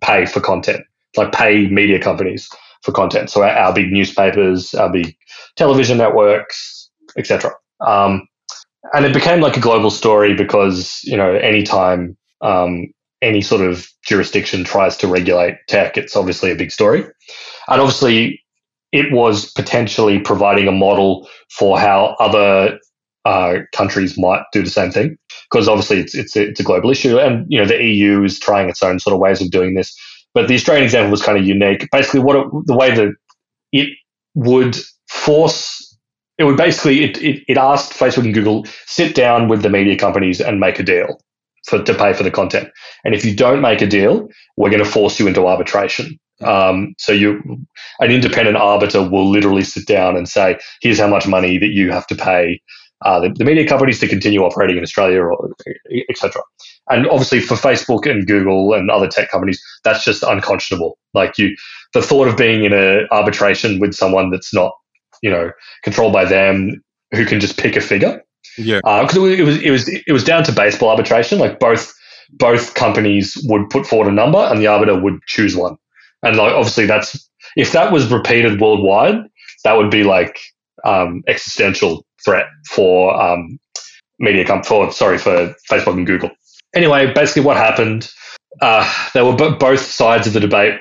[0.02, 0.84] pay for content,
[1.18, 2.50] like pay media companies
[2.82, 3.30] for content.
[3.30, 5.16] So our, our big newspapers, our big
[5.56, 7.52] television networks, etc.
[7.86, 8.28] Um,
[8.94, 12.88] and it became like a global story because you know anytime um,
[13.22, 18.42] any sort of jurisdiction tries to regulate tech, it's obviously a big story, and obviously
[18.92, 22.78] it was potentially providing a model for how other
[23.26, 25.18] uh, countries might do the same thing
[25.54, 28.40] because obviously it's it's a, it's a global issue, and you know the EU is
[28.40, 29.96] trying its own sort of ways of doing this.
[30.34, 31.88] But the Australian example was kind of unique.
[31.92, 33.14] Basically, what it, the way that
[33.72, 33.90] it
[34.34, 34.76] would
[35.08, 35.80] force
[36.40, 39.96] it would basically it, it, it asked Facebook and Google sit down with the media
[39.96, 41.22] companies and make a deal
[41.68, 42.70] for to pay for the content.
[43.06, 44.28] And if you don't make a deal,
[44.58, 46.20] we're going to force you into arbitration.
[46.42, 47.42] Um, so you,
[48.00, 51.92] an independent arbiter will literally sit down and say, "Here's how much money that you
[51.92, 52.60] have to pay
[53.04, 55.50] uh, the, the, media companies to continue operating in Australia, or
[56.10, 56.42] etc."
[56.90, 60.98] And obviously, for Facebook and Google and other tech companies, that's just unconscionable.
[61.14, 61.56] Like you,
[61.94, 64.74] the thought of being in an arbitration with someone that's not,
[65.22, 65.52] you know,
[65.84, 68.22] controlled by them, who can just pick a figure.
[68.58, 71.40] Yeah, because uh, it was it was it was down to baseball arbitration.
[71.40, 71.94] Like both
[72.32, 75.78] both companies would put forward a number, and the arbiter would choose one.
[76.24, 79.16] And like, obviously, that's if that was repeated worldwide,
[79.64, 80.40] that would be like
[80.86, 83.60] um, existential threat for um,
[84.20, 86.32] media com- for sorry for Facebook and Google.
[86.76, 88.12] Anyway, basically, what happened?
[88.62, 90.80] Uh, they were b- both sides of the debate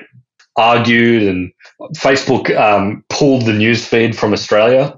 [0.55, 1.51] argued, and
[1.95, 4.95] Facebook um, pulled the news feed from Australia,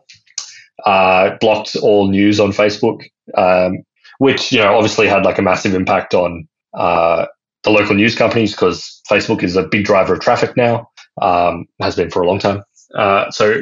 [0.86, 3.04] uh, blocked all news on Facebook,
[3.38, 3.84] um,
[4.20, 7.26] which you know obviously had like a massive impact on uh,
[7.64, 10.90] the local news companies because Facebook is a big driver of traffic now,
[11.22, 12.64] um, has been for a long time.
[12.94, 13.60] Uh, so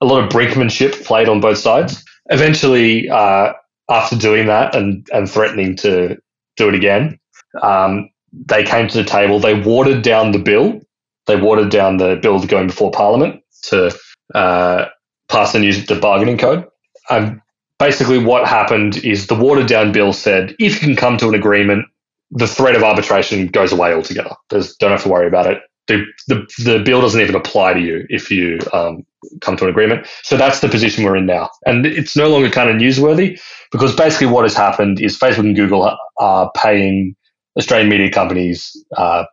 [0.00, 2.04] a lot of brinkmanship played on both sides.
[2.26, 3.52] Eventually, uh,
[3.88, 6.16] after doing that and, and threatening to
[6.56, 7.18] do it again,
[7.62, 9.38] um, they came to the table.
[9.38, 10.80] They watered down the bill.
[11.26, 13.96] They watered down the bill going before Parliament to
[14.34, 14.86] uh,
[15.28, 16.66] pass the new the bargaining code.
[17.10, 17.40] And
[17.78, 21.34] basically, what happened is the watered down bill said if you can come to an
[21.34, 21.86] agreement
[22.34, 24.34] the threat of arbitration goes away altogether.
[24.50, 25.62] There's don't have to worry about it.
[25.86, 29.06] The, the, the bill doesn't even apply to you if you um,
[29.40, 30.06] come to an agreement.
[30.22, 31.50] So that's the position we're in now.
[31.66, 33.40] And it's no longer kind of newsworthy
[33.72, 37.14] because basically what has happened is Facebook and Google are paying
[37.58, 39.24] Australian media companies uh,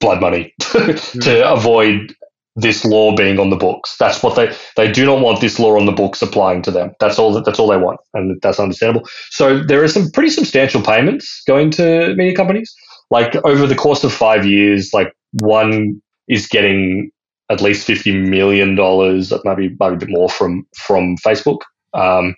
[0.00, 1.52] blood money to mm.
[1.52, 2.14] avoid
[2.56, 3.96] this law being on the books.
[3.98, 6.92] That's what they they do not want this law on the books applying to them.
[7.00, 9.08] That's all that's all they want, and that's understandable.
[9.30, 12.74] So there are some pretty substantial payments going to media companies.
[13.10, 17.10] Like over the course of five years, like one is getting
[17.50, 21.60] at least fifty million dollars, maybe maybe a bit more from from Facebook.
[21.94, 22.34] Um,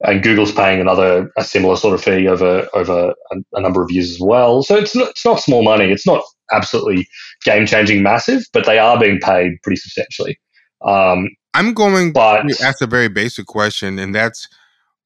[0.00, 3.90] and Google's paying another a similar sort of fee over over a, a, number of
[3.90, 4.62] years as well.
[4.62, 5.90] So it's not, it's not small money.
[5.90, 6.22] It's not
[6.52, 7.08] absolutely
[7.44, 10.38] game changing massive, but they are being paid pretty substantially.
[10.84, 14.48] Um, I'm going but, to ask a very basic question, and that's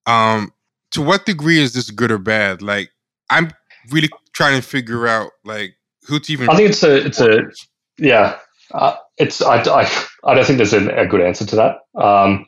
[0.07, 0.53] um,
[0.91, 2.61] to what degree is this good or bad?
[2.61, 2.91] Like
[3.31, 3.51] I'm
[3.91, 5.75] really trying to figure out like
[6.07, 6.51] who to even.
[6.51, 7.39] I think it's a it's a
[7.99, 8.39] yeah.
[8.73, 9.91] Uh, it's I, I,
[10.25, 11.81] I don't think there's a, a good answer to that.
[12.01, 12.45] Um,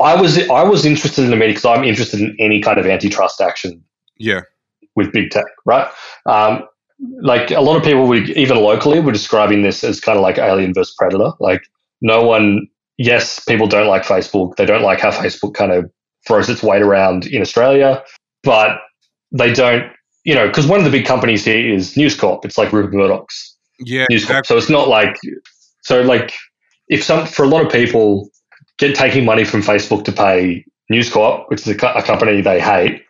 [0.00, 2.86] I was I was interested in the media because I'm interested in any kind of
[2.86, 3.82] antitrust action.
[4.18, 4.42] Yeah.
[4.96, 5.88] With big tech, right?
[6.26, 6.64] Um,
[7.20, 10.38] like a lot of people would even locally were describing this as kind of like
[10.38, 11.32] alien versus predator.
[11.40, 11.62] Like
[12.00, 14.56] no one, yes, people don't like Facebook.
[14.56, 15.90] They don't like how Facebook kind of
[16.26, 18.02] throws its weight around in Australia,
[18.42, 18.78] but
[19.32, 19.90] they don't,
[20.24, 22.44] you know, because one of the big companies here is News Corp.
[22.44, 24.46] It's like Rupert Murdoch's yeah, News Corp.
[24.46, 25.18] So it's not like,
[25.84, 26.32] so like
[26.88, 28.28] if some for a lot of people,
[28.78, 32.40] get taking money from Facebook to pay News Corp, which is a, co- a company
[32.42, 33.02] they hate,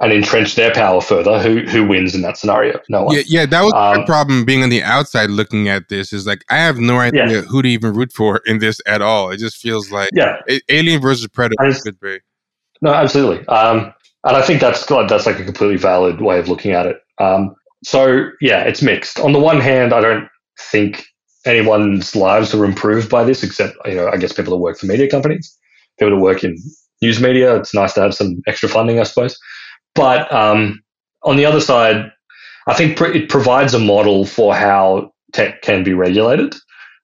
[0.00, 2.78] and entrench their power further, who who wins in that scenario?
[2.88, 3.16] No one.
[3.16, 6.12] Yeah, yeah, that was Um, my problem being on the outside looking at this.
[6.12, 7.40] Is like I have no idea Yeah.
[7.42, 9.30] who to even root for in this at all.
[9.30, 10.36] It just feels like Yeah,
[10.68, 12.20] Alien versus Predator could be.
[12.80, 13.44] No, absolutely.
[13.48, 13.92] Um,
[14.24, 16.98] and I think that's that's like a completely valid way of looking at it.
[17.18, 19.18] Um, so yeah, it's mixed.
[19.20, 20.28] On the one hand, I don't
[20.70, 21.04] think
[21.48, 24.86] anyone's lives were improved by this, except you know, I guess people that work for
[24.86, 25.56] media companies,
[25.98, 26.56] people that work in
[27.02, 27.56] news media.
[27.56, 29.38] It's nice to have some extra funding, I suppose.
[29.94, 30.82] But um,
[31.24, 32.10] on the other side,
[32.66, 36.54] I think pr- it provides a model for how tech can be regulated,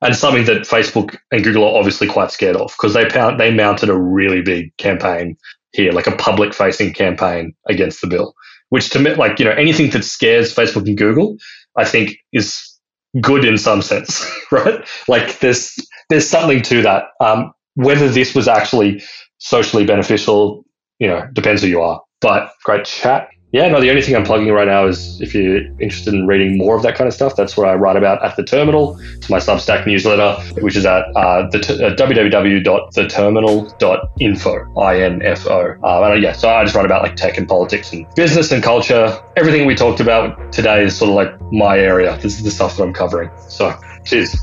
[0.03, 3.53] and something that Facebook and Google are obviously quite scared of because they pound, they
[3.53, 5.37] mounted a really big campaign
[5.73, 8.35] here, like a public facing campaign against the bill,
[8.69, 11.37] which to me, like, you know, anything that scares Facebook and Google,
[11.77, 12.74] I think is
[13.20, 14.86] good in some sense, right?
[15.09, 15.74] Like there's,
[16.09, 17.05] there's something to that.
[17.20, 19.03] Um, whether this was actually
[19.39, 20.65] socially beneficial,
[20.99, 23.28] you know, depends who you are, but great chat.
[23.55, 26.59] Yeah, no, the only thing I'm plugging right now is if you're interested in reading
[26.59, 28.98] more of that kind of stuff, that's what I write about at The Terminal.
[29.12, 35.76] It's my Substack newsletter, which is at uh, the t- uh, www.theterminal.info, I-N-F-O.
[35.85, 38.60] Uh, and, yeah, so I just write about like tech and politics and business and
[38.60, 39.16] culture.
[39.36, 42.18] Everything we talked about today is sort of like my area.
[42.20, 43.31] This is the stuff that I'm covering.
[43.47, 43.72] So
[44.05, 44.35] cheers.